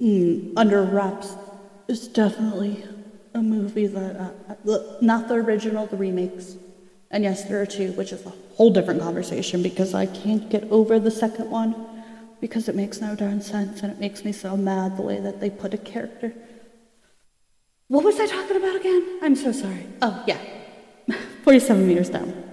Mm, 0.00 0.52
Under 0.56 0.82
Wraps 0.82 1.34
is 1.88 2.08
definitely 2.08 2.84
a 3.34 3.42
movie 3.42 3.86
that, 3.86 4.16
uh, 4.16 4.78
not 5.00 5.28
the 5.28 5.34
original, 5.34 5.86
the 5.86 5.96
remakes. 5.96 6.56
And 7.10 7.22
yes, 7.22 7.44
there 7.44 7.60
are 7.60 7.66
two, 7.66 7.92
which 7.92 8.12
is 8.12 8.24
a 8.26 8.32
whole 8.56 8.70
different 8.70 9.00
conversation 9.00 9.62
because 9.62 9.94
I 9.94 10.06
can't 10.06 10.48
get 10.50 10.64
over 10.70 10.98
the 10.98 11.10
second 11.10 11.50
one 11.50 11.86
because 12.40 12.68
it 12.68 12.74
makes 12.74 13.00
no 13.00 13.14
darn 13.14 13.40
sense 13.40 13.82
and 13.82 13.92
it 13.92 14.00
makes 14.00 14.24
me 14.24 14.32
so 14.32 14.56
mad 14.56 14.96
the 14.96 15.02
way 15.02 15.20
that 15.20 15.40
they 15.40 15.50
put 15.50 15.74
a 15.74 15.78
character. 15.78 16.32
What 17.88 18.04
was 18.04 18.18
I 18.18 18.26
talking 18.26 18.56
about 18.56 18.76
again? 18.76 19.20
I'm 19.22 19.36
so 19.36 19.52
sorry. 19.52 19.86
Oh, 20.02 20.24
yeah. 20.26 20.38
47 21.44 21.86
meters 21.86 22.10
down. 22.10 22.43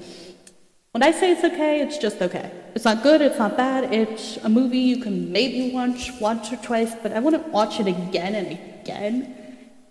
When 0.91 1.03
I 1.03 1.11
say 1.11 1.31
it's 1.31 1.43
okay, 1.45 1.79
it's 1.79 1.97
just 1.97 2.21
okay. 2.21 2.51
It's 2.75 2.83
not 2.83 3.01
good, 3.01 3.21
it's 3.21 3.39
not 3.39 3.55
bad, 3.55 3.93
it's 3.93 4.35
a 4.43 4.49
movie 4.49 4.79
you 4.79 4.97
can 4.97 5.31
maybe 5.31 5.73
watch 5.73 6.11
once 6.19 6.51
or 6.51 6.57
twice, 6.57 6.93
but 7.01 7.13
I 7.13 7.19
wouldn't 7.19 7.47
watch 7.47 7.79
it 7.79 7.87
again 7.87 8.35
and 8.35 8.47
again 8.81 9.35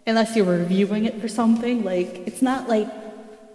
unless 0.07 0.37
you're 0.37 0.45
reviewing 0.45 1.07
it 1.07 1.19
for 1.19 1.27
something. 1.29 1.85
Like, 1.85 2.27
it's 2.27 2.43
not 2.43 2.69
like 2.69 2.87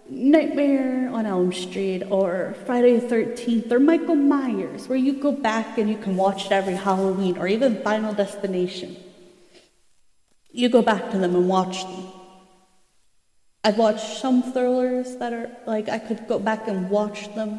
Nightmare 0.09 1.09
on 1.13 1.27
Elm 1.27 1.53
Street 1.53 2.01
or 2.09 2.55
Friday 2.65 2.97
the 2.97 3.05
13th 3.05 3.71
or 3.71 3.79
Michael 3.79 4.15
Myers, 4.15 4.87
where 4.87 4.97
you 4.97 5.13
go 5.13 5.31
back 5.31 5.77
and 5.77 5.87
you 5.87 5.97
can 5.97 6.15
watch 6.15 6.47
it 6.47 6.51
every 6.51 6.75
Halloween, 6.75 7.37
or 7.37 7.47
even 7.47 7.79
Final 7.83 8.13
Destination. 8.13 8.97
You 10.49 10.69
go 10.69 10.81
back 10.81 11.11
to 11.11 11.19
them 11.19 11.35
and 11.35 11.47
watch 11.47 11.83
them. 11.83 12.14
I've 13.65 13.77
watched 13.77 14.19
some 14.23 14.37
thrillers 14.53 15.17
that 15.17 15.33
are 15.33 15.49
like 15.65 15.89
I 15.89 15.99
could 15.99 16.27
go 16.27 16.37
back 16.39 16.67
and 16.67 16.89
watch 16.89 17.19
them 17.35 17.51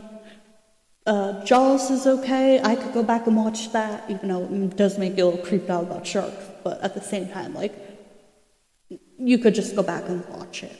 Uh, 1.06 1.44
Jaws 1.44 1.90
is 1.90 2.04
okay. 2.06 2.60
I 2.60 2.74
could 2.74 2.92
go 2.92 3.02
back 3.02 3.28
and 3.28 3.36
watch 3.36 3.70
that, 3.72 4.10
even 4.10 4.28
though 4.28 4.42
it 4.42 4.76
does 4.76 4.98
make 4.98 5.16
you 5.16 5.24
a 5.24 5.26
little 5.26 5.44
creeped 5.46 5.70
out 5.70 5.84
about 5.84 6.04
sharks. 6.04 6.44
But 6.64 6.80
at 6.82 6.94
the 6.94 7.00
same 7.00 7.28
time, 7.28 7.54
like, 7.54 7.74
you 9.18 9.38
could 9.38 9.54
just 9.54 9.76
go 9.76 9.82
back 9.82 10.08
and 10.08 10.26
watch 10.28 10.64
it. 10.64 10.76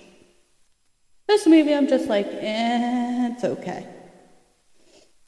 This 1.29 1.47
movie, 1.47 1.75
I'm 1.75 1.87
just 1.87 2.09
like, 2.09 2.27
eh, 2.27 3.31
it's 3.33 3.45
okay. 3.45 3.87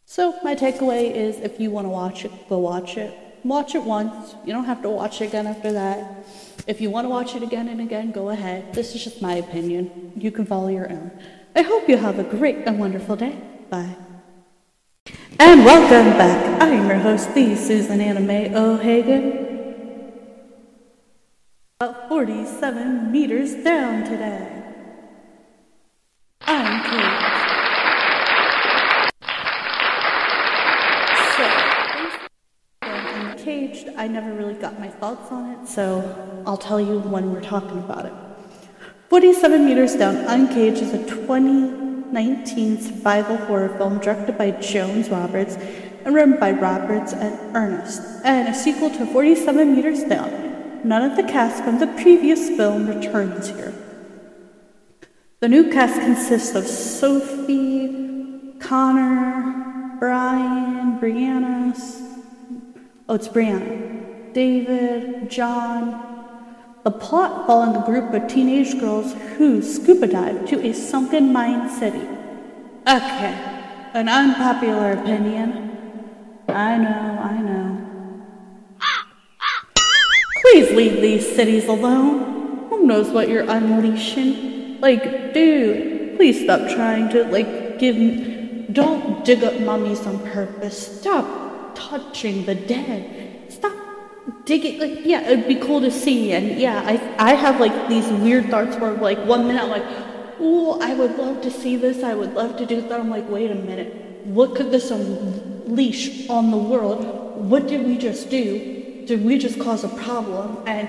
So, 0.05 0.23
my 0.43 0.55
takeaway 0.57 1.15
is 1.15 1.39
if 1.39 1.61
you 1.61 1.71
want 1.71 1.85
to 1.85 1.91
watch 1.91 2.25
it, 2.25 2.33
go 2.49 2.59
watch 2.59 2.97
it. 2.97 3.13
Watch 3.45 3.77
it 3.77 3.85
once. 3.85 4.35
You 4.45 4.53
don't 4.53 4.65
have 4.65 4.83
to 4.83 4.91
watch 4.91 5.21
it 5.21 5.27
again 5.27 5.47
after 5.47 5.71
that. 5.73 6.27
If 6.67 6.81
you 6.81 6.91
want 6.91 7.05
to 7.07 7.09
watch 7.09 7.35
it 7.35 7.43
again 7.43 7.69
and 7.69 7.81
again, 7.81 8.11
go 8.11 8.31
ahead. 8.31 8.75
This 8.75 8.95
is 8.95 9.05
just 9.05 9.23
my 9.23 9.35
opinion. 9.35 10.13
You 10.17 10.31
can 10.31 10.45
follow 10.45 10.69
your 10.69 10.91
own. 10.91 11.11
I 11.55 11.63
hope 11.63 11.89
you 11.89 11.97
have 11.97 12.19
a 12.19 12.25
great 12.25 12.67
and 12.67 12.79
wonderful 12.79 13.17
day. 13.17 13.41
Bye. 13.71 13.97
And 15.39 15.65
welcome 15.65 16.17
back. 16.19 16.61
I 16.61 16.69
am 16.69 16.89
your 16.89 16.99
host, 16.99 17.35
the 17.35 17.55
Susan 17.55 18.01
Anna 18.01 18.21
Mae 18.21 18.55
O'Hagan. 18.55 19.47
About 21.81 22.09
47 22.09 23.13
meters 23.13 23.55
down 23.63 24.05
today. 24.05 24.65
I'm 26.43 26.83
Kate. 26.83 27.29
So, 31.37 31.45
Uncaged, 33.49 33.89
I 33.97 34.07
never 34.09 34.31
really 34.35 34.53
got 34.53 34.79
my 34.79 34.89
thoughts 34.89 35.33
on 35.33 35.53
it, 35.53 35.67
so 35.67 36.43
I'll 36.47 36.59
tell 36.59 36.79
you 36.79 37.01
when 37.01 37.33
we're 37.33 37.41
talking 37.41 37.79
about 37.79 38.05
it. 38.05 38.13
47 39.09 39.65
Meters 39.65 39.97
Down 39.97 40.17
Uncaged 40.17 40.83
is 40.83 40.93
a 40.93 40.99
2019 41.07 42.79
survival 42.79 43.39
horror 43.39 43.71
film 43.79 44.01
directed 44.01 44.37
by 44.37 44.51
Johannes 44.51 45.09
Roberts 45.09 45.57
and 46.05 46.15
written 46.15 46.39
by 46.39 46.51
Roberts 46.51 47.15
and 47.15 47.57
Ernest, 47.57 48.03
and 48.23 48.49
a 48.49 48.55
sequel 48.55 48.91
to 48.91 49.07
47 49.07 49.75
Meters 49.75 50.05
Down. 50.05 50.83
None 50.87 51.11
of 51.11 51.17
the 51.17 51.23
cast 51.23 51.65
from 51.65 51.79
the 51.79 51.87
previous 51.87 52.51
film 52.51 52.87
returns 52.87 53.49
here. 53.49 53.73
The 55.41 55.49
new 55.49 55.71
cast 55.71 55.99
consists 55.99 56.55
of 56.55 56.67
Sophie, 56.67 58.59
Connor, 58.61 59.97
Brian, 59.99 60.99
Brianna, 61.01 61.59
oh, 63.09 63.15
it's 63.15 63.29
Brianna, 63.29 64.33
David, 64.35 65.31
John. 65.31 66.05
The 66.85 66.91
plot 66.91 67.47
following 67.47 67.77
a 67.77 67.85
group 67.85 68.13
of 68.13 68.29
teenage 68.29 68.79
girls 68.79 69.15
who 69.37 69.63
scuba 69.63 70.07
dive 70.07 70.47
to 70.49 70.67
a 70.67 70.73
sunken 70.73 71.33
Mayan 71.33 71.69
city. 71.71 72.07
Okay, 72.87 73.35
an 73.95 74.09
unpopular 74.09 74.93
opinion. 74.93 75.77
I 76.49 76.79
know, 76.79 77.19
I 77.23 77.43
know. 77.43 77.85
Please 80.41 80.71
leave 80.71 81.01
these 81.03 81.35
cities 81.35 81.67
alone. 81.67 82.69
Who 82.71 82.87
knows 82.87 83.11
what 83.11 83.29
you're 83.29 83.49
unleashing? 83.49 84.81
Like, 84.81 85.35
dude, 85.35 86.17
please 86.17 86.43
stop 86.43 86.71
trying 86.71 87.11
to, 87.11 87.25
like, 87.25 87.79
give 87.79 87.97
me. 87.97 88.67
Don't 88.73 89.25
dig 89.25 89.45
up 89.45 89.59
mummies 89.61 90.07
on 90.07 90.19
purpose. 90.31 91.01
Stop 91.01 91.48
touching 91.79 92.45
the 92.45 92.55
dead. 92.55 93.53
Stop 93.53 93.77
digging. 94.45 94.81
Like, 94.81 95.07
yeah, 95.07 95.29
it'd 95.29 95.49
be 95.49 95.57
cool 95.57 95.81
to 95.81 95.91
see. 95.91 96.33
And 96.33 96.61
yeah, 96.61 96.83
I, 96.85 97.31
I 97.31 97.35
have, 97.35 97.61
like, 97.61 97.89
these 97.89 98.09
weird 98.09 98.51
thoughts 98.51 98.77
where, 98.77 98.93
like, 98.93 99.19
one 99.25 99.47
minute 99.47 99.63
I'm 99.63 99.71
like, 99.71 99.87
oh, 100.41 100.81
I 100.81 100.95
would 100.95 101.17
love 101.17 101.43
to 101.43 101.51
see 101.51 101.77
this. 101.77 102.03
I 102.03 102.15
would 102.15 102.35
love 102.35 102.57
to 102.59 102.67
do 102.67 102.81
that. 102.81 103.01
I'm 103.01 103.11
like, 103.11 103.29
wait 103.29 103.51
a 103.51 103.55
minute. 103.55 104.25
What 104.25 104.55
could 104.57 104.71
this 104.71 104.91
unleash 104.91 106.29
on 106.29 106.51
the 106.51 106.57
world? 106.57 107.05
What 107.37 107.67
did 107.67 107.87
we 107.87 107.97
just 107.97 108.31
do? 108.31 109.05
Did 109.07 109.25
we 109.25 109.39
just 109.39 109.59
cause 109.59 109.85
a 109.85 109.89
problem? 109.89 110.59
And 110.67 110.89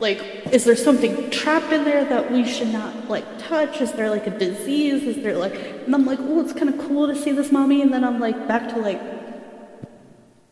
like, 0.00 0.22
is 0.52 0.64
there 0.64 0.76
something 0.76 1.28
trapped 1.30 1.72
in 1.72 1.84
there 1.84 2.04
that 2.04 2.30
we 2.30 2.46
should 2.46 2.68
not 2.68 3.08
like 3.08 3.24
touch? 3.38 3.80
Is 3.80 3.92
there 3.92 4.08
like 4.10 4.26
a 4.26 4.30
disease? 4.38 5.02
Is 5.02 5.22
there 5.22 5.36
like, 5.36 5.54
and 5.54 5.94
I'm 5.94 6.06
like, 6.06 6.20
oh, 6.22 6.40
it's 6.40 6.52
kind 6.52 6.68
of 6.72 6.78
cool 6.86 7.08
to 7.08 7.16
see 7.16 7.32
this 7.32 7.50
mommy. 7.52 7.82
And 7.82 7.92
then 7.92 8.04
I'm 8.04 8.20
like, 8.20 8.48
back 8.48 8.68
to 8.74 8.76
like, 8.78 9.00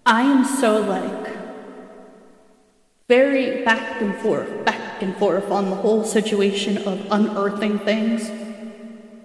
I 0.06 0.22
am 0.22 0.44
so 0.44 0.80
like, 0.82 1.36
very 3.08 3.64
back 3.64 4.00
and 4.00 4.14
forth, 4.18 4.64
back 4.64 5.02
and 5.02 5.16
forth 5.16 5.50
on 5.50 5.68
the 5.68 5.74
whole 5.74 6.04
situation 6.04 6.78
of 6.78 7.04
unearthing 7.10 7.80
things. 7.80 8.30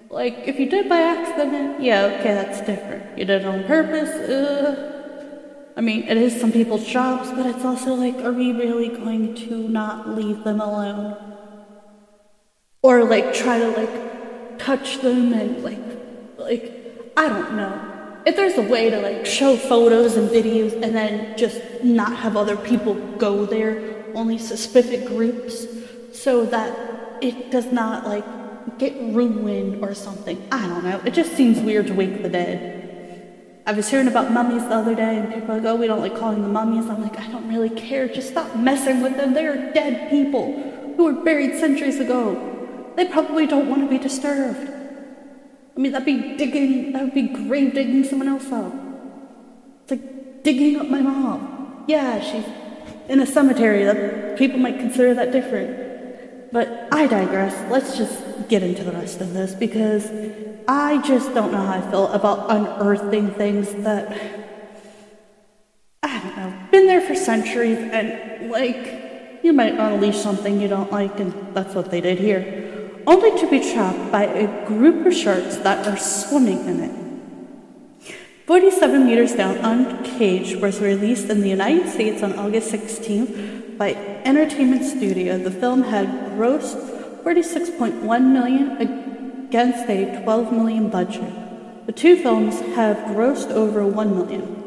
Like, 0.09 0.47
if 0.47 0.59
you 0.59 0.67
did 0.67 0.89
by 0.89 1.01
accident, 1.01 1.81
yeah, 1.81 2.17
okay, 2.17 2.33
that's 2.33 2.61
different. 2.61 3.17
You 3.17 3.25
did 3.25 3.43
it 3.43 3.47
on 3.47 3.63
purpose, 3.65 4.09
uh. 4.09 4.87
I 5.77 5.81
mean, 5.81 6.03
it 6.03 6.17
is 6.17 6.39
some 6.41 6.51
people's 6.51 6.85
jobs, 6.85 7.29
but 7.29 7.45
it's 7.45 7.63
also 7.63 7.93
like, 7.93 8.15
are 8.25 8.33
we 8.33 8.51
really 8.51 8.89
going 8.89 9.35
to 9.35 9.69
not 9.69 10.09
leave 10.09 10.43
them 10.43 10.59
alone? 10.59 11.15
Or 12.81 13.03
like 13.05 13.33
try 13.33 13.59
to 13.59 13.69
like 13.69 14.57
touch 14.59 14.97
them 14.97 15.31
and 15.31 15.63
like, 15.63 15.79
like, 16.37 16.73
I 17.15 17.29
don't 17.29 17.55
know. 17.55 17.90
If 18.25 18.35
there's 18.35 18.57
a 18.57 18.61
way 18.61 18.89
to 18.89 18.99
like 18.99 19.25
show 19.25 19.57
photos 19.57 20.15
and 20.15 20.29
videos 20.29 20.73
and 20.73 20.95
then 20.95 21.37
just 21.37 21.59
not 21.83 22.15
have 22.17 22.37
other 22.37 22.55
people 22.55 22.93
go 23.17 23.45
there, 23.45 24.05
only 24.13 24.37
specific 24.37 25.07
groups, 25.07 25.65
so 26.13 26.45
that 26.45 27.17
it 27.21 27.49
does 27.49 27.71
not 27.71 28.05
like 28.05 28.25
get 28.77 28.93
ruined 29.13 29.83
or 29.83 29.93
something. 29.93 30.47
I 30.51 30.67
don't 30.67 30.83
know. 30.83 31.01
It 31.05 31.13
just 31.13 31.35
seems 31.35 31.59
weird 31.59 31.87
to 31.87 31.93
wake 31.93 32.21
the 32.21 32.29
dead. 32.29 32.77
I 33.65 33.73
was 33.73 33.89
hearing 33.89 34.07
about 34.07 34.31
mummies 34.31 34.63
the 34.63 34.75
other 34.75 34.95
day, 34.95 35.17
and 35.17 35.33
people 35.33 35.51
are 35.51 35.57
like, 35.59 35.65
oh, 35.65 35.75
we 35.75 35.87
don't 35.87 35.99
like 35.99 36.17
calling 36.17 36.41
them 36.41 36.51
mummies. 36.51 36.89
I'm 36.89 37.01
like, 37.01 37.19
I 37.19 37.27
don't 37.31 37.47
really 37.47 37.69
care. 37.69 38.07
Just 38.07 38.29
stop 38.29 38.55
messing 38.55 39.01
with 39.01 39.17
them. 39.17 39.33
They're 39.33 39.71
dead 39.71 40.09
people 40.09 40.93
who 40.97 41.05
were 41.05 41.23
buried 41.23 41.59
centuries 41.59 41.99
ago. 41.99 42.93
They 42.95 43.07
probably 43.07 43.45
don't 43.47 43.69
want 43.69 43.83
to 43.83 43.87
be 43.87 43.97
disturbed. 43.97 44.80
I 45.75 45.79
mean, 45.79 45.91
that'd 45.93 46.05
be 46.05 46.35
digging, 46.37 46.91
that 46.93 47.03
would 47.03 47.13
be 47.13 47.27
grave 47.27 47.73
digging 47.73 48.03
someone 48.03 48.27
else 48.27 48.51
up. 48.51 48.73
It's 49.83 49.91
like 49.91 50.43
digging 50.43 50.77
up 50.79 50.87
my 50.89 51.01
mom. 51.01 51.85
Yeah, 51.87 52.19
she's 52.19 52.45
in 53.07 53.19
a 53.19 53.25
cemetery. 53.25 53.83
That 53.83 54.37
people 54.37 54.59
might 54.59 54.77
consider 54.77 55.13
that 55.13 55.31
different. 55.31 56.51
But 56.51 56.89
I 56.91 57.07
digress. 57.07 57.55
Let's 57.71 57.97
just 57.97 58.49
get 58.49 58.63
into 58.63 58.83
the 58.83 58.91
rest 58.91 59.21
of 59.21 59.33
this 59.33 59.53
because 59.53 60.11
I 60.67 61.01
just 61.01 61.33
don't 61.33 61.51
know 61.51 61.65
how 61.65 61.79
I 61.79 61.91
feel 61.91 62.07
about 62.07 62.51
unearthing 62.51 63.31
things 63.31 63.73
that 63.83 64.11
I 66.03 66.19
don't 66.19 66.37
know, 66.37 66.67
been 66.71 66.87
there 66.87 67.01
for 67.01 67.15
centuries 67.15 67.77
and 67.77 68.51
like 68.51 69.39
you 69.43 69.53
might 69.53 69.75
unleash 69.75 70.17
something 70.17 70.59
you 70.59 70.67
don't 70.67 70.91
like 70.91 71.19
and 71.19 71.55
that's 71.55 71.73
what 71.73 71.89
they 71.89 72.01
did 72.01 72.19
here. 72.19 72.70
Only 73.07 73.39
to 73.39 73.49
be 73.49 73.59
trapped 73.73 74.11
by 74.11 74.25
a 74.25 74.67
group 74.67 75.05
of 75.05 75.13
sharks 75.13 75.57
that 75.57 75.87
are 75.87 75.97
swimming 75.97 76.65
in 76.67 76.79
it. 76.79 77.01
47 78.45 79.05
Meters 79.05 79.33
Down 79.33 79.57
Uncaged 79.57 80.61
was 80.61 80.79
released 80.79 81.29
in 81.29 81.41
the 81.41 81.49
United 81.49 81.89
States 81.89 82.21
on 82.21 82.37
August 82.37 82.71
16th 82.71 83.77
by 83.77 83.93
Entertainment 84.25 84.83
Studio. 84.83 85.37
The 85.37 85.51
film 85.51 85.83
had 85.83 86.07
grossed 86.37 86.77
46.1 87.23 88.03
million 88.03 88.77
against 88.77 89.89
a 89.89 90.21
12 90.23 90.51
million 90.51 90.89
budget. 90.89 91.33
The 91.85 91.91
two 91.91 92.15
films 92.21 92.59
have 92.75 92.97
grossed 93.15 93.51
over 93.51 93.85
1 93.85 94.15
million. 94.15 94.61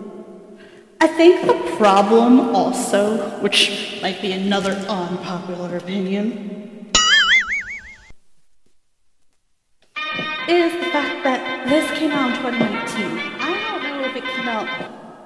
I 1.00 1.06
think 1.06 1.46
the 1.46 1.76
problem 1.76 2.54
also, 2.54 3.18
which 3.40 3.98
might 4.02 4.20
be 4.22 4.32
another 4.32 4.72
unpopular 4.88 5.76
opinion, 5.76 6.73
is 10.48 10.72
the 10.72 10.90
fact 10.90 11.24
that 11.24 11.68
this 11.68 11.90
came 11.98 12.10
out 12.10 12.30
in 12.30 12.36
2019. 12.36 13.18
I 13.40 13.80
don't 13.80 13.82
know 13.82 14.04
if 14.04 14.16
it 14.16 14.24
came 14.24 14.48
out 14.48 14.68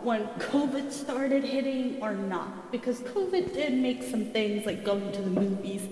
when 0.05 0.27
COVID 0.39 0.93
started 0.93 1.43
hitting 1.43 2.01
or 2.01 2.15
not. 2.15 2.71
Because 2.71 3.01
COVID 3.01 3.53
did 3.53 3.73
make 3.73 4.03
some 4.03 4.27
things 4.27 4.65
like 4.65 4.85
going 4.85 5.11
to 5.13 5.23
the 5.23 5.31
movies, 5.31 5.83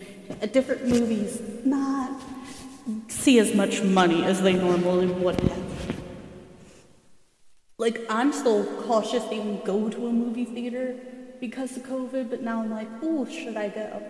different 0.52 0.86
movies, 0.86 1.40
not 1.64 2.20
see 3.08 3.38
as 3.40 3.54
much 3.54 3.82
money 3.82 4.24
as 4.24 4.42
they 4.42 4.52
normally 4.52 5.06
would 5.06 5.40
have. 5.40 5.96
Like, 7.78 8.00
I'm 8.08 8.32
still 8.32 8.64
cautious 8.84 9.24
to 9.24 9.34
even 9.34 9.60
go 9.64 9.88
to 9.90 10.06
a 10.06 10.12
movie 10.12 10.44
theater 10.44 10.96
because 11.40 11.76
of 11.76 11.82
COVID, 11.82 12.30
but 12.30 12.42
now 12.42 12.62
I'm 12.62 12.70
like, 12.70 12.88
oh, 13.02 13.26
should 13.26 13.56
I 13.56 13.68
go? 13.68 14.02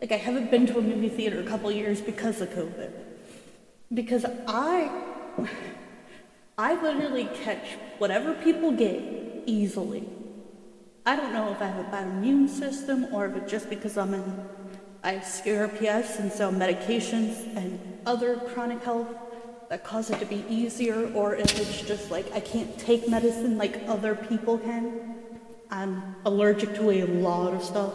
Like, 0.00 0.12
I 0.12 0.16
haven't 0.16 0.50
been 0.50 0.66
to 0.66 0.78
a 0.78 0.82
movie 0.82 1.08
theater 1.08 1.40
a 1.40 1.44
couple 1.44 1.70
years 1.72 2.00
because 2.00 2.40
of 2.40 2.50
COVID. 2.50 3.05
Because 3.92 4.24
I, 4.46 4.90
I 6.58 6.80
literally 6.82 7.28
catch 7.44 7.66
whatever 7.98 8.34
people 8.34 8.72
get 8.72 9.00
easily. 9.46 10.08
I 11.04 11.14
don't 11.14 11.32
know 11.32 11.52
if 11.52 11.62
I 11.62 11.66
have 11.66 11.86
a 11.86 11.90
bad 11.90 12.08
immune 12.08 12.48
system 12.48 13.14
or 13.14 13.26
if 13.26 13.36
it's 13.36 13.50
just 13.50 13.70
because 13.70 13.96
I'm 13.96 14.12
in 14.14 14.48
I 15.06 15.12
have 15.12 15.22
CRPS 15.22 16.18
and 16.18 16.32
so 16.32 16.50
medications 16.50 17.56
and 17.56 17.78
other 18.06 18.38
chronic 18.38 18.82
health 18.82 19.06
that 19.68 19.84
cause 19.84 20.10
it 20.10 20.18
to 20.18 20.26
be 20.26 20.44
easier, 20.48 21.12
or 21.12 21.36
if 21.36 21.60
it's 21.60 21.82
just 21.82 22.10
like 22.10 22.26
I 22.32 22.40
can't 22.40 22.76
take 22.76 23.08
medicine 23.08 23.56
like 23.56 23.80
other 23.86 24.16
people 24.16 24.58
can. 24.58 25.14
I'm 25.70 26.16
allergic 26.24 26.74
to 26.74 26.90
a 26.90 27.04
lot 27.04 27.54
of 27.54 27.62
stuff. 27.62 27.92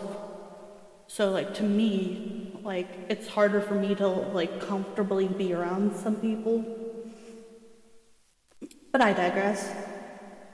So 1.08 1.32
like 1.32 1.54
to 1.56 1.64
me, 1.64 2.41
like 2.64 2.88
it's 3.10 3.28
harder 3.28 3.62
for 3.62 3.76
me 3.76 3.96
to 3.96 4.08
like 4.08 4.68
comfortably 4.68 5.28
be 5.28 5.54
around 5.54 5.96
some 5.96 6.16
people. 6.16 6.66
But 8.92 9.02
I 9.02 9.14
digress. 9.14 9.72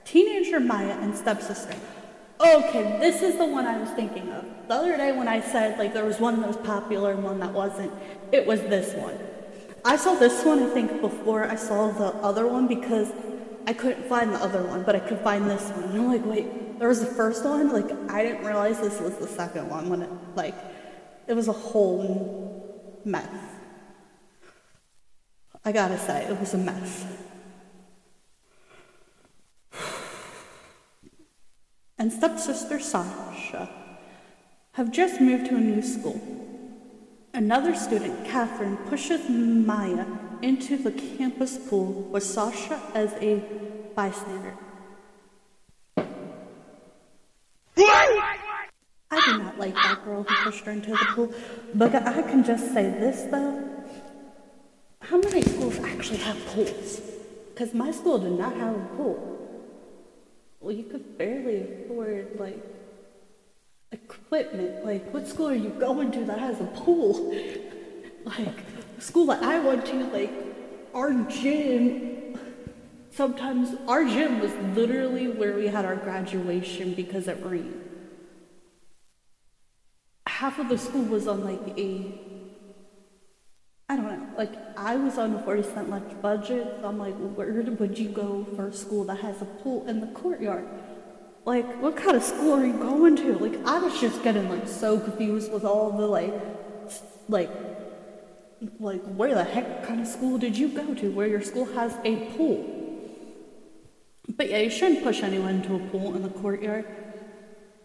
Teenager 0.04 0.60
Maya 0.60 0.96
and 1.00 1.16
stepsister. 1.16 1.76
Okay, 2.40 2.98
this 3.00 3.20
is 3.20 3.36
the 3.36 3.46
one 3.46 3.66
I 3.66 3.78
was 3.78 3.90
thinking 3.90 4.30
of. 4.30 4.44
The 4.68 4.74
other 4.74 4.96
day 4.96 5.12
when 5.12 5.28
I 5.28 5.40
said 5.40 5.78
like 5.78 5.92
there 5.92 6.04
was 6.04 6.20
one 6.20 6.40
that 6.40 6.46
was 6.46 6.56
popular 6.58 7.12
and 7.12 7.24
one 7.24 7.40
that 7.40 7.52
wasn't, 7.52 7.92
it 8.32 8.46
was 8.46 8.60
this 8.62 8.94
one. 8.94 9.18
I 9.84 9.96
saw 9.96 10.14
this 10.14 10.44
one 10.44 10.62
I 10.62 10.68
think 10.70 11.00
before 11.00 11.44
I 11.44 11.56
saw 11.56 11.90
the 11.90 12.14
other 12.22 12.46
one 12.46 12.66
because 12.66 13.12
I 13.66 13.72
couldn't 13.72 14.08
find 14.08 14.32
the 14.32 14.38
other 14.38 14.62
one, 14.62 14.82
but 14.82 14.96
I 14.96 15.00
could 15.00 15.18
find 15.20 15.48
this 15.50 15.68
one. 15.70 15.84
And 15.84 16.00
I'm 16.00 16.08
like, 16.08 16.24
wait, 16.24 16.78
there 16.78 16.88
was 16.88 17.00
the 17.00 17.06
first 17.06 17.44
one? 17.44 17.70
Like 17.72 17.90
I 18.10 18.22
didn't 18.22 18.44
realize 18.44 18.80
this 18.80 19.00
was 19.00 19.16
the 19.16 19.26
second 19.26 19.68
one 19.68 19.88
when 19.88 20.02
it 20.02 20.10
like 20.36 20.54
it 21.28 21.36
was 21.36 21.46
a 21.46 21.52
whole 21.52 23.00
mess. 23.04 23.28
I 25.64 25.72
gotta 25.72 25.98
say, 25.98 26.24
it 26.24 26.40
was 26.40 26.54
a 26.54 26.58
mess. 26.58 27.04
and 31.98 32.12
stepsister 32.12 32.80
Sasha 32.80 33.68
have 34.72 34.90
just 34.90 35.20
moved 35.20 35.46
to 35.46 35.56
a 35.56 35.60
new 35.60 35.82
school. 35.82 36.20
Another 37.34 37.74
student, 37.74 38.24
Catherine, 38.26 38.76
pushes 38.88 39.28
Maya 39.28 40.06
into 40.40 40.76
the 40.78 40.92
campus 40.92 41.58
pool 41.68 41.92
with 42.10 42.22
Sasha 42.22 42.80
as 42.94 43.12
a 43.20 43.42
bystander. 43.94 44.56
I 49.10 49.20
do 49.24 49.38
not 49.38 49.58
like 49.58 49.74
that 49.74 50.04
girl 50.04 50.22
who 50.22 50.50
pushed 50.50 50.64
her 50.64 50.72
into 50.72 50.90
the 50.90 50.96
pool, 51.14 51.32
but 51.74 51.94
I 51.94 52.22
can 52.22 52.44
just 52.44 52.74
say 52.74 52.90
this 52.90 53.22
though. 53.30 53.68
How 55.00 55.18
many 55.18 55.42
schools 55.42 55.78
actually 55.78 56.18
have 56.18 56.36
pools? 56.48 57.00
Because 57.54 57.72
my 57.72 57.90
school 57.90 58.18
did 58.18 58.32
not 58.32 58.54
have 58.56 58.76
a 58.76 58.86
pool. 58.96 59.38
Well, 60.60 60.72
you 60.72 60.84
could 60.84 61.16
barely 61.16 61.62
afford, 61.62 62.38
like, 62.38 62.62
equipment. 63.90 64.84
Like, 64.84 65.10
what 65.14 65.26
school 65.26 65.48
are 65.48 65.54
you 65.54 65.70
going 65.70 66.12
to 66.12 66.24
that 66.24 66.38
has 66.38 66.60
a 66.60 66.66
pool? 66.66 67.32
like, 68.24 68.96
the 68.96 69.00
school 69.00 69.26
that 69.26 69.42
I 69.42 69.60
went 69.60 69.86
to, 69.86 70.04
like, 70.12 70.32
our 70.94 71.12
gym, 71.14 72.38
sometimes 73.10 73.76
our 73.88 74.04
gym 74.04 74.40
was 74.40 74.52
literally 74.76 75.28
where 75.28 75.56
we 75.56 75.68
had 75.68 75.84
our 75.84 75.96
graduation 75.96 76.92
because 76.92 77.28
it 77.28 77.38
rained. 77.42 77.87
Half 80.38 80.60
of 80.60 80.68
the 80.68 80.78
school 80.78 81.02
was 81.02 81.26
on, 81.26 81.44
like, 81.44 81.76
a 81.76 81.88
I 83.90 83.96
don't 83.96 84.04
know. 84.04 84.26
Like 84.36 84.52
I 84.76 84.96
was 84.96 85.16
on 85.16 85.34
a 85.34 85.42
forty 85.42 85.62
cent 85.62 85.88
lunch 85.88 86.12
budget. 86.20 86.78
So 86.80 86.88
I'm 86.88 86.98
like, 86.98 87.14
where 87.14 87.62
would 87.62 87.98
you 87.98 88.10
go 88.10 88.46
for 88.54 88.68
a 88.68 88.72
school 88.72 89.04
that 89.04 89.18
has 89.20 89.40
a 89.40 89.46
pool 89.46 89.86
in 89.88 90.00
the 90.00 90.08
courtyard? 90.08 90.68
Like, 91.46 91.66
what 91.80 91.96
kind 91.96 92.14
of 92.14 92.22
school 92.22 92.52
are 92.54 92.66
you 92.66 92.74
going 92.74 93.16
to? 93.16 93.38
Like, 93.38 93.56
I 93.66 93.78
was 93.78 93.98
just 93.98 94.22
getting 94.22 94.48
like 94.50 94.68
so 94.68 95.00
confused 95.00 95.50
with 95.50 95.64
all 95.64 95.90
the 95.90 96.06
like, 96.06 96.34
like, 97.28 97.50
like 98.78 99.02
where 99.20 99.34
the 99.34 99.44
heck 99.44 99.86
kind 99.86 100.02
of 100.02 100.06
school 100.06 100.36
did 100.36 100.58
you 100.58 100.68
go 100.68 100.94
to 100.94 101.10
where 101.10 101.26
your 101.26 101.42
school 101.42 101.64
has 101.72 101.96
a 102.04 102.14
pool? 102.36 102.58
But 104.36 104.50
yeah, 104.50 104.58
you 104.58 104.70
shouldn't 104.70 105.02
push 105.02 105.22
anyone 105.22 105.56
into 105.56 105.76
a 105.76 105.82
pool 105.88 106.14
in 106.14 106.22
the 106.22 106.28
courtyard. 106.28 106.84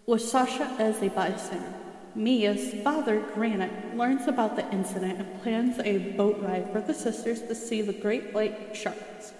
With 0.06 0.22
Sasha 0.22 0.66
as 0.78 1.02
a 1.02 1.08
bystander. 1.08 1.83
Mia's 2.16 2.74
father, 2.84 3.22
Grant, 3.34 3.98
learns 3.98 4.28
about 4.28 4.56
the 4.56 4.70
incident 4.72 5.20
and 5.20 5.42
plans 5.42 5.80
a 5.80 5.98
boat 5.98 6.40
ride 6.42 6.72
for 6.72 6.82
the 6.82 6.94
sisters 6.94 7.42
to 7.42 7.56
see 7.56 7.82
the 7.82 7.94
Great 7.94 8.36
Lake 8.36 8.76
Sharks, 8.76 9.34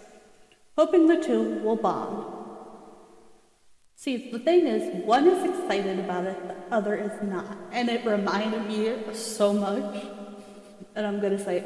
hoping 0.78 1.08
the 1.08 1.24
two 1.24 1.60
will 1.60 1.76
bond. 1.76 2.26
See, 3.96 4.32
the 4.32 4.40
thing 4.40 4.68
is, 4.68 5.06
one 5.06 5.28
is 5.28 5.44
excited 5.50 6.00
about 6.00 6.26
it, 6.26 6.48
the 6.48 6.76
other 6.76 6.96
is 6.96 7.22
not. 7.22 7.58
And 7.72 7.88
it 7.90 8.06
reminded 8.06 8.68
me 8.68 8.94
so 9.14 9.54
much. 9.54 10.04
And 10.96 11.08
I'm 11.08 11.22
gonna 11.22 11.44
say 11.44 11.64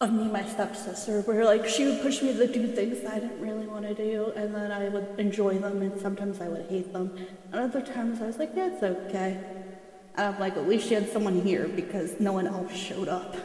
of 0.00 0.12
me, 0.12 0.24
my 0.24 0.44
stepsister, 0.44 1.20
where 1.22 1.44
like 1.44 1.66
she 1.68 1.86
would 1.86 2.02
push 2.02 2.20
me 2.20 2.32
to 2.32 2.46
do 2.46 2.66
things 2.66 3.04
I 3.06 3.20
didn't 3.20 3.40
really 3.40 3.66
want 3.66 3.86
to 3.86 3.94
do, 3.94 4.32
and 4.36 4.54
then 4.54 4.72
I 4.72 4.88
would 4.88 5.18
enjoy 5.18 5.58
them, 5.58 5.82
and 5.82 6.00
sometimes 6.00 6.40
I 6.40 6.48
would 6.48 6.66
hate 6.68 6.92
them, 6.92 7.16
and 7.52 7.60
other 7.60 7.80
times 7.80 8.20
I 8.20 8.26
was 8.26 8.38
like, 8.38 8.52
yeah, 8.54 8.70
it's 8.72 8.82
okay. 8.82 9.40
And 10.16 10.34
I'm 10.34 10.40
like, 10.40 10.56
at 10.56 10.68
least 10.68 10.88
she 10.88 10.94
had 10.94 11.08
someone 11.10 11.40
here 11.40 11.68
because 11.68 12.20
no 12.20 12.32
one 12.32 12.46
else 12.46 12.72
showed 12.72 13.08
up. 13.08 13.36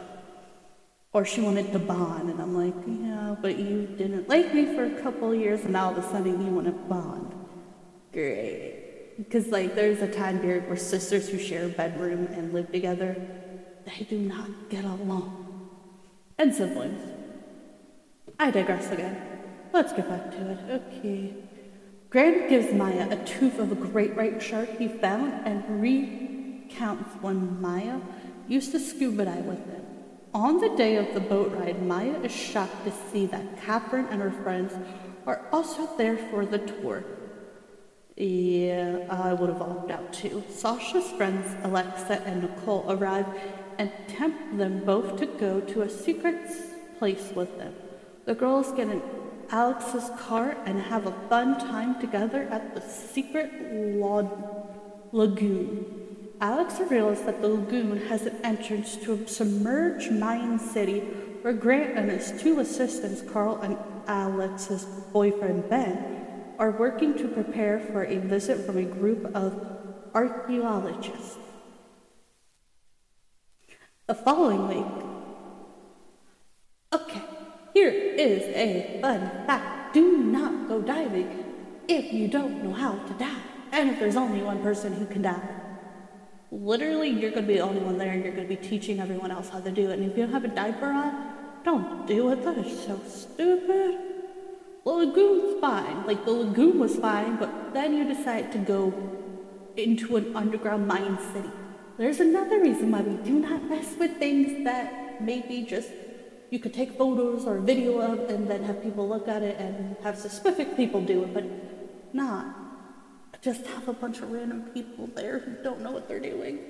Or 1.12 1.24
she 1.24 1.40
wanted 1.40 1.72
to 1.72 1.78
bond, 1.80 2.30
and 2.30 2.40
I'm 2.40 2.56
like, 2.56 2.74
yeah, 2.86 3.34
but 3.40 3.58
you 3.58 3.86
didn't 3.86 4.28
like 4.28 4.54
me 4.54 4.66
for 4.66 4.84
a 4.84 5.02
couple 5.02 5.34
years, 5.34 5.62
and 5.62 5.72
now 5.72 5.86
all 5.86 5.96
of 5.96 6.04
a 6.04 6.08
sudden 6.08 6.44
you 6.44 6.52
want 6.52 6.66
to 6.66 6.72
bond. 6.72 7.34
Great. 8.12 9.16
Because 9.18 9.48
like 9.48 9.74
there's 9.74 10.02
a 10.02 10.08
time 10.12 10.38
period 10.38 10.66
where 10.68 10.76
sisters 10.76 11.28
who 11.28 11.38
share 11.38 11.66
a 11.66 11.68
bedroom 11.68 12.26
and 12.26 12.52
live 12.52 12.70
together, 12.70 13.16
they 13.84 14.04
do 14.04 14.18
not 14.18 14.48
get 14.68 14.84
along 14.84 15.39
and 16.40 16.54
siblings. 16.54 17.02
I 18.38 18.50
digress 18.50 18.90
again. 18.90 19.20
Let's 19.74 19.92
get 19.92 20.08
back 20.08 20.30
to 20.30 20.50
it. 20.52 20.82
Okay. 20.98 21.34
Grant 22.08 22.48
gives 22.48 22.72
Maya 22.72 23.08
a 23.10 23.24
tooth 23.26 23.58
of 23.58 23.70
a 23.70 23.74
great 23.74 24.16
white 24.16 24.42
shark 24.42 24.78
he 24.78 24.88
found 24.88 25.46
and 25.46 25.82
recounts 25.82 27.14
when 27.20 27.60
Maya 27.60 28.00
used 28.48 28.72
to 28.72 28.80
scuba 28.80 29.26
dive 29.26 29.44
with 29.44 29.58
him. 29.66 29.84
On 30.32 30.58
the 30.58 30.74
day 30.76 30.96
of 30.96 31.12
the 31.12 31.20
boat 31.20 31.52
ride, 31.52 31.82
Maya 31.82 32.18
is 32.22 32.32
shocked 32.32 32.84
to 32.84 32.92
see 33.12 33.26
that 33.26 33.60
Catherine 33.60 34.06
and 34.06 34.22
her 34.22 34.30
friends 34.30 34.72
are 35.26 35.46
also 35.52 35.94
there 35.98 36.16
for 36.16 36.46
the 36.46 36.58
tour. 36.58 37.04
Yeah, 38.16 39.06
I 39.10 39.34
would 39.34 39.50
have 39.50 39.60
opted 39.60 39.90
out 39.90 40.12
too. 40.12 40.42
Sasha's 40.48 41.10
friends, 41.12 41.54
Alexa 41.64 42.22
and 42.22 42.42
Nicole, 42.42 42.86
arrive 42.88 43.26
and 43.80 43.90
tempt 44.08 44.58
them 44.58 44.84
both 44.84 45.16
to 45.18 45.24
go 45.24 45.58
to 45.58 45.80
a 45.80 45.88
secret 45.88 46.36
place 46.98 47.32
with 47.34 47.56
them. 47.56 47.74
The 48.26 48.34
girls 48.34 48.72
get 48.72 48.90
in 48.90 49.00
Alex's 49.48 50.10
car 50.20 50.54
and 50.66 50.78
have 50.78 51.06
a 51.06 51.16
fun 51.30 51.58
time 51.58 51.98
together 51.98 52.42
at 52.50 52.74
the 52.74 52.82
secret 52.82 53.50
lagoon. 55.12 55.86
Alex 56.42 56.78
reveals 56.78 57.22
that 57.22 57.40
the 57.40 57.48
lagoon 57.48 57.96
has 58.08 58.26
an 58.26 58.36
entrance 58.44 58.96
to 58.96 59.14
a 59.14 59.26
submerged 59.26 60.12
Mayan 60.12 60.58
city 60.58 61.00
where 61.40 61.54
Grant 61.54 61.96
and 61.96 62.10
his 62.10 62.38
two 62.38 62.60
assistants, 62.60 63.22
Carl 63.32 63.62
and 63.62 63.78
Alex's 64.06 64.84
boyfriend 65.10 65.70
Ben, 65.70 65.96
are 66.58 66.72
working 66.72 67.16
to 67.16 67.26
prepare 67.28 67.80
for 67.80 68.04
a 68.04 68.18
visit 68.18 68.66
from 68.66 68.76
a 68.76 68.84
group 68.84 69.34
of 69.34 69.66
archaeologists. 70.14 71.39
The 74.10 74.16
following 74.16 74.66
week. 74.66 75.04
Okay, 76.92 77.22
here 77.72 77.90
is 77.90 78.42
a 78.56 78.98
fun 79.00 79.20
fact. 79.46 79.94
Do 79.94 80.18
not 80.18 80.66
go 80.66 80.82
diving 80.82 81.44
if 81.86 82.12
you 82.12 82.26
don't 82.26 82.64
know 82.64 82.72
how 82.72 82.94
to 82.94 83.12
dive. 83.14 83.46
And 83.70 83.88
if 83.90 84.00
there's 84.00 84.16
only 84.16 84.42
one 84.42 84.64
person 84.64 84.94
who 84.94 85.06
can 85.06 85.22
dive. 85.22 85.48
Literally, 86.50 87.10
you're 87.10 87.30
going 87.30 87.44
to 87.44 87.46
be 87.46 87.58
the 87.58 87.60
only 87.60 87.82
one 87.82 87.98
there 87.98 88.10
and 88.10 88.24
you're 88.24 88.34
going 88.34 88.48
to 88.48 88.52
be 88.52 88.60
teaching 88.60 88.98
everyone 88.98 89.30
else 89.30 89.48
how 89.48 89.60
to 89.60 89.70
do 89.70 89.90
it. 89.90 90.00
And 90.00 90.10
if 90.10 90.18
you 90.18 90.24
don't 90.24 90.32
have 90.32 90.44
a 90.44 90.48
diaper 90.48 90.86
on, 90.86 91.32
don't 91.64 92.04
do 92.08 92.32
it. 92.32 92.42
That 92.42 92.58
is 92.58 92.84
so 92.84 93.00
stupid. 93.06 93.96
The 94.82 94.90
lagoon's 94.90 95.60
fine. 95.60 96.04
Like, 96.04 96.24
the 96.24 96.32
lagoon 96.32 96.80
was 96.80 96.96
fine, 96.96 97.36
but 97.36 97.72
then 97.72 97.96
you 97.96 98.12
decide 98.12 98.50
to 98.50 98.58
go 98.58 98.92
into 99.76 100.16
an 100.16 100.34
underground 100.34 100.88
Mayan 100.88 101.16
city. 101.32 101.50
There's 102.00 102.18
another 102.18 102.58
reason 102.62 102.92
why 102.92 103.02
we 103.02 103.22
do 103.22 103.40
not 103.40 103.62
mess 103.68 103.94
with 103.98 104.16
things 104.16 104.64
that 104.64 105.20
maybe 105.20 105.60
just 105.68 105.90
you 106.48 106.58
could 106.58 106.72
take 106.72 106.96
photos 106.96 107.44
or 107.44 107.58
video 107.58 108.00
of 108.00 108.30
and 108.30 108.48
then 108.48 108.64
have 108.64 108.82
people 108.82 109.06
look 109.06 109.28
at 109.28 109.42
it 109.42 109.60
and 109.60 109.98
have 110.02 110.16
specific 110.16 110.78
people 110.78 111.02
do 111.02 111.24
it, 111.24 111.34
but 111.34 111.44
not 112.14 112.46
just 113.42 113.66
have 113.66 113.86
a 113.86 113.92
bunch 113.92 114.20
of 114.20 114.32
random 114.32 114.62
people 114.72 115.10
there 115.14 115.40
who 115.40 115.62
don't 115.62 115.82
know 115.82 115.90
what 115.90 116.08
they're 116.08 116.20
doing. 116.20 116.60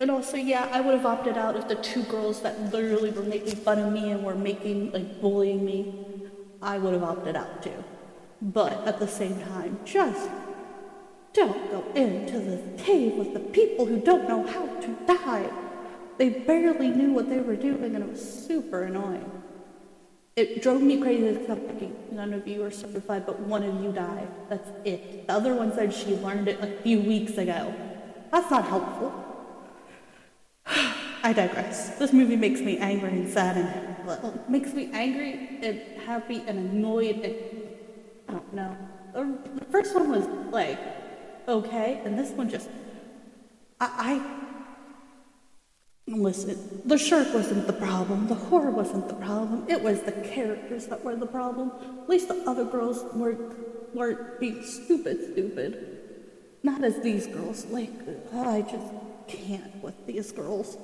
And 0.00 0.10
also, 0.10 0.36
yeah, 0.36 0.68
I 0.72 0.80
would 0.80 0.96
have 0.96 1.06
opted 1.06 1.38
out 1.38 1.54
if 1.54 1.68
the 1.68 1.76
two 1.76 2.02
girls 2.02 2.42
that 2.42 2.72
literally 2.72 3.12
were 3.12 3.22
making 3.22 3.54
fun 3.58 3.78
of 3.78 3.92
me 3.92 4.10
and 4.10 4.24
were 4.24 4.34
making, 4.34 4.90
like, 4.90 5.20
bullying 5.20 5.64
me 5.64 5.94
I 6.60 6.78
would 6.78 6.94
have 6.94 7.04
opted 7.04 7.36
out 7.36 7.62
too. 7.62 7.84
But 8.42 8.88
at 8.88 8.98
the 8.98 9.06
same 9.06 9.40
time, 9.40 9.78
just 9.84 10.28
don't 11.32 11.70
go 11.70 11.84
into 11.94 12.38
the 12.38 12.82
cave 12.82 13.14
with 13.14 13.32
the 13.32 13.40
people 13.40 13.86
who 13.86 14.00
don't 14.00 14.28
know 14.28 14.46
how 14.46 14.66
to 14.66 14.88
dive. 15.06 15.52
They 16.18 16.28
barely 16.28 16.88
knew 16.88 17.12
what 17.12 17.28
they 17.28 17.40
were 17.40 17.56
doing, 17.56 17.94
and 17.94 18.04
it 18.04 18.10
was 18.10 18.46
super 18.46 18.82
annoying. 18.82 19.30
It 20.36 20.62
drove 20.62 20.82
me 20.82 21.00
crazy 21.00 21.38
none 22.12 22.32
of 22.32 22.46
you 22.46 22.64
are 22.64 22.70
certified, 22.70 23.26
but 23.26 23.40
one 23.40 23.62
of 23.62 23.82
you 23.82 23.92
died. 23.92 24.28
That's 24.48 24.70
it. 24.84 25.26
The 25.26 25.32
other 25.32 25.54
one 25.54 25.74
said 25.74 25.92
she 25.92 26.16
learned 26.16 26.48
it 26.48 26.60
a 26.62 26.82
few 26.82 27.00
weeks 27.00 27.38
ago. 27.38 27.74
That's 28.30 28.50
not 28.50 28.66
helpful. 28.66 29.12
I 31.22 31.32
digress. 31.32 31.98
This 31.98 32.12
movie 32.12 32.36
makes 32.36 32.60
me 32.60 32.78
angry 32.78 33.10
and 33.10 33.28
sad 33.28 33.56
and 33.56 34.06
well, 34.06 34.44
makes 34.48 34.72
me 34.72 34.90
angry 34.92 35.58
and 35.62 35.82
happy 36.06 36.42
and 36.46 36.70
annoyed 36.70 37.20
and 37.24 37.36
I 38.28 38.32
don't 38.32 38.54
know. 38.54 38.76
The 39.12 39.64
first 39.70 39.94
one 39.94 40.10
was 40.10 40.26
like 40.52 40.78
okay, 41.48 42.00
and 42.04 42.18
this 42.18 42.30
one 42.30 42.48
just 42.48 42.68
I, 43.80 43.90
I 43.98 44.40
Listen, 46.10 46.82
the 46.84 46.98
shark 46.98 47.32
wasn't 47.32 47.68
the 47.68 47.72
problem. 47.72 48.26
The 48.26 48.34
horror 48.34 48.70
wasn't 48.70 49.06
the 49.06 49.14
problem. 49.14 49.64
It 49.68 49.80
was 49.80 50.02
the 50.02 50.12
characters 50.12 50.86
that 50.86 51.04
were 51.04 51.14
the 51.14 51.26
problem. 51.26 51.70
At 52.02 52.08
least 52.08 52.26
the 52.26 52.42
other 52.48 52.64
girls 52.64 53.04
weren't, 53.14 53.94
weren't 53.94 54.40
being 54.40 54.64
stupid, 54.64 55.32
stupid. 55.32 55.98
Not 56.64 56.82
as 56.82 57.00
these 57.00 57.28
girls. 57.28 57.64
Like, 57.66 57.92
I 58.34 58.62
just 58.62 58.92
can't 59.28 59.82
with 59.84 60.04
these 60.06 60.32
girls. 60.32 60.78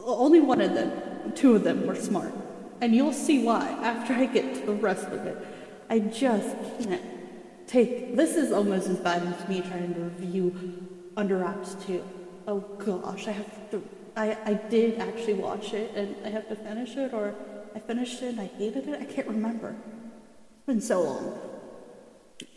Only 0.00 0.40
one 0.40 0.60
of 0.60 0.74
them, 0.74 1.32
two 1.34 1.56
of 1.56 1.64
them 1.64 1.84
were 1.84 1.96
smart. 1.96 2.32
And 2.80 2.94
you'll 2.94 3.12
see 3.12 3.42
why 3.42 3.66
after 3.82 4.12
I 4.14 4.26
get 4.26 4.54
to 4.54 4.66
the 4.66 4.72
rest 4.72 5.06
of 5.06 5.26
it. 5.26 5.36
I 5.88 5.98
just 5.98 6.56
can't 6.84 7.02
take. 7.70 8.16
This 8.16 8.36
is 8.36 8.52
almost 8.52 8.88
as 8.88 8.98
bad 8.98 9.22
as 9.22 9.48
me 9.48 9.60
trying 9.60 9.94
to 9.94 10.00
review 10.00 10.88
Under 11.16 11.38
Wraps 11.38 11.76
2. 11.86 12.02
Oh 12.48 12.60
gosh, 12.78 13.28
I 13.28 13.32
have 13.32 13.70
to 13.70 13.82
I, 14.16 14.36
I 14.44 14.54
did 14.54 14.98
actually 14.98 15.34
watch 15.34 15.72
it 15.72 15.92
and 15.94 16.16
I 16.24 16.30
have 16.30 16.48
to 16.48 16.56
finish 16.56 16.96
it, 16.96 17.14
or 17.14 17.34
I 17.74 17.78
finished 17.78 18.22
it 18.22 18.30
and 18.30 18.40
I 18.40 18.46
hated 18.46 18.88
it. 18.88 19.00
I 19.00 19.04
can't 19.04 19.28
remember. 19.28 19.74
It's 20.56 20.66
been 20.66 20.80
so 20.80 21.02
long. 21.02 21.38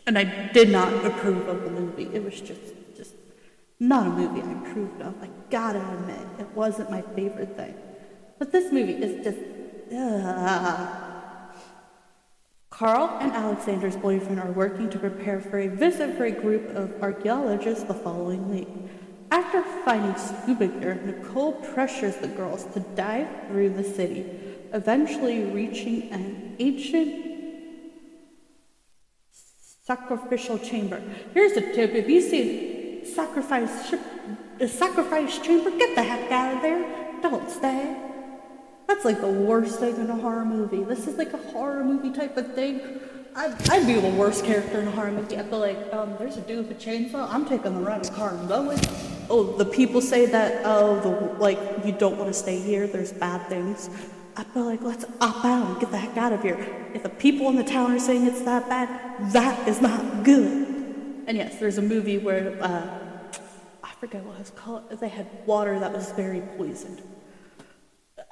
And 0.06 0.18
I 0.18 0.24
did 0.52 0.70
not 0.70 0.92
approve 1.04 1.48
of 1.48 1.62
the 1.62 1.70
movie. 1.70 2.08
It 2.12 2.22
was 2.24 2.40
just, 2.40 2.74
just 2.96 3.14
not 3.80 4.06
a 4.06 4.10
movie 4.10 4.42
I 4.42 4.52
approved 4.52 5.00
of. 5.00 5.14
I 5.22 5.28
gotta 5.48 5.80
admit, 5.92 6.26
it 6.38 6.48
wasn't 6.54 6.90
my 6.90 7.02
favorite 7.14 7.56
thing. 7.56 7.74
But 8.38 8.52
this 8.52 8.72
movie 8.72 8.94
is 8.94 9.24
just. 9.24 9.38
Uh. 9.94 11.03
Carl 12.76 13.18
and 13.20 13.30
Alexander's 13.30 13.94
boyfriend 13.94 14.40
are 14.40 14.50
working 14.50 14.90
to 14.90 14.98
prepare 14.98 15.40
for 15.40 15.60
a 15.60 15.68
visit 15.68 16.16
for 16.16 16.24
a 16.24 16.32
group 16.32 16.70
of 16.70 17.00
archaeologists 17.00 17.84
the 17.84 17.94
following 17.94 18.50
week. 18.50 18.66
After 19.30 19.62
finding 19.84 20.16
scuba 20.16 20.66
gear, 20.66 21.00
Nicole 21.04 21.52
pressures 21.52 22.16
the 22.16 22.26
girls 22.26 22.64
to 22.74 22.80
dive 22.80 23.28
through 23.46 23.74
the 23.74 23.84
city, 23.84 24.26
eventually 24.72 25.44
reaching 25.44 26.10
an 26.10 26.56
ancient 26.58 27.24
sacrificial 29.84 30.58
chamber. 30.58 31.00
Here's 31.32 31.52
a 31.52 31.60
tip: 31.60 31.92
if 31.92 32.08
you 32.08 32.20
see 32.20 33.04
sacrifice 33.04 33.94
a 34.58 34.66
sacrifice 34.66 35.38
chamber, 35.38 35.70
get 35.70 35.94
the 35.94 36.02
heck 36.02 36.28
out 36.32 36.56
of 36.56 36.62
there. 36.62 37.22
Don't 37.22 37.48
stay. 37.48 38.13
That's 38.86 39.04
like 39.04 39.20
the 39.20 39.30
worst 39.30 39.80
thing 39.80 39.96
in 39.96 40.10
a 40.10 40.16
horror 40.16 40.44
movie. 40.44 40.82
This 40.84 41.06
is 41.06 41.16
like 41.16 41.32
a 41.32 41.38
horror 41.38 41.84
movie 41.84 42.12
type 42.12 42.36
of 42.36 42.54
thing 42.54 43.00
I'd, 43.36 43.68
I'd 43.68 43.86
be 43.86 43.94
the 43.94 44.10
worst 44.10 44.44
character 44.44 44.80
in 44.80 44.86
a 44.86 44.92
horror 44.92 45.10
movie. 45.10 45.36
I'd 45.36 45.50
be 45.50 45.56
like, 45.56 45.92
um, 45.92 46.14
there's 46.18 46.36
a 46.36 46.40
dude 46.42 46.68
with 46.68 46.76
a 46.76 46.80
chainsaw. 46.80 47.28
I'm 47.28 47.44
taking 47.44 47.74
the 47.74 47.80
rental 47.80 48.14
car 48.14 48.30
and 48.30 48.48
going. 48.48 48.78
Oh, 49.28 49.56
the 49.56 49.64
people 49.64 50.00
say 50.00 50.26
that, 50.26 50.62
oh, 50.64 51.00
the, 51.00 51.38
like, 51.40 51.58
you 51.84 51.90
don't 51.90 52.16
want 52.16 52.32
to 52.32 52.38
stay 52.38 52.60
here. 52.60 52.86
There's 52.86 53.12
bad 53.12 53.44
things. 53.48 53.90
I'd 54.36 54.52
be 54.54 54.60
like, 54.60 54.82
let's 54.82 55.04
opt 55.20 55.44
out 55.44 55.66
and 55.66 55.80
get 55.80 55.90
the 55.90 55.98
heck 55.98 56.16
out 56.16 56.32
of 56.32 56.42
here. 56.42 56.58
If 56.94 57.02
the 57.02 57.08
people 57.08 57.48
in 57.48 57.56
the 57.56 57.64
town 57.64 57.90
are 57.90 57.98
saying 57.98 58.24
it's 58.24 58.42
that 58.42 58.68
bad, 58.68 59.32
that 59.32 59.66
is 59.66 59.80
not 59.80 60.22
good. 60.22 61.24
And 61.26 61.36
yes, 61.36 61.58
there's 61.58 61.78
a 61.78 61.82
movie 61.82 62.18
where, 62.18 62.56
uh, 62.62 62.88
I 63.82 63.90
forget 63.98 64.22
what 64.22 64.38
it's 64.38 64.50
called. 64.50 64.88
They 65.00 65.08
had 65.08 65.26
water 65.44 65.80
that 65.80 65.92
was 65.92 66.12
very 66.12 66.42
poisoned. 66.56 67.02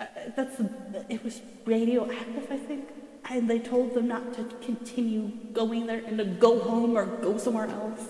Uh, 0.03 0.07
that's, 0.37 0.61
it 1.09 1.23
was 1.23 1.41
radioactive, 1.65 2.51
I 2.51 2.57
think 2.57 2.89
and 3.31 3.49
they 3.49 3.59
told 3.59 3.95
them 3.95 4.09
not 4.09 4.35
to 4.35 4.45
continue 4.63 5.31
going 5.53 5.87
there 5.87 6.03
and 6.07 6.19
to 6.19 6.25
go 6.25 6.59
home 6.59 6.97
or 6.97 7.07
go 7.07 7.39
somewhere 7.39 7.67
else. 7.67 8.09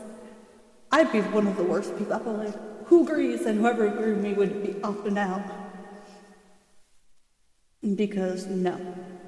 I'd 0.90 1.12
be 1.12 1.20
one 1.20 1.46
of 1.46 1.56
the 1.56 1.62
worst 1.62 1.96
people. 1.96 2.14
I'd 2.14 2.26
like, 2.26 2.86
who 2.86 3.04
agrees? 3.04 3.46
And 3.46 3.60
whoever 3.60 3.86
agreed 3.86 4.18
me 4.18 4.34
would 4.34 4.62
be 4.62 4.82
up 4.82 5.06
and 5.06 5.18
out. 5.18 5.42
Because 7.96 8.46
no. 8.46 8.78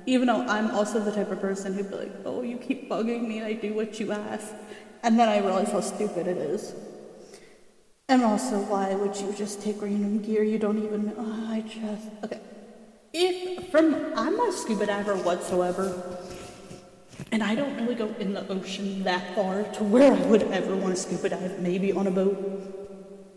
Even 0.06 0.26
though 0.26 0.42
I'm 0.46 0.70
also 0.72 1.00
the 1.00 1.12
type 1.12 1.30
of 1.30 1.40
person 1.40 1.74
who'd 1.74 1.90
be 1.90 1.96
like, 1.96 2.12
oh, 2.24 2.42
you 2.42 2.58
keep 2.58 2.90
bugging 2.90 3.26
me, 3.26 3.42
I 3.42 3.54
do 3.54 3.72
what 3.74 3.98
you 3.98 4.12
ask. 4.12 4.52
And 5.02 5.18
then 5.18 5.28
I 5.28 5.38
realize 5.38 5.70
how 5.70 5.80
stupid 5.80 6.26
it 6.26 6.36
is. 6.36 6.74
And 8.08 8.22
also, 8.22 8.58
why 8.58 8.94
would 8.94 9.16
you 9.16 9.32
just 9.32 9.62
take 9.62 9.80
random 9.80 10.20
gear 10.20 10.42
you 10.42 10.58
don't 10.58 10.82
even 10.82 11.06
know? 11.06 11.14
Oh, 11.18 11.48
I 11.50 11.60
just. 11.60 12.08
Okay. 12.24 12.40
If 13.16 13.70
from 13.70 13.94
I'm 14.16 14.36
not 14.36 14.48
a 14.48 14.52
scuba 14.52 14.86
diver 14.86 15.14
whatsoever, 15.14 16.18
and 17.30 17.44
I 17.44 17.54
don't 17.54 17.76
really 17.76 17.94
go 17.94 18.08
in 18.18 18.34
the 18.34 18.46
ocean 18.48 19.04
that 19.04 19.36
far 19.36 19.62
to 19.62 19.84
where 19.84 20.12
I 20.12 20.20
would 20.26 20.42
ever 20.42 20.74
want 20.74 20.96
to 20.96 21.00
scuba 21.00 21.28
dive. 21.28 21.60
Maybe 21.60 21.92
on 21.92 22.08
a 22.08 22.10
boat, 22.10 22.36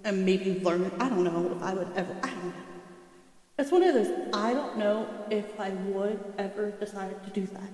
and 0.04 0.26
maybe 0.26 0.60
learn. 0.62 0.92
I 1.00 1.10
don't 1.10 1.24
know 1.24 1.56
if 1.56 1.62
I 1.62 1.76
would 1.76 1.92
ever. 1.96 2.16
I 2.24 2.30
don't 2.30 2.46
know. 2.46 2.54
It's 3.60 3.72
one 3.72 3.84
of 3.84 3.94
those. 3.94 4.12
I 4.34 4.54
don't 4.56 4.80
know 4.80 5.08
if 5.30 5.60
I 5.60 5.70
would 5.70 6.20
ever 6.40 6.72
decide 6.72 7.24
to 7.26 7.30
do 7.30 7.46
that. 7.46 7.70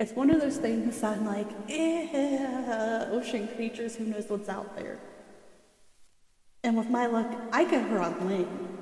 It's 0.00 0.12
one 0.12 0.30
of 0.30 0.40
those 0.40 0.56
things 0.56 1.02
I'm 1.02 1.26
like, 1.26 1.48
eh, 1.68 3.04
ocean 3.10 3.48
creatures. 3.48 3.96
Who 3.96 4.04
knows 4.04 4.30
what's 4.30 4.48
out 4.48 4.76
there? 4.76 4.98
And 6.64 6.74
with 6.74 6.88
my 6.88 7.04
luck, 7.04 7.30
I 7.52 7.64
get 7.64 7.86
her 7.90 7.98
on 7.98 8.26
land. 8.26 8.77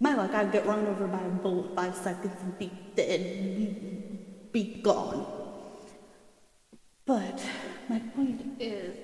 My 0.00 0.14
luck, 0.14 0.32
I'd 0.32 0.52
get 0.52 0.64
run 0.64 0.86
over 0.86 1.08
by 1.08 1.20
a 1.20 1.28
bullet 1.28 1.74
five 1.74 1.94
seconds 1.96 2.40
and 2.40 2.56
be 2.58 2.70
dead, 2.94 4.52
be 4.52 4.80
gone. 4.80 5.26
But 7.04 7.42
my 7.88 7.98
point 8.14 8.42
is, 8.60 8.96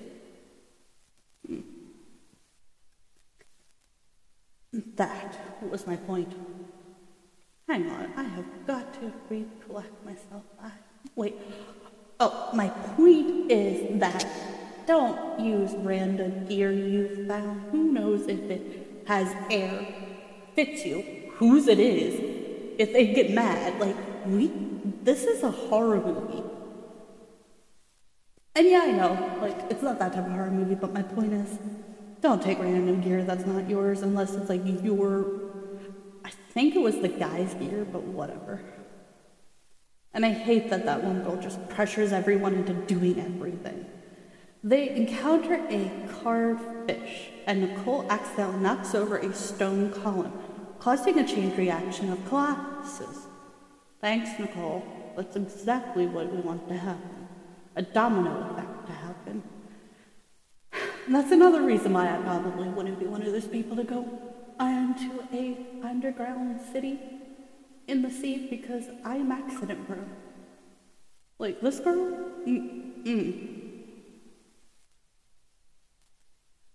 that 4.95 5.37
was 5.69 5.85
my 5.85 5.97
point. 5.97 6.33
Hang 7.67 7.89
on, 7.89 8.13
I 8.15 8.23
have 8.23 8.45
got 8.67 8.93
to 8.95 9.11
recollect 9.29 10.05
myself. 10.05 10.43
I, 10.61 10.71
wait. 11.15 11.35
Oh, 12.19 12.49
my 12.53 12.69
point 12.69 13.51
is 13.51 13.99
that 13.99 14.25
don't 14.85 15.39
use 15.39 15.73
random 15.77 16.45
gear 16.45 16.71
you've 16.71 17.27
found. 17.27 17.69
Who 17.71 17.91
knows 17.91 18.27
if 18.27 18.39
it 18.39 19.03
has 19.07 19.35
air 19.49 20.04
fits 20.55 20.85
you, 20.85 21.31
whose 21.35 21.67
it 21.67 21.79
is, 21.79 22.19
if 22.77 22.93
they 22.93 23.13
get 23.13 23.31
mad. 23.31 23.79
Like, 23.79 23.95
we, 24.25 24.51
this 25.03 25.23
is 25.23 25.43
a 25.43 25.51
horror 25.51 26.01
movie. 26.01 26.43
And 28.55 28.67
yeah, 28.67 28.83
I 28.83 28.91
know, 28.91 29.37
like, 29.41 29.69
it's 29.69 29.81
not 29.81 29.99
that 29.99 30.13
type 30.13 30.25
of 30.25 30.31
horror 30.31 30.49
movie, 30.49 30.75
but 30.75 30.93
my 30.93 31.03
point 31.03 31.33
is, 31.33 31.59
don't 32.21 32.41
take 32.41 32.57
random 32.57 33.01
gear 33.01 33.23
that's 33.23 33.45
not 33.45 33.69
yours 33.69 34.01
unless 34.01 34.33
it's 34.33 34.49
like 34.49 34.61
your. 34.83 35.25
I 36.23 36.31
think 36.53 36.75
it 36.75 36.79
was 36.79 36.99
the 36.99 37.09
guy's 37.09 37.53
gear, 37.53 37.85
but 37.85 38.01
whatever. 38.01 38.61
And 40.11 40.25
I 40.25 40.31
hate 40.31 40.69
that 40.69 40.85
that 40.85 41.03
one 41.03 41.23
girl 41.23 41.35
just 41.35 41.69
pressures 41.69 42.13
everyone 42.13 42.55
into 42.55 42.73
doing 42.73 43.19
everything. 43.19 43.85
They 44.63 44.89
encounter 44.89 45.61
a 45.69 45.91
carved 46.23 46.89
fish, 46.89 47.29
and 47.45 47.61
Nicole 47.61 48.07
accidentally 48.09 48.63
knocks 48.63 48.95
over 48.95 49.17
a 49.17 49.31
stone 49.33 49.91
column, 49.91 50.33
causing 50.85 51.17
a 51.17 51.27
chain 51.27 51.51
reaction 51.57 52.11
of 52.11 52.23
collapses. 52.29 53.25
Thanks, 54.01 54.29
Nicole. 54.37 54.83
That's 55.17 55.35
exactly 55.35 56.05
what 56.05 56.31
we 56.31 56.39
want 56.41 56.67
to 56.67 56.77
happen. 56.77 57.27
A 57.75 57.81
domino 57.81 58.51
effect 58.51 58.85
to 58.85 58.93
happen. 58.93 59.43
And 61.07 61.15
that's 61.15 61.31
another 61.31 61.63
reason 61.63 61.93
why 61.93 62.13
I 62.13 62.17
probably 62.17 62.67
wouldn't 62.67 62.99
be 62.99 63.07
one 63.07 63.23
of 63.23 63.31
those 63.31 63.47
people 63.47 63.75
to 63.77 63.83
go 63.83 64.01
into 64.59 65.23
a 65.33 65.57
underground 65.83 66.61
city 66.71 66.99
in 67.87 68.03
the 68.03 68.11
sea 68.11 68.45
because 68.47 68.85
I'm 69.03 69.31
accident 69.31 69.87
prone. 69.87 70.11
Like 71.39 71.61
this 71.61 71.79
girl? 71.79 72.31
Mm-mm. 72.45 73.71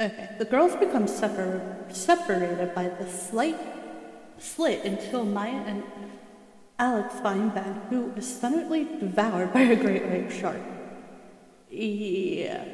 Okay, 0.00 0.30
the 0.40 0.46
girls 0.46 0.74
become 0.74 1.06
separ- 1.06 1.86
separated 1.90 2.74
by 2.74 2.88
the 2.88 3.08
slight 3.08 3.79
slit 4.40 4.84
until 4.84 5.24
Maya 5.24 5.62
and 5.66 5.82
Alex 6.78 7.14
find 7.20 7.52
Ben, 7.54 7.82
who 7.90 8.10
is 8.16 8.26
suddenly 8.26 8.84
devoured 8.84 9.52
by 9.52 9.60
a 9.60 9.76
great 9.76 10.04
white 10.06 10.32
shark. 10.32 10.60
Yeah, 11.70 12.64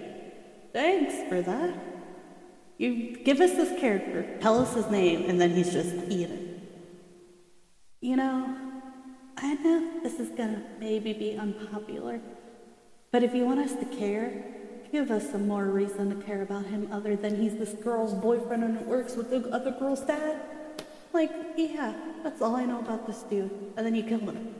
thanks 0.72 1.28
for 1.28 1.42
that. 1.42 1.74
You 2.78 3.16
give 3.16 3.40
us 3.40 3.52
this 3.52 3.78
character, 3.80 4.38
tell 4.40 4.60
us 4.60 4.74
his 4.74 4.88
name, 4.90 5.28
and 5.28 5.40
then 5.40 5.50
he's 5.50 5.72
just 5.72 5.94
eaten. 6.08 6.66
You 8.00 8.16
know, 8.16 8.56
I 9.36 9.54
know 9.54 10.00
this 10.02 10.20
is 10.20 10.28
gonna 10.30 10.62
maybe 10.78 11.12
be 11.12 11.36
unpopular, 11.36 12.20
but 13.10 13.22
if 13.22 13.34
you 13.34 13.44
want 13.44 13.60
us 13.60 13.74
to 13.74 13.84
care, 13.86 14.44
give 14.92 15.10
us 15.10 15.30
some 15.30 15.48
more 15.48 15.64
reason 15.64 16.10
to 16.10 16.24
care 16.24 16.42
about 16.42 16.66
him 16.66 16.88
other 16.92 17.16
than 17.16 17.40
he's 17.40 17.56
this 17.56 17.72
girl's 17.72 18.14
boyfriend 18.14 18.62
and 18.62 18.78
it 18.78 18.86
works 18.86 19.16
with 19.16 19.30
the 19.30 19.48
other 19.50 19.72
girl's 19.72 20.02
dad. 20.02 20.40
Yeah, 21.56 21.94
that's 22.22 22.42
all 22.42 22.54
I 22.54 22.64
know 22.64 22.80
about 22.80 23.06
this 23.06 23.22
dude. 23.22 23.50
And 23.76 23.86
then 23.86 23.94
you 23.94 24.02
kill 24.02 24.18
him. 24.20 24.54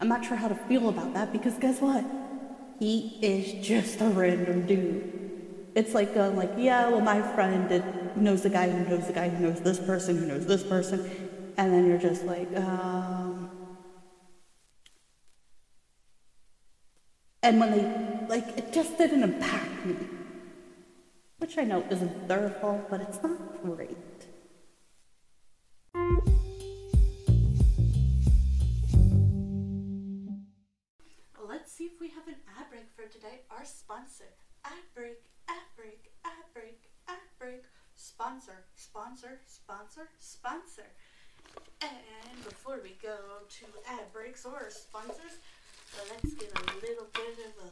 I'm 0.00 0.08
not 0.08 0.24
sure 0.24 0.36
how 0.36 0.48
to 0.48 0.54
feel 0.54 0.88
about 0.88 1.12
that 1.14 1.32
because 1.32 1.54
guess 1.54 1.80
what? 1.80 2.04
He 2.78 3.18
is 3.20 3.66
just 3.66 4.00
a 4.00 4.06
random 4.08 4.66
dude. 4.66 5.70
It's 5.74 5.94
like 5.94 6.14
going 6.14 6.36
like, 6.36 6.52
yeah, 6.56 6.88
well, 6.88 7.00
my 7.00 7.20
friend 7.34 7.82
knows 8.16 8.42
the 8.42 8.50
guy 8.50 8.70
who 8.70 8.88
knows 8.88 9.06
the 9.06 9.12
guy 9.12 9.28
who 9.28 9.46
knows 9.46 9.60
this 9.60 9.78
person 9.78 10.16
who 10.16 10.26
knows 10.26 10.46
this 10.46 10.62
person, 10.62 11.00
and 11.56 11.72
then 11.72 11.86
you're 11.86 11.98
just 11.98 12.24
like, 12.24 12.48
um. 12.56 13.50
And 17.42 17.60
when 17.60 17.70
they 17.70 18.26
like, 18.28 18.58
it 18.58 18.72
just 18.72 18.98
didn't 18.98 19.22
impact 19.22 19.86
me, 19.86 19.96
which 21.38 21.58
I 21.58 21.64
know 21.64 21.84
isn't 21.90 22.28
their 22.28 22.50
fault, 22.60 22.88
but 22.90 23.00
it's 23.00 23.22
not 23.22 23.62
great. 23.62 23.96
Let's 31.48 31.72
see 31.72 31.84
if 31.84 32.00
we 32.00 32.08
have 32.08 32.26
an 32.28 32.36
ad 32.58 32.70
break 32.70 32.88
for 32.96 33.10
today. 33.12 33.42
Our 33.50 33.64
sponsor, 33.64 34.24
ad 34.64 34.72
break 34.94 35.18
ad 35.48 35.64
break, 35.76 36.12
ad 36.24 36.44
break, 36.52 36.78
ad 37.08 37.24
break, 37.38 37.64
sponsor, 37.94 38.64
sponsor, 38.76 39.40
sponsor, 39.46 40.08
sponsor. 40.18 40.88
And 41.80 42.44
before 42.44 42.80
we 42.82 42.96
go 43.02 43.16
to 43.48 43.64
ad 43.88 44.12
breaks 44.12 44.44
or 44.44 44.68
sponsors, 44.70 45.40
let's 46.10 46.34
get 46.34 46.52
a 46.52 46.64
little 46.84 47.08
bit 47.14 47.38
of 47.48 47.64
a 47.64 47.70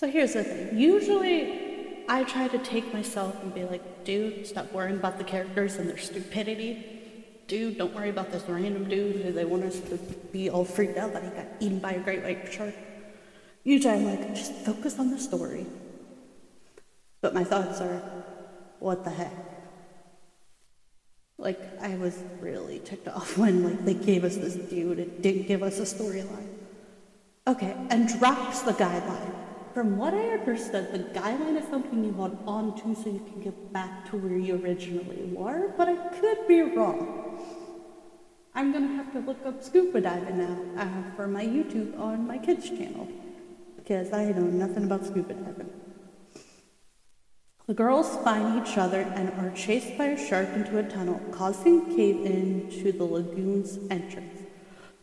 So 0.00 0.08
here's 0.08 0.32
the 0.32 0.42
thing. 0.42 0.78
Usually, 0.78 2.06
I 2.08 2.24
try 2.24 2.48
to 2.48 2.56
take 2.56 2.90
myself 2.94 3.36
and 3.42 3.54
be 3.54 3.64
like, 3.64 4.02
dude, 4.02 4.46
stop 4.46 4.72
worrying 4.72 4.96
about 4.96 5.18
the 5.18 5.24
characters 5.24 5.76
and 5.76 5.90
their 5.90 5.98
stupidity. 5.98 6.86
Dude, 7.48 7.76
don't 7.76 7.92
worry 7.94 8.08
about 8.08 8.32
this 8.32 8.42
random 8.48 8.88
dude 8.88 9.16
who 9.16 9.30
they 9.30 9.44
want 9.44 9.62
us 9.64 9.78
to 9.78 9.98
be 10.32 10.48
all 10.48 10.64
freaked 10.64 10.96
out 10.96 11.12
that 11.12 11.22
he 11.22 11.28
got 11.28 11.46
eaten 11.60 11.80
by 11.80 11.92
a 11.92 12.00
great 12.00 12.22
white 12.22 12.50
shark. 12.50 12.74
Usually, 13.62 13.92
I'm 13.92 14.06
like, 14.06 14.34
just 14.34 14.54
focus 14.54 14.98
on 14.98 15.10
the 15.10 15.18
story. 15.18 15.66
But 17.20 17.34
my 17.34 17.44
thoughts 17.44 17.82
are, 17.82 18.00
what 18.78 19.04
the 19.04 19.10
heck? 19.10 19.34
Like, 21.36 21.60
I 21.82 21.96
was 21.96 22.18
really 22.40 22.78
ticked 22.78 23.06
off 23.06 23.36
when, 23.42 23.64
like, 23.64 23.84
they 23.84 23.92
gave 23.92 24.24
us 24.24 24.36
this 24.36 24.54
dude 24.54 24.98
and 24.98 25.22
didn't 25.22 25.46
give 25.46 25.62
us 25.62 25.78
a 25.78 25.82
storyline. 25.82 26.48
Okay, 27.46 27.76
and 27.90 28.08
drops 28.18 28.62
the 28.62 28.72
guideline. 28.72 29.34
From 29.72 29.96
what 29.96 30.14
I 30.14 30.30
understood, 30.30 30.92
the 30.92 30.98
guideline 30.98 31.56
is 31.56 31.68
something 31.68 32.02
you 32.02 32.12
hold 32.12 32.36
on 32.46 32.74
to 32.80 32.94
so 33.00 33.08
you 33.08 33.20
can 33.20 33.40
get 33.40 33.72
back 33.72 34.10
to 34.10 34.16
where 34.16 34.36
you 34.36 34.56
originally 34.56 35.30
were, 35.32 35.72
but 35.76 35.88
I 35.88 35.96
could 36.18 36.48
be 36.48 36.62
wrong. 36.62 37.38
I'm 38.52 38.72
gonna 38.72 38.94
have 38.96 39.12
to 39.12 39.20
look 39.20 39.46
up 39.46 39.62
scuba 39.62 40.00
diving 40.00 40.38
now 40.38 40.82
uh, 40.82 41.14
for 41.14 41.28
my 41.28 41.44
YouTube 41.44 41.98
on 42.00 42.26
my 42.26 42.36
kids' 42.38 42.68
channel 42.68 43.06
because 43.76 44.12
I 44.12 44.32
know 44.32 44.42
nothing 44.42 44.84
about 44.84 45.06
scuba 45.06 45.34
diving. 45.34 45.70
The 47.68 47.74
girls 47.74 48.16
find 48.24 48.66
each 48.66 48.76
other 48.76 49.02
and 49.02 49.30
are 49.38 49.54
chased 49.54 49.96
by 49.96 50.06
a 50.06 50.28
shark 50.28 50.48
into 50.54 50.78
a 50.78 50.82
tunnel, 50.82 51.20
causing 51.30 51.94
cave 51.94 52.26
in 52.26 52.68
to 52.82 52.90
the 52.90 53.04
lagoon's 53.04 53.78
entrance. 53.88 54.40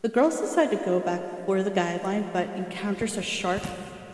The 0.02 0.10
girls 0.10 0.38
decide 0.38 0.70
to 0.70 0.76
go 0.76 1.00
back 1.00 1.46
for 1.46 1.62
the 1.62 1.70
guideline, 1.70 2.30
but 2.32 2.50
encounters 2.50 3.16
a 3.16 3.22
shark, 3.22 3.62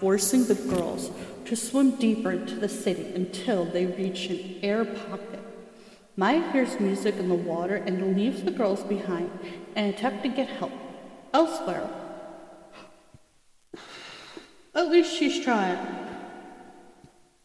forcing 0.04 0.44
the 0.44 0.54
girls 0.54 1.10
to 1.46 1.56
swim 1.56 1.92
deeper 1.92 2.30
into 2.30 2.56
the 2.56 2.68
city 2.68 3.10
until 3.14 3.64
they 3.64 3.86
reach 3.86 4.26
an 4.26 4.56
air 4.62 4.84
pocket. 4.84 5.40
Maya 6.14 6.42
hears 6.52 6.78
music 6.78 7.16
in 7.16 7.30
the 7.30 7.34
water 7.34 7.76
and 7.76 8.14
leaves 8.14 8.42
the 8.42 8.50
girls 8.50 8.82
behind 8.82 9.30
and 9.74 9.94
attempt 9.94 10.22
to 10.22 10.28
get 10.28 10.46
help. 10.46 10.72
Elsewhere, 11.32 11.88
at 14.74 14.90
least 14.90 15.16
she's 15.16 15.42
trying 15.42 15.78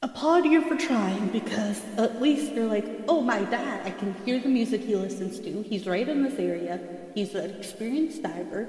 applaud 0.01 0.45
you 0.45 0.61
for 0.61 0.75
trying 0.75 1.27
because 1.27 1.81
at 1.97 2.21
least 2.21 2.51
you're 2.53 2.65
like, 2.65 2.85
oh, 3.07 3.21
my 3.21 3.41
dad, 3.45 3.85
I 3.85 3.91
can 3.91 4.13
hear 4.25 4.37
the 4.39 4.49
music 4.49 4.81
he 4.81 4.95
listens 4.97 5.39
to. 5.39 5.61
He's 5.63 5.87
right 5.87 6.07
in 6.07 6.23
this 6.23 6.37
area. 6.39 6.79
He's 7.15 7.35
an 7.35 7.51
experienced 7.57 8.23
diver. 8.23 8.67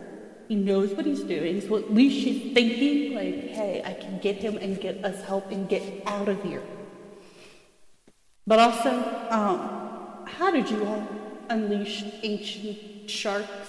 He 0.50 0.56
knows 0.56 0.90
what 0.94 1.06
he's 1.06 1.22
doing. 1.22 1.60
So 1.60 1.76
at 1.76 1.94
least 1.94 2.24
she's 2.24 2.52
thinking, 2.52 3.14
like, 3.14 3.50
hey, 3.50 3.82
I 3.84 3.92
can 3.92 4.18
get 4.18 4.34
him 4.34 4.56
and 4.56 4.80
get 4.80 5.04
us 5.04 5.22
help 5.22 5.52
and 5.52 5.68
get 5.68 6.02
out 6.06 6.28
of 6.28 6.42
here. 6.42 6.64
But 8.48 8.58
also, 8.58 8.90
um, 9.30 10.26
how 10.26 10.50
did 10.50 10.68
you 10.68 10.84
all 10.84 11.06
unleash 11.50 12.02
ancient 12.24 13.08
sharks? 13.08 13.68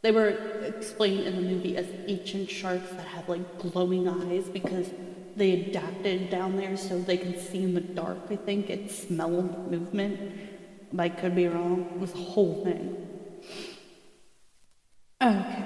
They 0.00 0.10
were 0.10 0.30
explained 0.64 1.26
in 1.26 1.36
the 1.36 1.42
movie 1.42 1.76
as 1.76 1.86
ancient 2.06 2.48
sharks 2.48 2.88
that 2.92 3.06
have 3.08 3.28
like 3.28 3.58
glowing 3.58 4.08
eyes 4.08 4.48
because 4.48 4.88
they 5.36 5.66
adapted 5.66 6.30
down 6.30 6.56
there 6.56 6.78
so 6.78 6.98
they 6.98 7.18
can 7.18 7.38
see 7.38 7.62
in 7.62 7.74
the 7.74 7.82
dark, 7.82 8.20
I 8.30 8.36
think, 8.36 8.70
and 8.70 8.90
smell 8.90 9.42
movement. 9.68 10.18
I 10.98 11.10
could 11.10 11.34
be 11.34 11.46
wrong. 11.46 11.90
It 11.94 12.00
was 12.00 12.14
a 12.14 12.24
whole 12.32 12.64
thing. 12.64 13.04
Okay. 15.24 15.64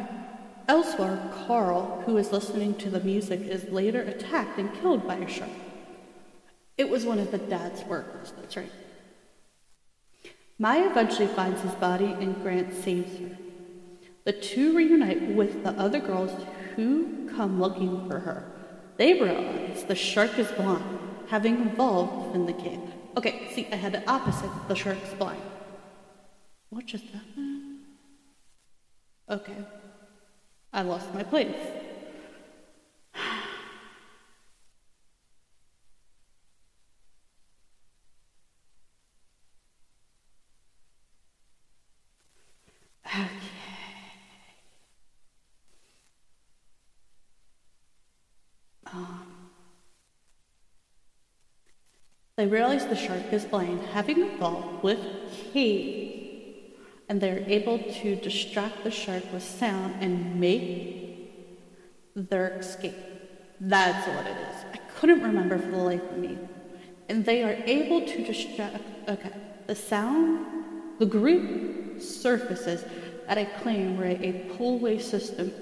Elsewhere, 0.69 1.19
Carl, 1.47 2.03
who 2.07 2.17
is 2.17 2.31
listening 2.31 2.75
to 2.77 2.91
the 2.91 3.01
music, 3.01 3.41
is 3.41 3.65
later 3.71 4.03
attacked 4.03 4.59
and 4.59 4.73
killed 4.81 5.07
by 5.07 5.17
a 5.17 5.29
shark. 5.29 5.51
It 6.77 6.89
was 6.89 7.05
one 7.05 7.19
of 7.19 7.33
the 7.33 7.39
dad's 7.39 7.83
workers, 7.85 8.33
that's 8.37 8.57
right. 8.57 8.71
Maya 10.61 10.89
eventually 10.89 11.27
finds 11.27 11.61
his 11.63 11.73
body 11.73 12.05
and 12.05 12.41
Grant 12.43 12.73
saves 12.73 13.19
her. 13.19 13.37
The 14.25 14.33
two 14.33 14.77
reunite 14.77 15.23
with 15.35 15.65
the 15.65 15.71
other 15.71 15.99
girls 15.99 16.31
who 16.77 17.29
come 17.31 17.61
looking 17.61 18.09
for 18.09 18.21
her. 18.21 18.45
They 18.97 19.15
realize 19.15 19.85
the 19.85 19.95
shark 19.95 20.39
is 20.39 20.51
blind, 20.53 20.85
having 21.29 21.67
evolved 21.67 22.37
in 22.37 22.47
the 22.47 22.53
cave. 22.53 22.81
Okay, 23.17 23.49
see, 23.55 23.67
I 23.73 23.77
had 23.77 23.93
the 23.93 24.09
opposite. 24.09 24.51
The 24.69 24.75
shark's 24.77 25.15
blind. 25.15 25.41
What 26.71 26.87
just 26.87 27.05
happened? 27.07 27.38
Okay, 29.31 29.57
I 30.73 30.83
lost 30.83 31.13
my 31.15 31.23
place. 31.23 31.55
Okay. 43.07 43.29
Um, 48.87 49.51
They 52.37 52.47
realize 52.47 52.87
the 52.87 52.95
shark 52.97 53.33
is 53.33 53.45
blind, 53.45 53.83
having 53.93 54.23
a 54.23 54.39
fall 54.39 54.79
with 54.83 54.99
Kate, 55.53 56.18
and 57.09 57.21
they're 57.21 57.45
able 57.47 57.79
to 57.79 58.17
distract 58.17 58.85
the 58.85 58.91
shark 58.91 59.25
with 59.33 59.43
sound 59.43 59.97
and 60.01 60.39
make 60.39 61.33
their 62.15 62.59
escape. 62.59 62.97
That's 63.61 64.07
what 64.07 64.27
it 64.27 64.37
is. 64.37 64.65
I 64.75 64.77
couldn't 64.99 65.23
remember 65.23 65.59
for 65.59 65.71
the 65.71 65.79
life 65.79 66.03
of 66.11 66.19
me. 66.19 66.39
And 67.09 67.25
they 67.25 67.43
are 67.43 67.57
able 67.65 68.03
to 68.07 68.25
distract. 68.25 68.83
Okay, 69.09 69.33
the 69.67 69.75
sound, 69.75 70.47
the 70.99 71.07
group 71.07 72.03
surfaces 72.03 72.85
at 73.27 73.39
a 73.39 73.47
claim 73.63 73.97
where 73.97 74.11
a 74.11 74.47
pullway 74.57 75.01
system 75.01 75.53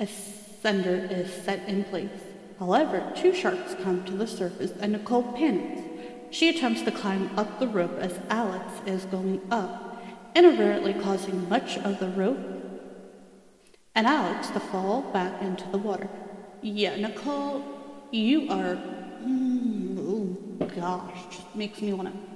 ascender 0.00 1.10
is 1.10 1.30
set 1.30 1.68
in 1.68 1.84
place. 1.84 2.08
However, 2.58 3.12
two 3.16 3.34
sharks 3.34 3.74
come 3.82 4.04
to 4.04 4.12
the 4.12 4.26
surface 4.26 4.72
and 4.80 4.92
Nicole 4.92 5.22
panics. 5.32 5.82
She 6.30 6.48
attempts 6.48 6.82
to 6.82 6.92
climb 6.92 7.30
up 7.38 7.58
the 7.58 7.66
rope 7.66 7.98
as 7.98 8.18
Alex 8.28 8.64
is 8.86 9.04
going 9.06 9.40
up, 9.50 9.89
inadvertently 10.34 10.94
causing 10.94 11.48
much 11.48 11.78
of 11.78 11.98
the 11.98 12.08
rope 12.08 12.38
and 13.94 14.06
Alex 14.06 14.48
to 14.50 14.60
fall 14.60 15.02
back 15.12 15.42
into 15.42 15.68
the 15.70 15.78
water. 15.78 16.08
Yeah, 16.62 16.96
Nicole, 16.96 17.64
you 18.10 18.50
are. 18.50 18.76
Mm, 19.24 19.98
oh 20.60 20.66
gosh, 20.66 21.18
just 21.30 21.54
makes 21.54 21.80
me 21.82 21.92
want 21.92 22.12
to. 22.12 22.30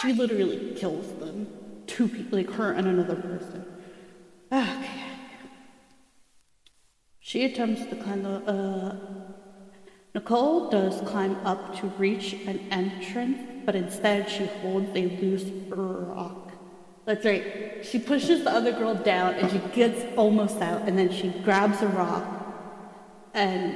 She 0.00 0.12
literally 0.12 0.74
kills 0.76 1.06
them. 1.18 1.46
Two 1.86 2.08
people, 2.08 2.38
like 2.38 2.50
her 2.52 2.72
and 2.72 2.86
another 2.86 3.16
person. 3.16 3.64
Okay. 4.50 5.02
She 7.20 7.44
attempts 7.44 7.86
to 7.86 7.96
climb 7.96 8.22
the. 8.22 8.36
Uh, 8.46 8.96
Nicole 10.14 10.70
does 10.70 11.00
climb 11.08 11.36
up 11.46 11.74
to 11.80 11.86
reach 11.98 12.34
an 12.46 12.60
entrance, 12.70 13.40
but 13.64 13.74
instead 13.74 14.28
she 14.28 14.46
holds 14.46 14.90
a 14.96 15.06
loose 15.20 15.44
rock. 15.68 16.50
That's 17.04 17.24
right. 17.24 17.84
She 17.84 17.98
pushes 17.98 18.44
the 18.44 18.50
other 18.50 18.72
girl 18.72 18.94
down 18.94 19.34
and 19.34 19.50
she 19.50 19.58
gets 19.74 20.04
almost 20.16 20.60
out, 20.60 20.82
and 20.82 20.98
then 20.98 21.12
she 21.12 21.30
grabs 21.30 21.82
a 21.82 21.88
rock 21.88 22.24
and 23.34 23.74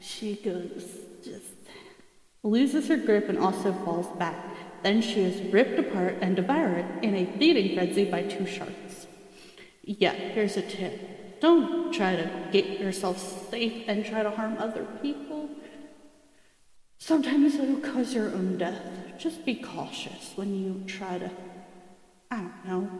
she 0.00 0.36
goes, 0.36 0.84
just 1.24 1.44
loses 2.42 2.88
her 2.88 2.96
grip 2.96 3.28
and 3.28 3.38
also 3.38 3.72
falls 3.84 4.06
back. 4.18 4.36
Then 4.82 5.00
she 5.00 5.20
is 5.20 5.52
ripped 5.52 5.78
apart 5.78 6.18
and 6.20 6.34
devoured 6.34 6.86
in 7.02 7.14
a 7.14 7.26
feeding 7.38 7.76
frenzy 7.76 8.04
by 8.04 8.22
two 8.22 8.46
sharks. 8.46 9.06
Yeah, 9.82 10.12
here's 10.12 10.56
a 10.56 10.62
tip. 10.62 11.40
Don't 11.40 11.92
try 11.92 12.16
to 12.16 12.30
get 12.50 12.80
yourself 12.80 13.50
safe 13.50 13.84
and 13.88 14.04
try 14.04 14.22
to 14.22 14.30
harm 14.30 14.56
other 14.58 14.84
people. 15.02 15.41
Sometimes 17.04 17.56
it'll 17.56 17.80
cause 17.80 18.14
your 18.14 18.26
own 18.26 18.58
death. 18.58 18.80
Just 19.18 19.44
be 19.44 19.56
cautious 19.56 20.34
when 20.36 20.54
you 20.54 20.84
try 20.86 21.18
to, 21.18 21.28
I 22.30 22.36
don't 22.36 22.64
know. 22.64 22.90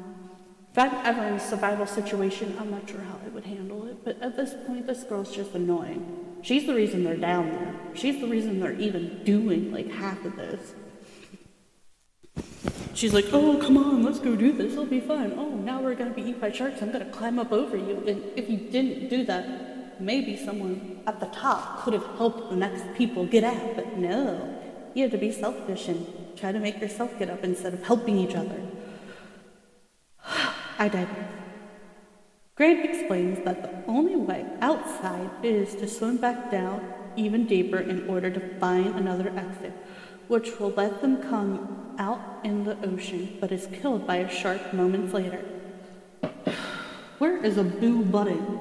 If 0.73 0.79
I'm 0.79 1.07
ever 1.07 1.23
in 1.23 1.35
a 1.35 1.39
survival 1.39 1.87
situation, 1.87 2.57
I'm 2.59 2.73
not 2.73 2.91
sure 2.91 2.99
how 2.99 3.21
I 3.25 3.29
would 3.29 3.45
handle 3.45 3.87
it. 3.87 4.05
But 4.05 4.21
at 4.21 4.37
this 4.37 4.55
point, 4.67 4.89
this 4.89 5.05
girl's 5.05 5.33
just 5.33 5.55
annoying. 5.55 6.37
She's 6.43 6.67
the 6.67 6.75
reason 6.75 7.05
they're 7.05 7.17
down 7.17 7.53
there. 7.53 7.77
She's 7.95 8.21
the 8.21 8.27
reason 8.27 8.59
they're 8.59 8.73
even 8.81 9.23
doing 9.23 9.71
like 9.71 9.89
half 9.93 10.25
of 10.25 10.35
this. 10.35 10.75
She's 12.95 13.15
like, 13.15 13.27
oh, 13.33 13.57
come 13.59 13.77
on, 13.77 14.03
let's 14.03 14.19
go 14.19 14.35
do 14.35 14.53
this. 14.53 14.73
It'll 14.73 14.85
be 14.85 14.99
fun. 14.99 15.35
Oh, 15.37 15.51
now 15.51 15.81
we're 15.81 15.95
going 15.95 16.13
to 16.13 16.15
be 16.17 16.23
eaten 16.23 16.41
by 16.41 16.51
sharks. 16.51 16.83
I'm 16.83 16.91
going 16.91 17.07
to 17.07 17.13
climb 17.13 17.39
up 17.39 17.53
over 17.53 17.77
you. 17.77 18.03
And 18.09 18.25
if 18.35 18.51
you 18.51 18.57
didn't 18.57 19.11
do 19.11 19.25
that, 19.27 19.72
maybe 20.05 20.37
someone 20.37 21.01
at 21.07 21.21
the 21.21 21.27
top 21.27 21.83
could 21.83 21.95
have 21.95 22.07
helped 22.17 22.51
the 22.51 22.57
next 22.57 22.85
people 22.95 23.27
get 23.27 23.45
out. 23.45 23.77
But 23.77 23.97
no, 23.97 24.59
you 24.95 25.03
have 25.03 25.13
to 25.13 25.19
be 25.19 25.33
selfish 25.33 25.89
and 25.89 26.07
try 26.37 26.53
to 26.53 26.59
make 26.59 26.81
yourself 26.81 27.19
get 27.19 27.31
up 27.31 27.45
instead 27.45 27.75
of 27.75 27.83
helping 27.85 28.19
each 28.19 28.35
other. 28.35 28.61
I 30.79 30.89
digress. 30.89 31.33
Grant 32.55 32.85
explains 32.85 33.45
that 33.45 33.63
the 33.63 33.91
only 33.91 34.17
way 34.17 34.47
outside 34.61 35.31
is 35.43 35.75
to 35.77 35.89
swim 35.89 36.19
back 36.19 36.51
down 36.51 36.93
even 37.17 37.47
deeper 37.47 37.79
in 37.79 38.09
order 38.09 38.31
to 38.31 38.59
find 38.59 38.95
another 38.95 39.33
exit 39.37 39.73
which 40.29 40.59
will 40.59 40.71
let 40.71 41.03
them 41.03 41.23
come 41.23 41.95
out 41.99 42.21
in 42.43 42.65
the 42.65 42.75
ocean, 42.87 43.37
but 43.39 43.53
is 43.53 43.69
killed 43.81 44.07
by 44.07 44.17
a 44.17 44.31
shark 44.31 44.73
moments 44.73 45.13
later. 45.13 45.45
Where 47.19 47.45
is 47.45 47.59
a 47.59 47.65
boo 47.65 48.03
button? 48.03 48.59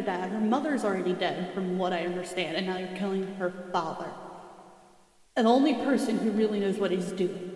Dad. 0.00 0.30
Her 0.30 0.40
mother's 0.40 0.84
already 0.84 1.12
dead, 1.12 1.52
from 1.54 1.78
what 1.78 1.92
I 1.92 2.04
understand, 2.04 2.56
and 2.56 2.66
now 2.66 2.78
you're 2.78 2.96
killing 2.96 3.34
her 3.36 3.52
father. 3.72 4.10
The 5.36 5.44
only 5.44 5.74
person 5.74 6.18
who 6.18 6.30
really 6.32 6.60
knows 6.60 6.78
what 6.78 6.90
he's 6.90 7.12
doing. 7.12 7.52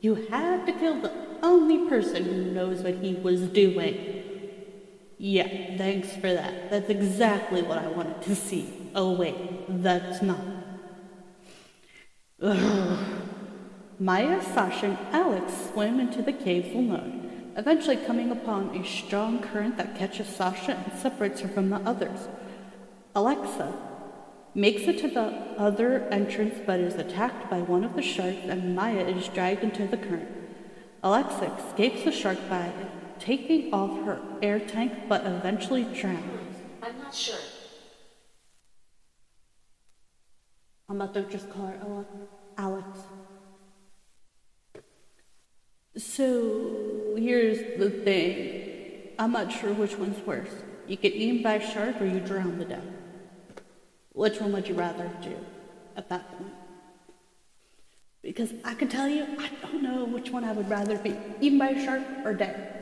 You 0.00 0.26
had 0.30 0.66
to 0.66 0.72
kill 0.72 1.00
the 1.00 1.12
only 1.42 1.88
person 1.88 2.24
who 2.24 2.52
knows 2.52 2.82
what 2.82 2.94
he 2.94 3.14
was 3.14 3.40
doing. 3.48 4.22
Yeah, 5.18 5.76
thanks 5.76 6.14
for 6.14 6.32
that. 6.32 6.70
That's 6.70 6.88
exactly 6.88 7.62
what 7.62 7.78
I 7.78 7.88
wanted 7.88 8.22
to 8.22 8.36
see. 8.36 8.90
Oh, 8.94 9.12
wait, 9.12 9.36
that's 9.82 10.22
not. 10.22 10.40
Ugh. 12.40 12.98
Maya, 13.98 14.40
Sasha, 14.40 14.86
and 14.86 14.98
Alex 15.12 15.52
swim 15.72 15.98
into 15.98 16.22
the 16.22 16.32
cave 16.32 16.72
alone, 16.72 17.27
eventually 17.58 17.96
coming 17.96 18.30
upon 18.30 18.74
a 18.76 18.86
strong 18.86 19.40
current 19.40 19.76
that 19.76 19.96
catches 19.96 20.28
Sasha 20.28 20.76
and 20.76 20.98
separates 20.98 21.40
her 21.40 21.48
from 21.48 21.70
the 21.70 21.76
others. 21.78 22.28
Alexa 23.16 23.74
makes 24.54 24.82
it 24.82 24.98
to 25.00 25.08
the 25.08 25.26
other 25.58 26.04
entrance 26.10 26.54
but 26.64 26.78
is 26.78 26.94
attacked 26.94 27.50
by 27.50 27.60
one 27.60 27.82
of 27.82 27.96
the 27.96 28.02
sharks 28.02 28.44
and 28.44 28.76
Maya 28.76 29.04
is 29.04 29.26
dragged 29.28 29.64
into 29.64 29.88
the 29.88 29.96
current. 29.96 30.28
Alexa 31.02 31.52
escapes 31.58 32.04
the 32.04 32.12
shark 32.12 32.38
by 32.48 32.72
taking 33.18 33.74
off 33.74 34.06
her 34.06 34.20
air 34.40 34.60
tank 34.60 34.92
but 35.08 35.26
eventually 35.26 35.82
drowns. 35.82 36.54
I'm 36.80 36.96
not 36.98 37.14
sure. 37.14 37.40
I'm 40.88 41.00
about 41.00 41.12
to 41.14 41.22
just 41.24 41.50
call 41.50 41.66
her 41.66 41.78
Ale- 41.82 42.06
Alex. 42.56 42.86
So 45.98 47.16
here's 47.16 47.78
the 47.78 47.90
thing. 47.90 49.10
I'm 49.18 49.32
not 49.32 49.50
sure 49.50 49.72
which 49.72 49.98
one's 49.98 50.24
worse. 50.24 50.50
You 50.86 50.96
get 50.96 51.12
eaten 51.12 51.42
by 51.42 51.54
a 51.54 51.72
shark 51.72 52.00
or 52.00 52.06
you 52.06 52.20
drown 52.20 52.56
to 52.58 52.64
death. 52.64 52.84
Which 54.12 54.40
one 54.40 54.52
would 54.52 54.68
you 54.68 54.74
rather 54.74 55.10
do 55.22 55.36
at 55.96 56.08
that 56.08 56.30
point? 56.38 56.52
Because 58.22 58.52
I 58.64 58.74
can 58.74 58.88
tell 58.88 59.08
you, 59.08 59.26
I 59.38 59.50
don't 59.60 59.82
know 59.82 60.04
which 60.04 60.30
one 60.30 60.44
I 60.44 60.52
would 60.52 60.70
rather 60.70 60.98
be, 60.98 61.16
eaten 61.40 61.58
by 61.58 61.70
a 61.70 61.84
shark 61.84 62.02
or 62.24 62.32
dead. 62.32 62.74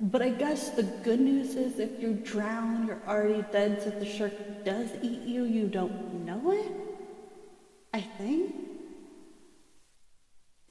But 0.00 0.20
I 0.20 0.30
guess 0.30 0.70
the 0.70 0.82
good 0.82 1.20
news 1.20 1.54
is 1.54 1.78
if 1.78 2.00
you 2.00 2.14
drown, 2.14 2.86
you're 2.86 3.00
already 3.06 3.44
dead, 3.50 3.80
so 3.80 3.88
if 3.88 3.98
the 3.98 4.06
shark 4.06 4.32
does 4.64 4.90
eat 5.00 5.22
you, 5.22 5.44
you 5.44 5.68
don't 5.68 6.26
know 6.26 6.52
it? 6.52 6.72
I 7.94 8.00
think. 8.00 8.71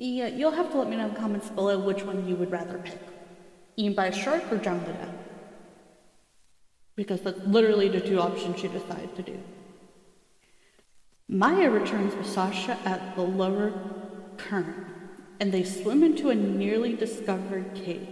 Yeah, 0.03 0.29
you'll 0.29 0.49
have 0.49 0.71
to 0.71 0.79
let 0.79 0.89
me 0.89 0.95
know 0.95 1.05
in 1.05 1.13
the 1.13 1.19
comments 1.19 1.49
below 1.49 1.77
which 1.77 2.01
one 2.01 2.27
you 2.27 2.35
would 2.35 2.51
rather 2.51 2.79
pick. 2.79 2.99
Eaten 3.77 3.93
by 3.93 4.07
a 4.07 4.11
shark 4.11 4.51
or 4.51 4.57
death. 4.57 5.13
Because 6.95 7.21
that's 7.21 7.39
literally 7.41 7.87
the 7.87 8.01
two 8.01 8.19
options 8.19 8.63
you 8.63 8.69
decide 8.69 9.15
to 9.15 9.21
do. 9.21 9.39
Maya 11.29 11.69
returns 11.69 12.15
with 12.15 12.25
Sasha 12.25 12.79
at 12.83 13.15
the 13.15 13.21
lower 13.21 13.73
current, 14.37 14.87
and 15.39 15.51
they 15.51 15.63
swim 15.63 16.01
into 16.01 16.31
a 16.31 16.35
nearly 16.35 16.95
discovered 16.95 17.75
cave. 17.75 18.07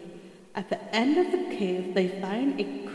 At 0.54 0.70
the 0.70 0.96
end 0.96 1.18
of 1.18 1.32
the 1.32 1.56
cave, 1.58 1.96
they 1.96 2.22
find 2.22 2.62
a 2.62 2.88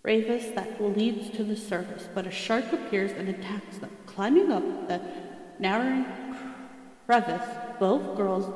crevice 0.00 0.46
that 0.54 0.82
leads 0.82 1.28
to 1.36 1.44
the 1.44 1.54
surface, 1.54 2.08
but 2.14 2.26
a 2.26 2.30
shark 2.30 2.72
appears 2.72 3.10
and 3.12 3.28
attacks 3.28 3.76
them. 3.76 3.94
Climbing 4.06 4.50
up 4.50 4.88
the 4.88 5.02
narrowing 5.58 6.06
crevice, 7.06 7.63
both 7.78 8.16
girls 8.16 8.50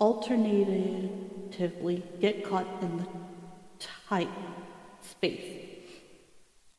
alternatively 0.00 2.02
get 2.20 2.48
caught 2.48 2.66
in 2.80 2.98
the 2.98 3.06
tight 4.08 4.30
space 5.00 5.58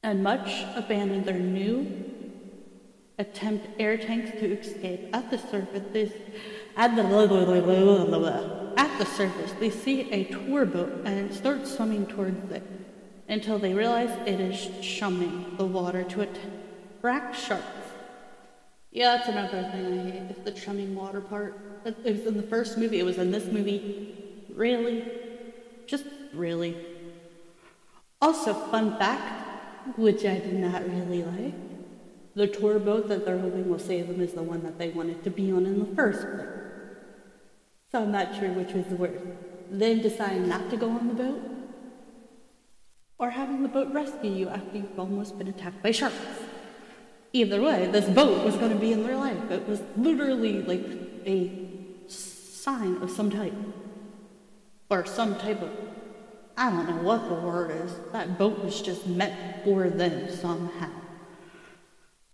and 0.04 0.24
much 0.24 0.64
abandon 0.76 1.24
their 1.24 1.40
new 1.40 1.86
attempt 3.18 3.68
air 3.80 3.98
tanks 3.98 4.32
to 4.32 4.58
escape. 4.58 5.10
At 5.14 5.30
the 5.30 5.38
surface, 5.38 5.84
this, 5.92 6.14
at 6.78 6.96
the 6.96 7.04
at 8.78 8.98
the 8.98 9.06
surface, 9.06 9.52
they 9.60 9.70
see 9.70 10.10
a 10.12 10.24
tour 10.24 10.66
boat 10.66 11.02
and 11.06 11.34
start 11.34 11.68
swimming 11.68 12.08
towards 12.08 12.52
it 12.52 12.64
until 13.28 13.60
they 13.60 13.74
realize 13.74 14.10
it 14.26 14.40
is 14.40 14.70
chumming 14.82 15.56
the 15.58 15.66
water 15.66 16.04
to 16.04 16.22
brack 17.02 17.36
sharks. 17.36 17.79
Yeah, 18.92 19.18
that's 19.18 19.30
another 19.30 19.70
thing 19.72 20.00
I 20.00 20.12
hate, 20.12 20.32
is 20.32 20.44
the 20.44 20.52
chumming 20.52 20.96
water 20.96 21.22
part. 21.22 21.56
It 21.86 21.96
it 22.04 22.18
was 22.18 22.26
in 22.26 22.38
the 22.38 22.44
first 22.44 22.78
movie, 22.78 23.00
it 23.00 23.04
was 23.04 23.18
in 23.18 23.32
this 23.32 23.46
movie. 23.46 24.46
Really? 24.54 25.06
Just 25.86 26.06
really. 26.34 26.76
Also, 28.22 28.54
fun 28.54 28.98
fact, 28.98 29.98
which 29.98 30.26
I 30.26 30.40
did 30.40 30.56
not 30.56 30.88
really 30.90 31.24
like. 31.24 31.54
The 32.36 32.48
tour 32.48 32.80
boat 32.80 33.08
that 33.10 33.26
they're 33.26 33.40
hoping 33.40 33.70
will 33.70 33.80
save 33.80 34.08
them 34.08 34.22
is 34.22 34.34
the 34.34 34.44
one 34.44 34.64
that 34.64 34.78
they 34.78 34.90
wanted 34.90 35.24
to 35.24 35.30
be 35.30 35.52
on 35.52 35.66
in 35.66 35.80
the 35.80 35.96
first 35.96 36.22
place. 36.22 36.48
So 37.92 38.04
I'm 38.04 38.12
not 38.12 38.36
sure 38.36 38.50
which 38.50 38.74
was 38.74 38.86
the 38.88 38.96
worst. 38.96 39.24
Them 39.72 40.02
deciding 40.02 40.48
not 40.50 40.70
to 40.70 40.78
go 40.78 40.90
on 40.90 41.08
the 41.08 41.14
boat, 41.14 41.42
or 43.18 43.30
having 43.30 43.62
the 43.62 43.70
boat 43.70 43.92
rescue 43.94 44.32
you 44.32 44.50
after 44.50 44.78
you've 44.78 45.00
almost 45.00 45.38
been 45.38 45.48
attacked 45.48 45.82
by 45.84 45.92
sharks. 45.92 46.16
Either 47.34 47.62
way, 47.62 47.88
this 47.88 48.10
boat 48.10 48.44
was 48.44 48.56
going 48.56 48.72
to 48.72 48.78
be 48.78 48.92
in 48.92 49.04
their 49.04 49.16
life. 49.16 49.52
It 49.52 49.68
was 49.68 49.82
literally 49.96 50.64
like 50.64 50.86
a 51.26 51.52
sign 52.08 52.98
of 53.02 53.12
some 53.12 53.30
type. 53.30 53.54
Or 54.90 55.06
some 55.06 55.38
type 55.38 55.62
of. 55.62 55.70
I 56.58 56.72
don't 56.72 56.90
know 56.90 57.04
what 57.04 57.30
the 57.30 57.36
word 57.36 57.72
is. 57.72 57.94
That 58.12 58.38
boat 58.38 58.64
was 58.64 58.82
just 58.82 59.06
meant 59.08 59.64
for 59.64 59.90
them 59.90 60.30
somehow. 60.30 60.90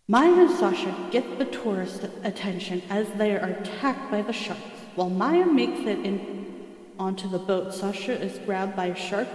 Maya 0.08 0.34
and 0.34 0.52
Sasha 0.52 0.96
get 1.12 1.40
the 1.40 1.46
tourist 1.46 2.08
attention 2.24 2.82
as 2.90 3.08
they 3.18 3.36
are 3.36 3.50
attacked 3.50 4.12
by 4.12 4.22
the 4.22 4.32
sharks. 4.32 4.62
While 4.96 5.10
Maya 5.10 5.46
makes 5.46 5.80
it 5.82 6.00
in 6.06 6.64
onto 6.98 7.28
the 7.28 7.40
boat, 7.40 7.74
Sasha 7.74 8.14
is 8.14 8.38
grabbed 8.46 8.76
by 8.76 8.86
a 8.86 8.96
shark. 8.96 9.28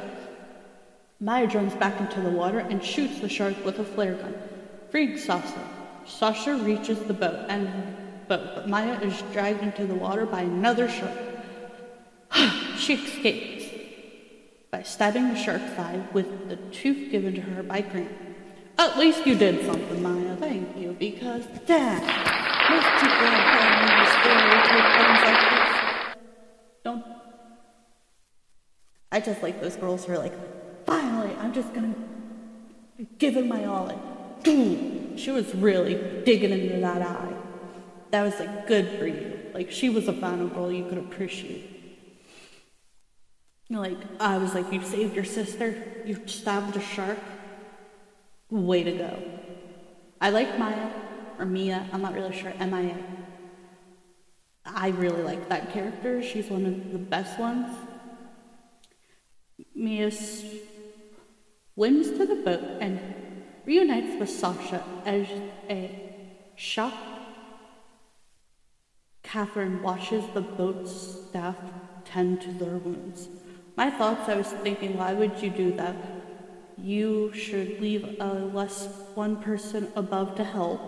Maya 1.18 1.46
jumps 1.46 1.74
back 1.74 2.00
into 2.00 2.20
the 2.20 2.30
water 2.30 2.60
and 2.60 2.82
shoots 2.82 3.20
the 3.20 3.28
shark 3.28 3.62
with 3.64 3.78
a 3.78 3.84
flare 3.84 4.14
gun, 4.14 4.34
freeing 4.90 5.16
Sasha. 5.18 5.68
Sasha 6.06 6.54
reaches 6.56 6.98
the 7.04 7.14
boat 7.14 7.46
and 7.48 7.68
boat, 8.28 8.54
but 8.54 8.68
Maya 8.68 8.98
is 9.00 9.22
dragged 9.32 9.62
into 9.62 9.86
the 9.86 9.94
water 9.94 10.26
by 10.26 10.42
another 10.42 10.88
shark. 10.88 11.16
she 12.76 12.94
escapes 12.94 13.64
by 14.70 14.82
stabbing 14.82 15.28
the 15.28 15.36
shark's 15.36 15.78
eye 15.78 16.00
with 16.12 16.48
the 16.48 16.56
tooth 16.72 17.10
given 17.10 17.34
to 17.34 17.40
her 17.40 17.62
by 17.62 17.80
Grant. 17.80 18.10
At 18.78 18.98
least 18.98 19.26
you 19.26 19.36
did 19.36 19.64
something, 19.66 20.02
Maya. 20.02 20.36
Thank 20.36 20.76
you, 20.76 20.96
because 20.98 21.44
damn, 21.66 22.00
most 22.70 22.86
people 23.02 23.30
take 24.70 24.86
things 24.96 25.20
like 25.26 25.50
this. 25.50 26.16
Don't. 26.84 27.04
I 29.12 29.20
just 29.20 29.42
like 29.42 29.60
those 29.60 29.76
girls 29.76 30.04
who 30.04 30.12
are 30.12 30.18
like, 30.18 30.86
finally, 30.86 31.34
I'm 31.40 31.52
just 31.52 31.74
gonna 31.74 31.94
give 33.18 33.36
it 33.36 33.46
my 33.46 33.64
all. 33.64 33.90
Boom, 34.42 35.16
she 35.16 35.30
was 35.30 35.54
really 35.54 36.22
digging 36.24 36.52
into 36.52 36.80
that 36.80 37.02
eye. 37.02 37.34
That 38.10 38.22
was 38.22 38.38
like 38.40 38.66
good 38.66 38.98
for 38.98 39.06
you. 39.06 39.50
Like 39.54 39.70
she 39.70 39.88
was 39.88 40.08
a 40.08 40.12
final 40.12 40.48
girl 40.48 40.70
you 40.72 40.88
could 40.88 40.98
appreciate. 40.98 41.76
Like 43.68 43.98
I 44.18 44.38
was 44.38 44.54
like, 44.54 44.72
you 44.72 44.82
saved 44.82 45.14
your 45.14 45.24
sister. 45.24 46.02
You 46.04 46.20
stabbed 46.26 46.76
a 46.76 46.80
shark. 46.80 47.18
Way 48.50 48.82
to 48.82 48.92
go. 48.92 49.22
I 50.20 50.30
like 50.30 50.58
Maya 50.58 50.90
or 51.38 51.46
Mia. 51.46 51.86
I'm 51.92 52.02
not 52.02 52.14
really 52.14 52.36
sure. 52.36 52.52
Mia. 52.58 52.96
I 54.66 54.88
really 54.88 55.22
like 55.22 55.48
that 55.48 55.72
character. 55.72 56.22
She's 56.22 56.50
one 56.50 56.66
of 56.66 56.92
the 56.92 56.98
best 56.98 57.38
ones. 57.38 57.76
Mia 59.74 60.10
swims 60.10 60.50
to 62.10 62.26
the 62.26 62.36
boat 62.44 62.64
and 62.80 63.00
reunites 63.64 64.18
with 64.18 64.30
Sasha 64.30 64.82
as 65.04 65.26
a 65.68 65.90
shocked 66.56 67.10
Catherine 69.30 69.80
watches 69.80 70.24
the 70.34 70.40
boat's 70.40 70.90
staff 70.90 71.54
tend 72.04 72.40
to 72.40 72.52
their 72.52 72.78
wounds. 72.78 73.28
My 73.76 73.88
thoughts, 73.88 74.28
I 74.28 74.34
was 74.34 74.48
thinking, 74.48 74.98
why 74.98 75.12
would 75.12 75.40
you 75.40 75.50
do 75.50 75.70
that? 75.76 75.94
You 76.76 77.32
should 77.32 77.80
leave 77.80 78.16
a 78.18 78.32
less 78.52 78.88
one 79.14 79.36
person 79.36 79.92
above 79.94 80.34
to 80.34 80.42
help. 80.42 80.80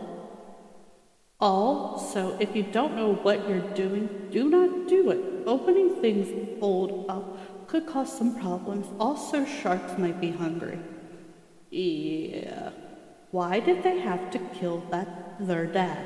Also, 1.39 2.37
if 2.41 2.57
you 2.57 2.65
don't 2.65 2.97
know 2.97 3.15
what 3.15 3.49
you're 3.49 3.71
doing, 3.75 4.09
do 4.33 4.51
not 4.51 4.89
do 4.89 5.11
it. 5.11 5.47
Opening 5.47 6.01
things 6.01 6.59
fold 6.59 7.07
up 7.09 7.69
could 7.69 7.87
cause 7.87 8.13
some 8.13 8.41
problems. 8.41 8.89
Also, 8.99 9.45
sharks 9.45 9.97
might 9.99 10.21
be 10.21 10.33
hungry. 10.33 10.81
Yeah. 11.73 12.69
Why 13.31 13.59
did 13.59 13.83
they 13.83 13.99
have 14.01 14.31
to 14.33 14.39
kill 14.61 14.85
that 14.91 15.39
their 15.41 15.65
dad? 15.65 15.97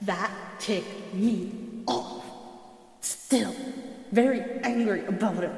That 0.00 0.32
ticked 0.58 1.14
me 1.14 1.52
off. 1.86 2.24
Still, 3.00 3.54
very 4.10 4.40
angry 4.64 5.06
about 5.06 5.44
it. 5.44 5.52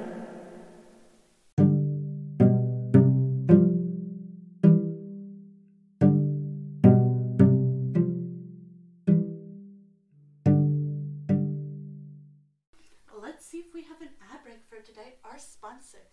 Let's 13.23 13.47
see 13.47 13.59
if 13.61 13.73
we 13.73 13.85
have 13.85 14.03
an 14.03 14.11
ad 14.31 14.45
break 14.45 14.61
for 14.69 14.85
today. 14.85 15.15
Our 15.25 15.39
sponsor. 15.39 16.05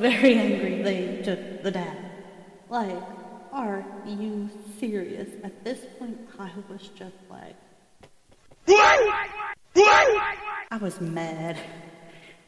Very 0.00 0.34
angry 0.34 0.82
they 0.82 1.22
took 1.22 1.62
the 1.62 1.70
dad. 1.70 1.96
Like, 2.68 3.02
are 3.52 3.84
you 4.06 4.48
serious? 4.78 5.28
At 5.44 5.64
this 5.64 5.80
point, 5.98 6.18
I 6.38 6.50
was 6.68 6.88
just 6.88 7.16
like, 7.28 7.56
I 10.72 10.78
was 10.80 11.00
mad. 11.00 11.58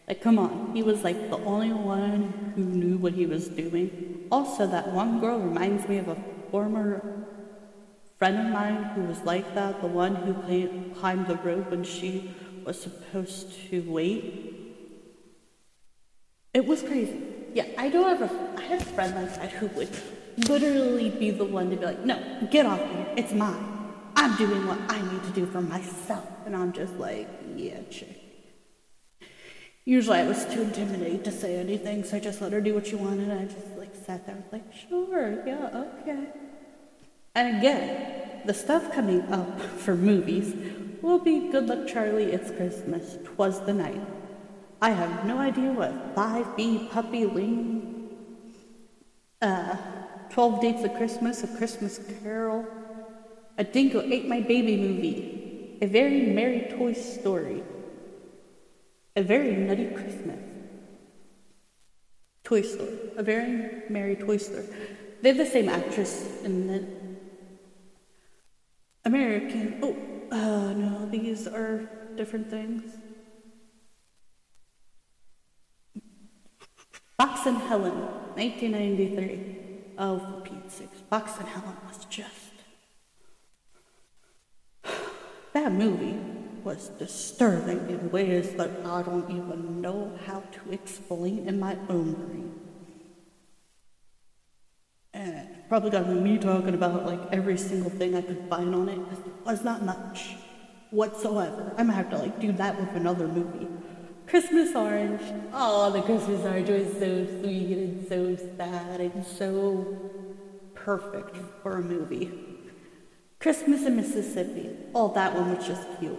Like, 0.09 0.23
come 0.23 0.39
on. 0.39 0.73
He 0.75 0.83
was 0.83 1.05
like 1.05 1.29
the 1.29 1.39
only 1.45 1.73
one 1.73 2.53
who 2.57 2.63
knew 2.63 2.97
what 2.97 3.13
he 3.13 3.27
was 3.27 3.49
doing. 3.49 4.27
Also, 4.31 4.67
that 4.67 4.93
one 4.93 5.21
girl 5.21 5.39
reminds 5.39 5.87
me 5.89 5.99
of 5.99 6.09
a 6.09 6.17
former 6.51 7.27
friend 8.19 8.39
of 8.39 8.47
mine 8.47 8.85
who 8.95 9.03
was 9.03 9.21
like 9.23 9.55
that, 9.55 9.81
the 9.83 9.89
one 9.89 10.17
who 10.17 10.95
climbed 10.95 11.27
the 11.27 11.37
rope 11.37 11.71
when 11.71 11.85
she 11.85 12.35
was 12.65 12.81
supposed 12.81 13.53
to 13.69 13.83
wait. 13.91 14.49
It 16.55 16.65
was 16.65 16.83
crazy. 16.83 17.32
Yeah, 17.55 17.67
I 17.77 17.89
don't 17.89 18.09
have 18.09 18.23
a, 18.23 18.61
I 18.61 18.63
have 18.63 18.81
a 18.81 18.93
friend 18.93 19.15
like 19.15 19.35
that 19.37 19.51
who 19.51 19.67
would 19.69 19.91
literally 20.49 21.11
be 21.11 21.31
the 21.31 21.45
one 21.45 21.71
to 21.71 21.77
be 21.77 21.85
like, 21.85 22.05
no, 22.05 22.19
get 22.51 22.67
off 22.67 22.81
here. 22.81 23.07
It's 23.17 23.33
mine. 23.33 23.65
I'm 24.17 24.37
doing 24.37 24.67
what 24.67 24.79
I 24.89 25.01
need 25.13 25.23
to 25.25 25.31
do 25.31 25.47
for 25.47 25.61
myself. 25.61 26.27
And 26.47 26.57
I'm 26.57 26.73
just 26.73 26.95
like, 26.95 27.29
yeah, 27.57 27.81
chick. 27.91 28.19
Usually 29.85 30.19
I 30.19 30.27
was 30.27 30.45
too 30.47 30.63
intimidated 30.63 31.25
to 31.25 31.33
say 31.33 31.57
anything, 31.57 32.05
so 32.05 32.17
I 32.17 32.21
just 32.21 32.41
let 32.41 32.53
her 32.53 32.61
do 32.61 32.75
what 32.75 32.87
she 32.87 32.95
wanted. 32.95 33.31
I 33.31 33.45
just 33.45 33.77
like 33.77 33.95
sat 33.95 34.27
there 34.27 34.37
and 34.37 34.45
was 34.45 34.53
like, 34.53 34.73
sure, 34.89 35.45
yeah, 35.47 35.87
okay. 36.01 36.29
And 37.35 37.59
again, 37.59 38.43
the 38.47 38.55
stuff 38.55 38.93
coming 38.93 39.23
up 39.33 39.61
for 39.61 39.97
movies 39.97 40.55
will 41.03 41.19
be 41.19 41.51
Good 41.51 41.67
Luck 41.67 41.89
Charlie, 41.89 42.33
It's 42.33 42.51
Christmas, 42.53 43.19
Twas 43.25 43.61
the 43.67 43.73
Night. 43.73 44.01
I 44.83 44.91
have 44.91 45.25
no 45.25 45.39
idea 45.39 45.71
what 45.71 46.17
5B 46.17 46.91
Puppy 46.91 47.25
Lane, 47.25 48.11
uh, 49.41 49.77
12 50.31 50.61
Dates 50.61 50.83
of 50.83 50.93
Christmas, 50.97 51.45
A 51.45 51.57
Christmas 51.57 52.01
Carol, 52.21 52.67
A 53.59 53.63
Dingo 53.63 54.01
Ate 54.03 54.27
My 54.27 54.41
Baby 54.41 54.77
movie, 54.77 55.79
A 55.81 55.87
Very 55.87 56.23
Merry 56.23 56.67
Toy 56.77 56.95
Story, 56.95 57.63
A 59.15 59.23
Very 59.23 59.55
Nutty 59.55 59.87
Christmas, 59.95 60.41
Toy 62.43 62.63
Story, 62.63 62.99
A 63.17 63.23
Very 63.23 63.85
Merry 63.89 64.17
Toy 64.17 64.37
Story. 64.37 64.67
They 65.23 65.29
have 65.29 65.39
the 65.39 65.47
same 65.47 65.69
actress 65.69 66.43
in 66.43 66.67
the 66.67 66.85
American. 69.05 69.79
Oh, 69.81 69.97
uh, 70.33 70.73
no, 70.73 71.09
these 71.09 71.47
are 71.47 71.89
different 72.17 72.51
things. 72.51 72.97
Boxing 77.19 77.57
Helena, 77.57 78.07
1993. 78.35 79.57
Oh, 79.99 80.19
for 80.19 80.41
Pete's 80.41 80.75
sakes, 80.75 81.01
Boxing 81.11 81.47
Helena 81.47 81.79
was 81.87 82.05
just. 82.07 82.53
That 85.53 85.73
movie 85.73 86.19
was 86.65 86.89
disturbing 86.99 87.91
in 87.91 88.11
ways 88.11 88.55
that 88.55 88.71
I 88.87 89.03
don't 89.03 89.31
even 89.31 89.81
know 89.81 90.19
how 90.27 90.41
to 90.41 90.73
explain 90.73 91.47
in 91.47 91.59
my 91.59 91.77
own 91.89 92.13
brain. 92.13 92.55
And 95.15 95.49
probably 95.69 95.91
got 95.91 96.09
me 96.09 96.39
talking 96.39 96.75
about 96.75 97.07
like 97.07 97.21
every 97.33 97.59
single 97.59 97.91
thing 97.91 98.15
I 98.15 98.23
could 98.23 98.47
find 98.49 98.75
on 98.75 98.89
it 98.89 98.97
because 98.97 99.25
it 99.27 99.33
was 99.45 99.65
not 99.65 99.83
much 99.83 100.37
whatsoever. 100.91 101.73
I'm 101.77 101.87
gonna 101.87 101.93
have 101.95 102.11
to 102.11 102.19
like 102.19 102.41
do 102.41 102.53
that 102.53 102.79
with 102.79 102.91
another 102.91 103.27
movie. 103.27 103.69
Christmas 104.33 104.75
Orange. 104.75 105.21
Oh, 105.53 105.93
the 105.93 106.01
Christmas 106.01 106.43
Orange 106.47 106.71
was 106.71 106.91
so 106.95 107.27
sweet 107.27 107.77
and 107.77 108.09
so 108.09 108.35
sad 108.57 108.99
and 108.99 109.27
so 109.27 109.87
perfect 110.75 111.37
for 111.63 111.77
a 111.77 111.83
movie. 111.83 112.33
Christmas 113.39 113.85
in 113.85 113.95
Mississippi. 113.97 114.71
Oh, 114.95 115.13
that 115.13 115.35
one 115.35 115.55
was 115.55 115.67
just 115.67 115.87
cute. 116.01 116.19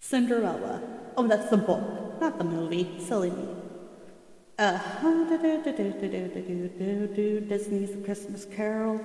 Cinderella. 0.00 0.82
Oh, 1.16 1.28
that's 1.28 1.48
the 1.48 1.58
book, 1.58 2.20
not 2.20 2.38
the 2.38 2.44
movie. 2.44 2.98
Silly 2.98 3.30
me. 3.30 3.48
Uh, 4.58 4.80
Disney's 7.48 8.04
Christmas 8.04 8.46
Carol. 8.46 9.00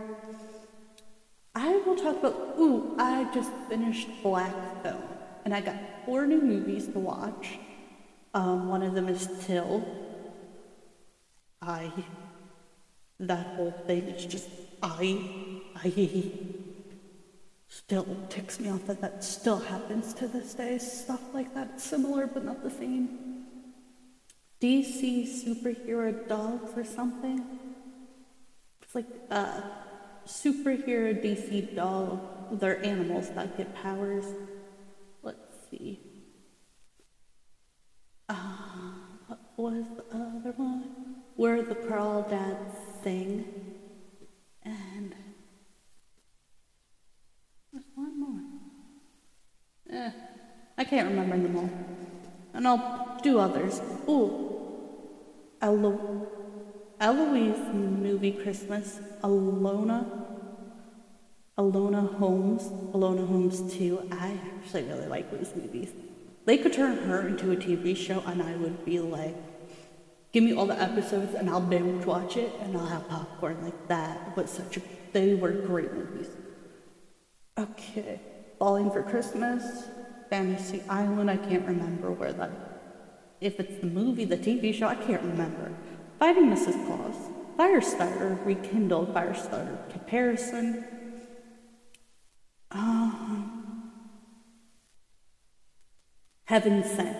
I 1.53 1.75
will 1.85 1.97
talk 1.97 2.17
about. 2.17 2.55
Ooh, 2.57 2.95
I 2.97 3.31
just 3.31 3.51
finished 3.69 4.09
Black 4.23 4.55
Phone, 4.81 5.03
and 5.43 5.53
I 5.53 5.61
got 5.61 5.75
four 6.05 6.25
new 6.25 6.41
movies 6.41 6.87
to 6.87 6.99
watch. 6.99 7.59
Um, 8.33 8.69
one 8.69 8.81
of 8.81 8.93
them 8.93 9.07
is 9.07 9.27
Till. 9.45 9.85
I. 11.61 11.91
That 13.19 13.45
whole 13.55 13.71
thing 13.85 14.03
is 14.03 14.25
just 14.25 14.49
I. 14.81 15.19
I. 15.75 16.31
Still 17.67 18.05
ticks 18.29 18.59
me 18.59 18.69
off 18.69 18.85
that 18.85 19.01
that 19.01 19.23
still 19.23 19.57
happens 19.57 20.13
to 20.15 20.27
this 20.27 20.53
day. 20.53 20.77
Stuff 20.77 21.21
like 21.33 21.55
that, 21.55 21.81
similar 21.81 22.27
but 22.27 22.45
not 22.45 22.61
the 22.61 22.69
same. 22.69 23.45
DC 24.61 25.25
superhero 25.43 26.27
dogs 26.27 26.71
or 26.77 26.85
something. 26.85 27.43
It's 28.81 28.93
like 28.93 29.07
uh, 29.31 29.61
superhero 30.27 31.19
DC 31.19 31.75
dog. 31.75 32.19
They're 32.59 32.83
animals 32.85 33.31
that 33.31 33.57
get 33.57 33.73
powers. 33.75 34.25
Uh, 38.29 38.35
what 39.27 39.39
was 39.57 39.85
the 39.97 40.03
other 40.15 40.53
one? 40.55 41.15
Where 41.35 41.61
the 41.61 41.75
Crawdads 41.75 42.75
Sing. 43.03 43.45
And 44.63 45.13
there's 47.71 47.85
one 47.95 48.19
more. 48.19 48.41
Eh, 49.89 50.11
I 50.77 50.83
can't 50.83 51.09
remember 51.09 51.37
them 51.37 51.57
all. 51.57 51.69
And 52.53 52.67
I'll 52.67 53.19
do 53.23 53.39
others. 53.39 53.81
Ooh, 54.07 54.49
Elo- 55.61 56.27
Eloise 56.99 57.73
movie 57.73 58.31
Christmas, 58.31 58.99
Enola, 59.21 60.22
Enola 61.57 62.15
Holmes, 62.15 62.63
Enola 62.93 63.27
Holmes 63.27 63.73
2. 63.73 64.09
I 64.11 64.39
actually 64.57 64.83
really 64.83 65.07
like 65.07 65.31
these 65.31 65.53
movies. 65.55 65.91
They 66.45 66.57
could 66.57 66.73
turn 66.73 66.97
her 67.07 67.27
into 67.27 67.51
a 67.51 67.55
TV 67.55 67.95
show, 67.95 68.23
and 68.25 68.41
I 68.41 68.55
would 68.55 68.83
be 68.83 68.99
like, 68.99 69.35
give 70.31 70.43
me 70.43 70.53
all 70.53 70.65
the 70.65 70.81
episodes, 70.81 71.35
and 71.35 71.49
I'll 71.49 71.61
binge 71.61 72.05
watch 72.05 72.37
it, 72.37 72.51
and 72.61 72.75
I'll 72.75 72.87
have 72.87 73.07
popcorn 73.07 73.63
like 73.63 73.87
that. 73.87 74.35
But 74.35 74.49
such 74.49 74.77
a, 74.77 74.81
they 75.11 75.35
were 75.35 75.51
great 75.51 75.93
movies. 75.93 76.27
Okay, 77.57 78.19
Falling 78.57 78.89
for 78.89 79.03
Christmas, 79.03 79.83
Fantasy 80.29 80.81
Island. 80.89 81.29
I 81.29 81.37
can't 81.37 81.67
remember 81.67 82.11
where 82.11 82.33
that. 82.33 82.49
If 83.41 83.59
it's 83.59 83.79
the 83.79 83.87
movie, 83.87 84.25
the 84.25 84.37
TV 84.37 84.73
show, 84.73 84.87
I 84.87 84.95
can't 84.95 85.21
remember. 85.21 85.71
Fighting 86.17 86.45
Mrs. 86.45 86.85
Claus, 86.87 87.15
Firestarter, 87.57 88.43
Rekindled, 88.43 89.13
Firestarter 89.13 89.77
comparison. 89.91 90.85
Um, 92.73 93.91
Heaven 96.45 96.83
Sent. 96.83 97.17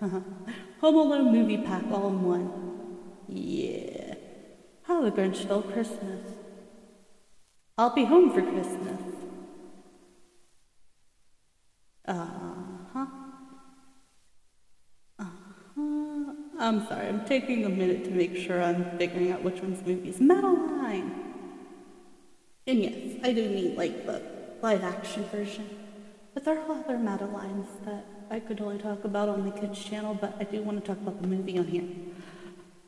Uh-huh. 0.00 0.20
Home 0.80 0.94
Alone 0.94 1.32
movie 1.32 1.58
pack 1.58 1.84
all 1.90 2.08
in 2.08 2.22
one. 2.22 2.66
Yeah. 3.28 4.14
How 4.82 5.02
the 5.02 5.10
Grinch 5.10 5.36
Stole 5.36 5.62
Christmas. 5.62 6.20
I'll 7.78 7.94
be 7.94 8.04
home 8.04 8.32
for 8.32 8.40
Christmas. 8.40 9.00
Uh 12.06 12.26
huh. 12.94 13.06
Uh 15.18 15.24
huh. 15.74 16.32
I'm 16.58 16.86
sorry, 16.86 17.08
I'm 17.08 17.24
taking 17.26 17.64
a 17.64 17.68
minute 17.68 18.04
to 18.04 18.10
make 18.10 18.36
sure 18.36 18.62
I'm 18.62 18.96
figuring 18.96 19.32
out 19.32 19.42
which 19.42 19.60
one's 19.60 19.84
movies. 19.84 20.20
Madeline! 20.20 21.10
And 22.66 22.78
yes, 22.82 23.20
I 23.22 23.32
do 23.32 23.48
mean 23.48 23.76
like 23.76 24.06
the 24.06 24.35
live 24.62 24.84
action 24.84 25.24
version. 25.24 25.68
But 26.34 26.44
there 26.44 26.58
are 26.58 26.70
other 26.70 26.96
Madelines 26.96 27.66
that 27.84 28.04
I 28.30 28.40
could 28.40 28.60
only 28.60 28.78
talk 28.78 29.04
about 29.04 29.28
on 29.28 29.44
the 29.44 29.50
kids' 29.50 29.82
channel, 29.82 30.14
but 30.14 30.36
I 30.40 30.44
do 30.44 30.62
want 30.62 30.84
to 30.84 30.86
talk 30.86 31.00
about 31.00 31.20
the 31.22 31.28
movie 31.28 31.58
on 31.58 31.66
here. 31.66 31.84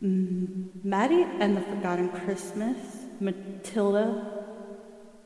Mm, 0.03 0.85
Maddie 0.85 1.27
and 1.41 1.57
the 1.57 1.61
Forgotten 1.61 2.09
Christmas, 2.11 2.77
Matilda 3.21 4.05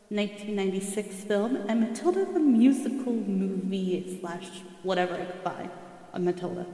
1996 0.09 1.25
film, 1.25 1.57
and 1.69 1.81
Matilda 1.81 2.25
the 2.27 2.41
musical 2.41 3.13
movie 3.13 4.19
slash 4.21 4.49
whatever 4.83 5.15
I 5.15 5.25
could 5.25 5.43
find 5.43 5.71
on 6.13 6.25
Matilda. 6.25 6.67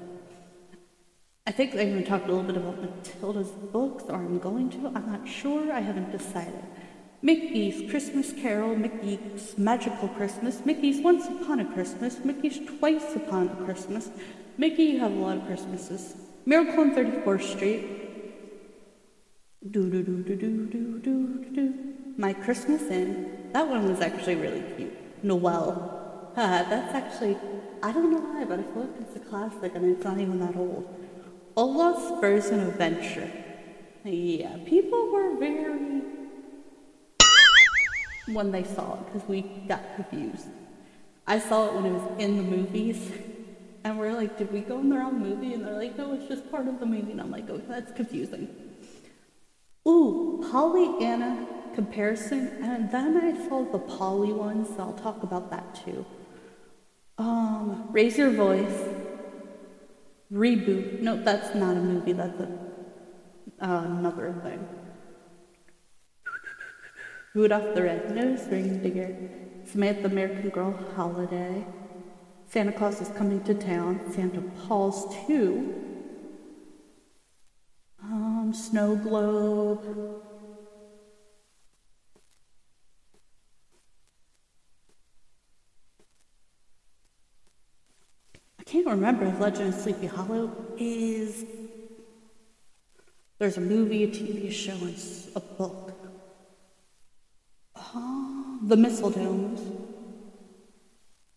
I 1.47 1.51
think 1.53 1.75
I 1.77 1.83
even 1.83 2.05
talked 2.05 2.27
a 2.27 2.29
little 2.29 2.43
bit 2.43 2.57
about 2.57 2.81
Matilda's 2.81 3.51
books, 3.51 4.05
or 4.09 4.17
I'm 4.17 4.39
going 4.39 4.71
to. 4.71 4.89
I'm 4.89 5.07
not 5.11 5.27
sure. 5.27 5.73
I 5.73 5.81
haven't 5.81 6.11
decided. 6.11 6.63
Mickey's 7.21 7.91
Christmas 7.91 8.33
Carol, 8.33 8.77
Mickey's 8.77 9.59
Magical 9.59 10.09
Christmas, 10.09 10.65
Mickey's 10.65 11.01
Once 11.03 11.27
Upon 11.27 11.59
a 11.59 11.65
Christmas, 11.65 12.25
Mickey's 12.25 12.61
Twice 12.79 13.17
Upon 13.17 13.49
a 13.49 13.65
Christmas. 13.65 14.11
Mickey, 14.57 14.85
you 14.85 15.01
have 15.01 15.11
a 15.11 15.15
lot 15.15 15.37
of 15.39 15.47
Christmases. 15.47 16.15
Miracle 16.47 16.81
on 16.81 16.95
34th 16.95 17.43
Street. 17.43 17.85
Do 19.69 19.91
do 19.91 20.03
do 20.05 20.23
do 20.23 20.37
do 20.37 20.67
do 20.67 20.99
do 21.01 21.45
do. 21.53 21.75
My 22.17 22.33
Christmas 22.33 22.83
Inn. 22.83 23.51
That 23.53 23.67
one 23.67 23.89
was 23.89 24.01
actually 24.01 24.37
really 24.37 24.63
cute. 24.77 25.25
Noel. 25.25 26.31
Uh, 26.37 26.63
that's 26.63 26.95
actually, 26.95 27.37
I 27.83 27.91
don't 27.91 28.13
know 28.13 28.21
why, 28.21 28.45
but 28.45 28.61
I 28.61 28.63
feel 28.63 28.83
like 28.83 29.01
it's 29.01 29.17
a 29.17 29.29
classic 29.29 29.75
and 29.75 29.85
it's 29.85 30.05
not 30.05 30.21
even 30.21 30.39
that 30.39 30.57
old. 30.57 30.89
Olaf's 31.57 32.21
Frozen 32.21 32.61
Adventure. 32.61 33.29
Yeah, 34.05 34.57
people 34.65 35.11
were 35.11 35.37
very 35.37 36.03
when 38.33 38.51
they 38.51 38.65
saw 38.65 38.95
it 38.95 39.07
because 39.07 39.29
we 39.29 39.43
got 39.69 39.83
confused. 39.97 40.47
I 41.27 41.39
saw 41.39 41.69
it 41.69 41.75
when 41.75 41.87
it 41.87 41.93
was 41.93 42.21
in 42.21 42.37
the 42.37 42.43
movies, 42.43 43.13
and 43.85 43.99
we're 43.99 44.13
like, 44.13 44.39
did 44.39 44.53
we 44.53 44.61
go 44.61 44.79
in 44.79 44.89
the 44.89 44.97
wrong 44.97 45.19
movie? 45.19 45.55
And 45.55 45.65
they're 45.65 45.75
like, 45.75 45.97
no, 45.97 46.13
it's 46.15 46.29
just 46.29 46.51
part 46.51 46.69
of 46.69 46.81
the 46.81 46.87
movie. 46.87 47.13
And 47.13 47.21
I'm 47.21 47.31
like, 47.31 47.49
oh, 47.51 47.61
that's 47.69 47.93
confusing. 47.93 48.49
Ooh, 49.87 50.47
Pollyanna 50.51 51.47
comparison, 51.79 52.49
and 52.61 52.91
then 52.91 53.17
I 53.17 53.49
saw 53.49 53.65
the 53.71 53.79
Polly 53.79 54.33
one, 54.33 54.67
so 54.67 54.81
I'll 54.81 54.93
talk 54.95 55.23
about 55.23 55.49
that 55.51 55.81
too. 55.85 56.05
Um, 57.19 57.87
raise 57.93 58.19
your 58.19 58.31
voice. 58.31 58.89
Reboot. 60.33 61.01
No, 61.01 61.23
that's 61.23 61.55
not 61.55 61.77
a 61.77 61.81
movie. 61.81 62.15
That's 62.15 62.41
a, 62.41 62.49
uh, 63.61 63.85
another 63.85 64.35
thing. 64.43 64.67
Rudolph 67.39 67.73
the 67.73 67.85
Red-Nosed 67.85 68.51
Reindeer, 68.51 69.17
Samantha 69.65 70.07
American 70.07 70.49
Girl 70.49 70.77
Holiday, 70.97 71.65
Santa 72.49 72.73
Claus 72.73 73.01
is 73.01 73.11
Coming 73.11 73.45
to 73.45 73.55
Town, 73.55 74.01
Santa 74.13 74.41
Paws 74.41 75.07
2, 75.29 75.75
um, 78.03 78.53
Snow 78.53 78.97
Globe, 78.97 80.21
I 88.59 88.65
can't 88.65 88.87
remember 88.89 89.27
if 89.27 89.39
Legend 89.39 89.75
of 89.75 89.81
Sleepy 89.81 90.09
Hollow 90.09 90.51
is. 90.77 91.45
There's 93.39 93.57
a 93.57 93.61
movie, 93.61 94.03
a 94.03 94.09
TV 94.09 94.51
show, 94.51 94.73
and 94.73 94.97
a 95.37 95.41
book. 95.41 95.98
The 97.95 98.77
Mistletoes. 98.77 99.61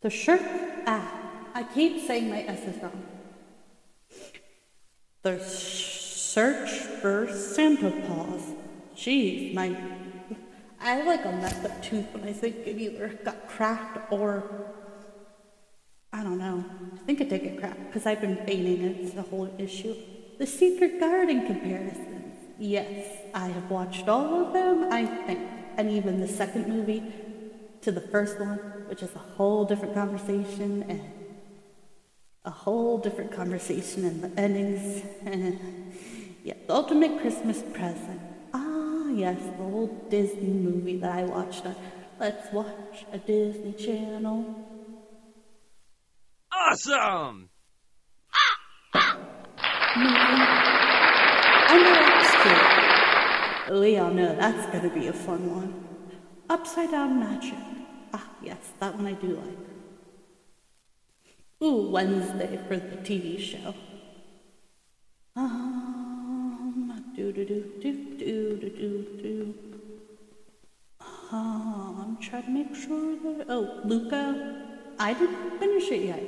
The 0.02 0.10
shirt. 0.10 0.42
Ah, 0.88 1.12
I 1.54 1.64
keep 1.64 2.06
saying 2.06 2.30
my 2.30 2.42
S's 2.44 2.82
wrong. 2.82 3.04
The 5.22 5.40
search 5.40 6.70
for 7.02 7.32
Santa 7.32 7.92
Claus. 8.06 8.42
Jeez, 8.96 9.54
my. 9.54 9.76
I 10.80 10.96
have 10.96 11.06
like 11.06 11.26
a 11.26 11.32
messed 11.32 11.64
up 11.64 11.84
tooth, 11.84 12.14
and 12.16 12.26
I 12.26 12.34
think 12.34 12.56
it 12.66 12.78
either 12.78 13.20
got 13.24 13.48
cracked 13.48 14.12
or 14.12 14.72
I 16.12 16.24
don't 16.24 16.40
know. 16.40 16.66
I 16.96 16.98
think 17.06 17.22
it 17.22 17.30
did 17.30 17.44
get 17.44 17.60
cracked 17.60 17.86
because 17.88 18.06
I've 18.06 18.20
been 18.20 18.38
feigning 18.46 18.82
it. 18.82 18.98
It's 19.00 19.14
the 19.14 19.22
whole 19.22 19.54
issue. 19.58 19.96
The 20.40 20.48
Secret 20.48 21.00
Garden 21.00 21.46
comparisons. 21.46 22.36
Yes, 22.58 23.08
I 23.34 23.48
have 23.48 23.70
watched 23.70 24.10
all 24.10 24.46
of 24.46 24.54
them, 24.54 24.92
I 24.92 25.06
think. 25.06 25.61
And 25.78 25.90
even 25.90 26.20
the 26.20 26.28
second 26.28 26.68
movie 26.68 27.04
to 27.82 27.92
the 27.92 28.02
first 28.02 28.40
one, 28.40 28.58
which 28.88 29.02
is 29.02 29.14
a 29.16 29.20
whole 29.20 29.66
different 29.66 29.94
conversation 29.94 30.84
and 30.88 31.02
a 32.44 32.52
whole 32.52 32.98
different 32.98 33.32
conversation 33.32 34.06
and 34.06 34.24
the 34.24 34.40
endings. 34.40 35.04
yeah, 36.44 36.54
the 36.68 36.74
ultimate 36.74 37.20
Christmas 37.22 37.64
present. 37.74 38.20
Ah, 38.54 39.10
yes, 39.10 39.40
the 39.58 39.64
old 39.64 40.10
Disney 40.10 40.50
movie 40.50 40.98
that 40.98 41.12
I 41.12 41.24
watched 41.24 41.66
on 41.66 41.76
Let's 42.20 42.52
Watch 42.52 43.06
a 43.12 43.18
Disney 43.18 43.74
Channel. 43.74 44.68
Awesome! 46.52 47.50
And 51.74 51.86
the 51.86 51.92
next 51.92 52.34
two. 52.44 52.91
We 53.70 53.98
all 53.98 54.12
know 54.12 54.36
that's 54.36 54.66
going 54.72 54.90
to 54.90 54.90
be 54.90 55.08
a 55.08 55.14
fun 55.14 55.56
one. 55.56 55.86
Upside 56.50 56.92
Down 56.92 57.20
Magic. 57.20 57.54
Ah, 58.14 58.30
yes, 58.42 58.58
that 58.80 58.96
one 58.96 59.06
I 59.08 59.14
do 59.14 59.28
like. 59.28 59.58
Ooh, 61.64 61.90
Wednesday 61.92 62.60
for 62.68 62.78
the 62.78 62.98
TV 62.98 63.40
show. 63.40 63.76
Um, 65.36 67.04
do 67.16 67.32
do 67.32 67.46
do 67.46 67.64
do 67.82 67.94
do 68.18 68.58
do 68.58 68.70
do 68.70 69.08
do. 69.22 69.56
I'm 71.32 72.18
trying 72.18 72.44
to 72.44 72.50
make 72.50 72.76
sure 72.76 73.16
that. 73.16 73.46
Oh, 73.48 73.82
Luca. 73.86 74.58
I 75.00 75.14
didn't 75.14 75.60
finish 75.60 75.90
it 75.92 76.06
yet. 76.06 76.24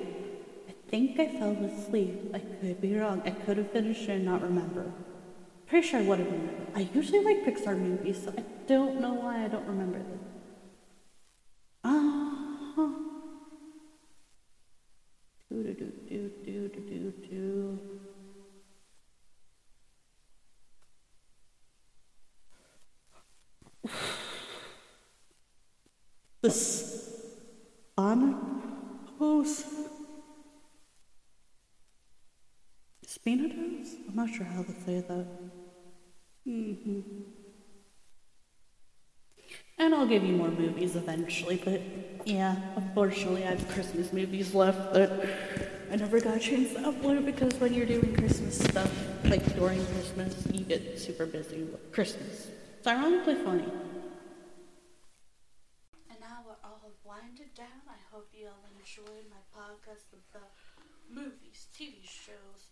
I 0.68 0.74
think 0.90 1.20
I 1.20 1.28
fell 1.28 1.52
asleep. 1.52 2.32
I 2.34 2.40
could 2.40 2.82
be 2.82 2.96
wrong. 2.96 3.22
I 3.26 3.32
could 3.32 3.58
have 3.58 3.72
finished 3.72 4.04
it 4.04 4.12
and 4.12 4.26
not 4.26 4.42
remember. 4.42 4.92
Pretty 5.74 5.88
sure 5.88 6.02
I 6.02 6.04
would 6.04 6.20
have 6.20 6.32
remembered. 6.32 6.68
I 6.76 6.88
usually 6.94 7.24
like 7.24 7.44
Pixar 7.44 7.76
movies, 7.76 8.22
so 8.24 8.32
I 8.38 8.44
don't 8.68 9.02
know 9.02 9.16
why 9.16 9.44
I 9.44 9.48
don't 9.48 9.66
remember 9.66 9.98
them. 9.98 10.20
Uh-huh. 11.84 12.90
Do 15.50 15.64
do 15.64 15.74
do 15.74 16.30
do 16.46 16.70
do 16.70 16.70
do 16.78 17.14
do. 17.28 17.80
The 26.44 26.52
Sonic 27.98 28.38
Pose. 29.18 29.66
Spinatos? 33.08 33.96
I'm 34.08 34.16
not 34.16 34.30
sure 34.30 34.46
how 34.46 34.62
to 34.62 34.72
say 34.86 35.02
that. 35.02 35.63
Hmm 36.46 37.02
And 39.78 39.94
I'll 39.94 40.08
give 40.08 40.24
you 40.24 40.34
more 40.34 40.52
movies 40.52 40.96
eventually, 40.96 41.62
but 41.64 41.82
yeah, 42.26 42.56
unfortunately, 42.76 43.44
I 43.46 43.50
have 43.52 43.68
Christmas 43.70 44.14
movies 44.14 44.54
left 44.54 44.94
that 44.94 45.12
I 45.92 45.96
never 45.96 46.20
got 46.22 46.38
a 46.38 46.40
chance 46.40 46.74
to 46.74 46.80
upload 46.80 47.26
because 47.26 47.54
when 47.60 47.74
you're 47.74 47.86
doing 47.86 48.16
Christmas 48.16 48.60
stuff, 48.60 48.92
like 49.26 49.44
during 49.56 49.84
Christmas, 49.88 50.46
you 50.52 50.64
get 50.64 51.00
super 51.00 51.26
busy 51.26 51.64
with 51.64 51.92
Christmas. 51.92 52.48
It's 52.78 52.88
ironically 52.88 53.36
funny. 53.36 53.66
And 56.10 56.20
now 56.20 56.44
we're 56.46 56.60
all 56.64 56.80
winded 57.04 57.54
down. 57.56 57.84
I 57.90 58.00
hope 58.12 58.30
you 58.34 58.48
all 58.48 58.64
enjoyed 58.80 59.28
my 59.30 59.44
podcast 59.52 60.08
the 60.32 60.40
movies, 61.10 61.68
TV 61.74 62.02
shows, 62.08 62.68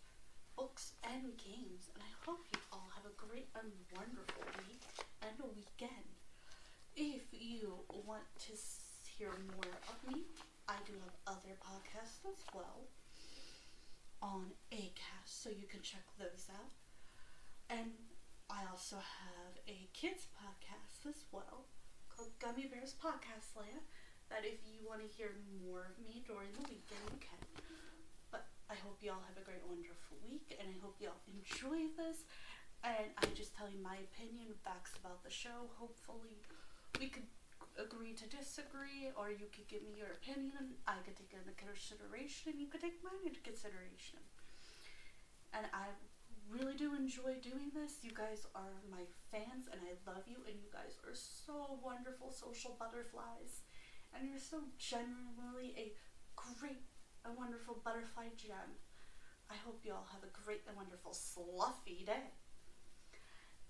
books, 0.56 0.92
and 1.04 1.36
games. 1.36 1.90
And 1.94 2.02
I 2.02 2.12
hope 2.24 2.40
you 2.52 2.60
all 2.72 2.88
have 2.96 3.04
a 3.06 3.14
great 3.32 3.48
and 3.56 3.72
wonderful 3.96 4.44
week 4.68 4.84
and 5.24 5.32
a 5.40 5.48
weekend. 5.56 6.12
If 6.92 7.32
you 7.32 7.80
want 7.88 8.28
to 8.44 8.52
hear 9.08 9.32
more 9.56 9.72
of 9.88 9.96
me, 10.04 10.28
I 10.68 10.76
do 10.84 10.92
have 11.00 11.16
other 11.24 11.56
podcasts 11.56 12.28
as 12.28 12.44
well 12.52 12.92
on 14.20 14.52
Acast, 14.68 15.32
so 15.32 15.48
you 15.48 15.64
can 15.64 15.80
check 15.80 16.04
those 16.20 16.52
out. 16.52 16.76
And 17.72 17.96
I 18.52 18.68
also 18.68 19.00
have 19.00 19.56
a 19.64 19.88
kids 19.96 20.28
podcast 20.36 21.08
as 21.08 21.24
well 21.32 21.72
called 22.12 22.36
Gummy 22.36 22.68
Bears 22.68 22.92
Podcast 23.00 23.56
Land. 23.56 23.88
That 24.28 24.44
if 24.44 24.60
you 24.68 24.84
want 24.84 25.00
to 25.00 25.08
hear 25.08 25.32
more 25.64 25.88
of 25.88 25.96
me 26.04 26.20
during 26.28 26.52
the 26.52 26.68
weekend, 26.68 27.00
you 27.08 27.20
can. 27.24 27.40
But 28.28 28.44
I 28.68 28.76
hope 28.84 29.00
you 29.00 29.08
all 29.08 29.24
have 29.24 29.40
a 29.40 29.44
great, 29.44 29.64
wonderful 29.64 30.20
week, 30.20 30.52
and 30.60 30.68
I 30.68 30.76
hope 30.84 31.00
you 31.00 31.08
all 31.08 31.24
enjoy 31.24 31.88
this. 31.96 32.28
And 32.82 33.14
I 33.22 33.26
just 33.34 33.54
tell 33.54 33.70
you 33.70 33.78
my 33.78 33.94
opinion, 34.10 34.58
facts 34.66 34.98
about 34.98 35.22
the 35.22 35.30
show. 35.30 35.70
Hopefully, 35.78 36.42
we 36.98 37.06
could 37.06 37.30
agree 37.78 38.12
to 38.12 38.26
disagree, 38.26 39.14
or 39.14 39.30
you 39.30 39.46
could 39.54 39.70
give 39.70 39.86
me 39.86 39.94
your 39.94 40.18
opinion. 40.18 40.76
I 40.86 40.98
could 41.06 41.14
take 41.14 41.30
it 41.30 41.46
into 41.46 41.54
consideration, 41.54 42.52
and 42.52 42.58
you 42.58 42.66
could 42.66 42.82
take 42.82 42.98
mine 43.06 43.22
into 43.22 43.38
consideration. 43.40 44.18
And 45.54 45.70
I 45.70 45.94
really 46.50 46.74
do 46.74 46.94
enjoy 46.98 47.38
doing 47.38 47.70
this. 47.70 48.02
You 48.02 48.10
guys 48.10 48.50
are 48.58 48.82
my 48.90 49.06
fans, 49.30 49.70
and 49.70 49.78
I 49.86 49.94
love 50.02 50.26
you, 50.26 50.42
and 50.50 50.58
you 50.58 50.68
guys 50.74 50.98
are 51.06 51.14
so 51.14 51.78
wonderful 51.78 52.34
social 52.34 52.74
butterflies. 52.82 53.62
And 54.10 54.28
you're 54.28 54.42
so 54.42 54.60
genuinely 54.76 55.72
a 55.78 55.94
great 56.34 56.82
a 57.24 57.30
wonderful 57.38 57.78
butterfly 57.84 58.34
gem. 58.36 58.74
I 59.48 59.54
hope 59.64 59.80
you 59.84 59.92
all 59.92 60.08
have 60.10 60.26
a 60.26 60.32
great 60.44 60.62
and 60.66 60.76
wonderful 60.76 61.14
fluffy 61.14 62.02
day. 62.04 62.34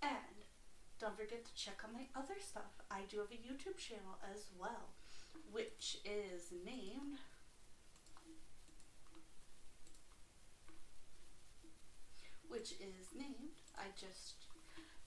And 0.02 0.44
don't 0.98 1.16
forget 1.16 1.44
to 1.44 1.54
check 1.54 1.80
out 1.84 1.92
my 1.92 2.06
other 2.14 2.34
stuff. 2.40 2.82
I 2.90 3.02
do 3.08 3.18
have 3.18 3.30
a 3.30 3.34
YouTube 3.34 3.78
channel 3.78 4.18
as 4.32 4.46
well, 4.58 4.90
which 5.50 5.98
is 6.04 6.52
named 6.64 7.18
which 12.48 12.72
is 12.72 13.14
named 13.16 13.56
I 13.78 13.84
just 13.98 14.44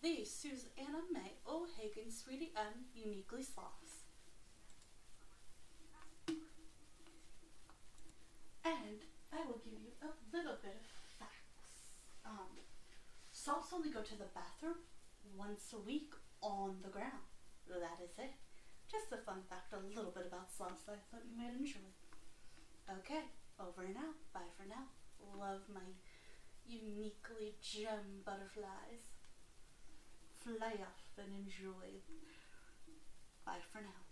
the 0.02 0.26
Susanna 0.26 1.02
May 1.12 1.34
O'Hagan 1.48 2.12
Sweetie 2.12 2.54
M 2.56 2.86
Uniquely 2.94 3.44
Sloths. 3.44 4.04
And 8.66 9.00
I 9.32 9.46
will 9.48 9.62
give 9.64 9.74
you 9.74 9.94
a 10.02 10.10
little 10.36 10.58
bit 10.62 10.76
of 10.76 10.86
facts. 11.20 11.94
Um, 12.26 12.55
sloths 13.46 13.70
only 13.74 13.94
go 13.94 14.02
to 14.02 14.18
the 14.18 14.34
bathroom 14.34 14.82
once 15.38 15.70
a 15.78 15.82
week 15.86 16.18
on 16.42 16.82
the 16.82 16.90
ground. 16.90 17.30
That 17.70 18.02
is 18.02 18.18
it. 18.18 18.34
Just 18.90 19.14
a 19.14 19.22
fun 19.22 19.46
fact, 19.46 19.74
a 19.74 19.86
little 19.94 20.10
bit 20.10 20.26
about 20.26 20.50
sloths 20.50 20.82
that 20.90 20.98
I 20.98 21.02
thought 21.14 21.30
you 21.30 21.38
might 21.38 21.54
enjoy. 21.54 21.86
Okay, 22.90 23.30
over 23.62 23.86
and 23.86 23.98
out. 23.98 24.18
Bye 24.34 24.50
for 24.58 24.66
now. 24.66 24.90
Love 25.38 25.62
my 25.70 25.86
uniquely 26.66 27.54
gem 27.62 28.26
butterflies. 28.26 29.14
Fly 30.42 30.82
off 30.82 31.06
and 31.22 31.30
enjoy. 31.46 32.02
Bye 33.46 33.62
for 33.72 33.82
now. 33.82 34.05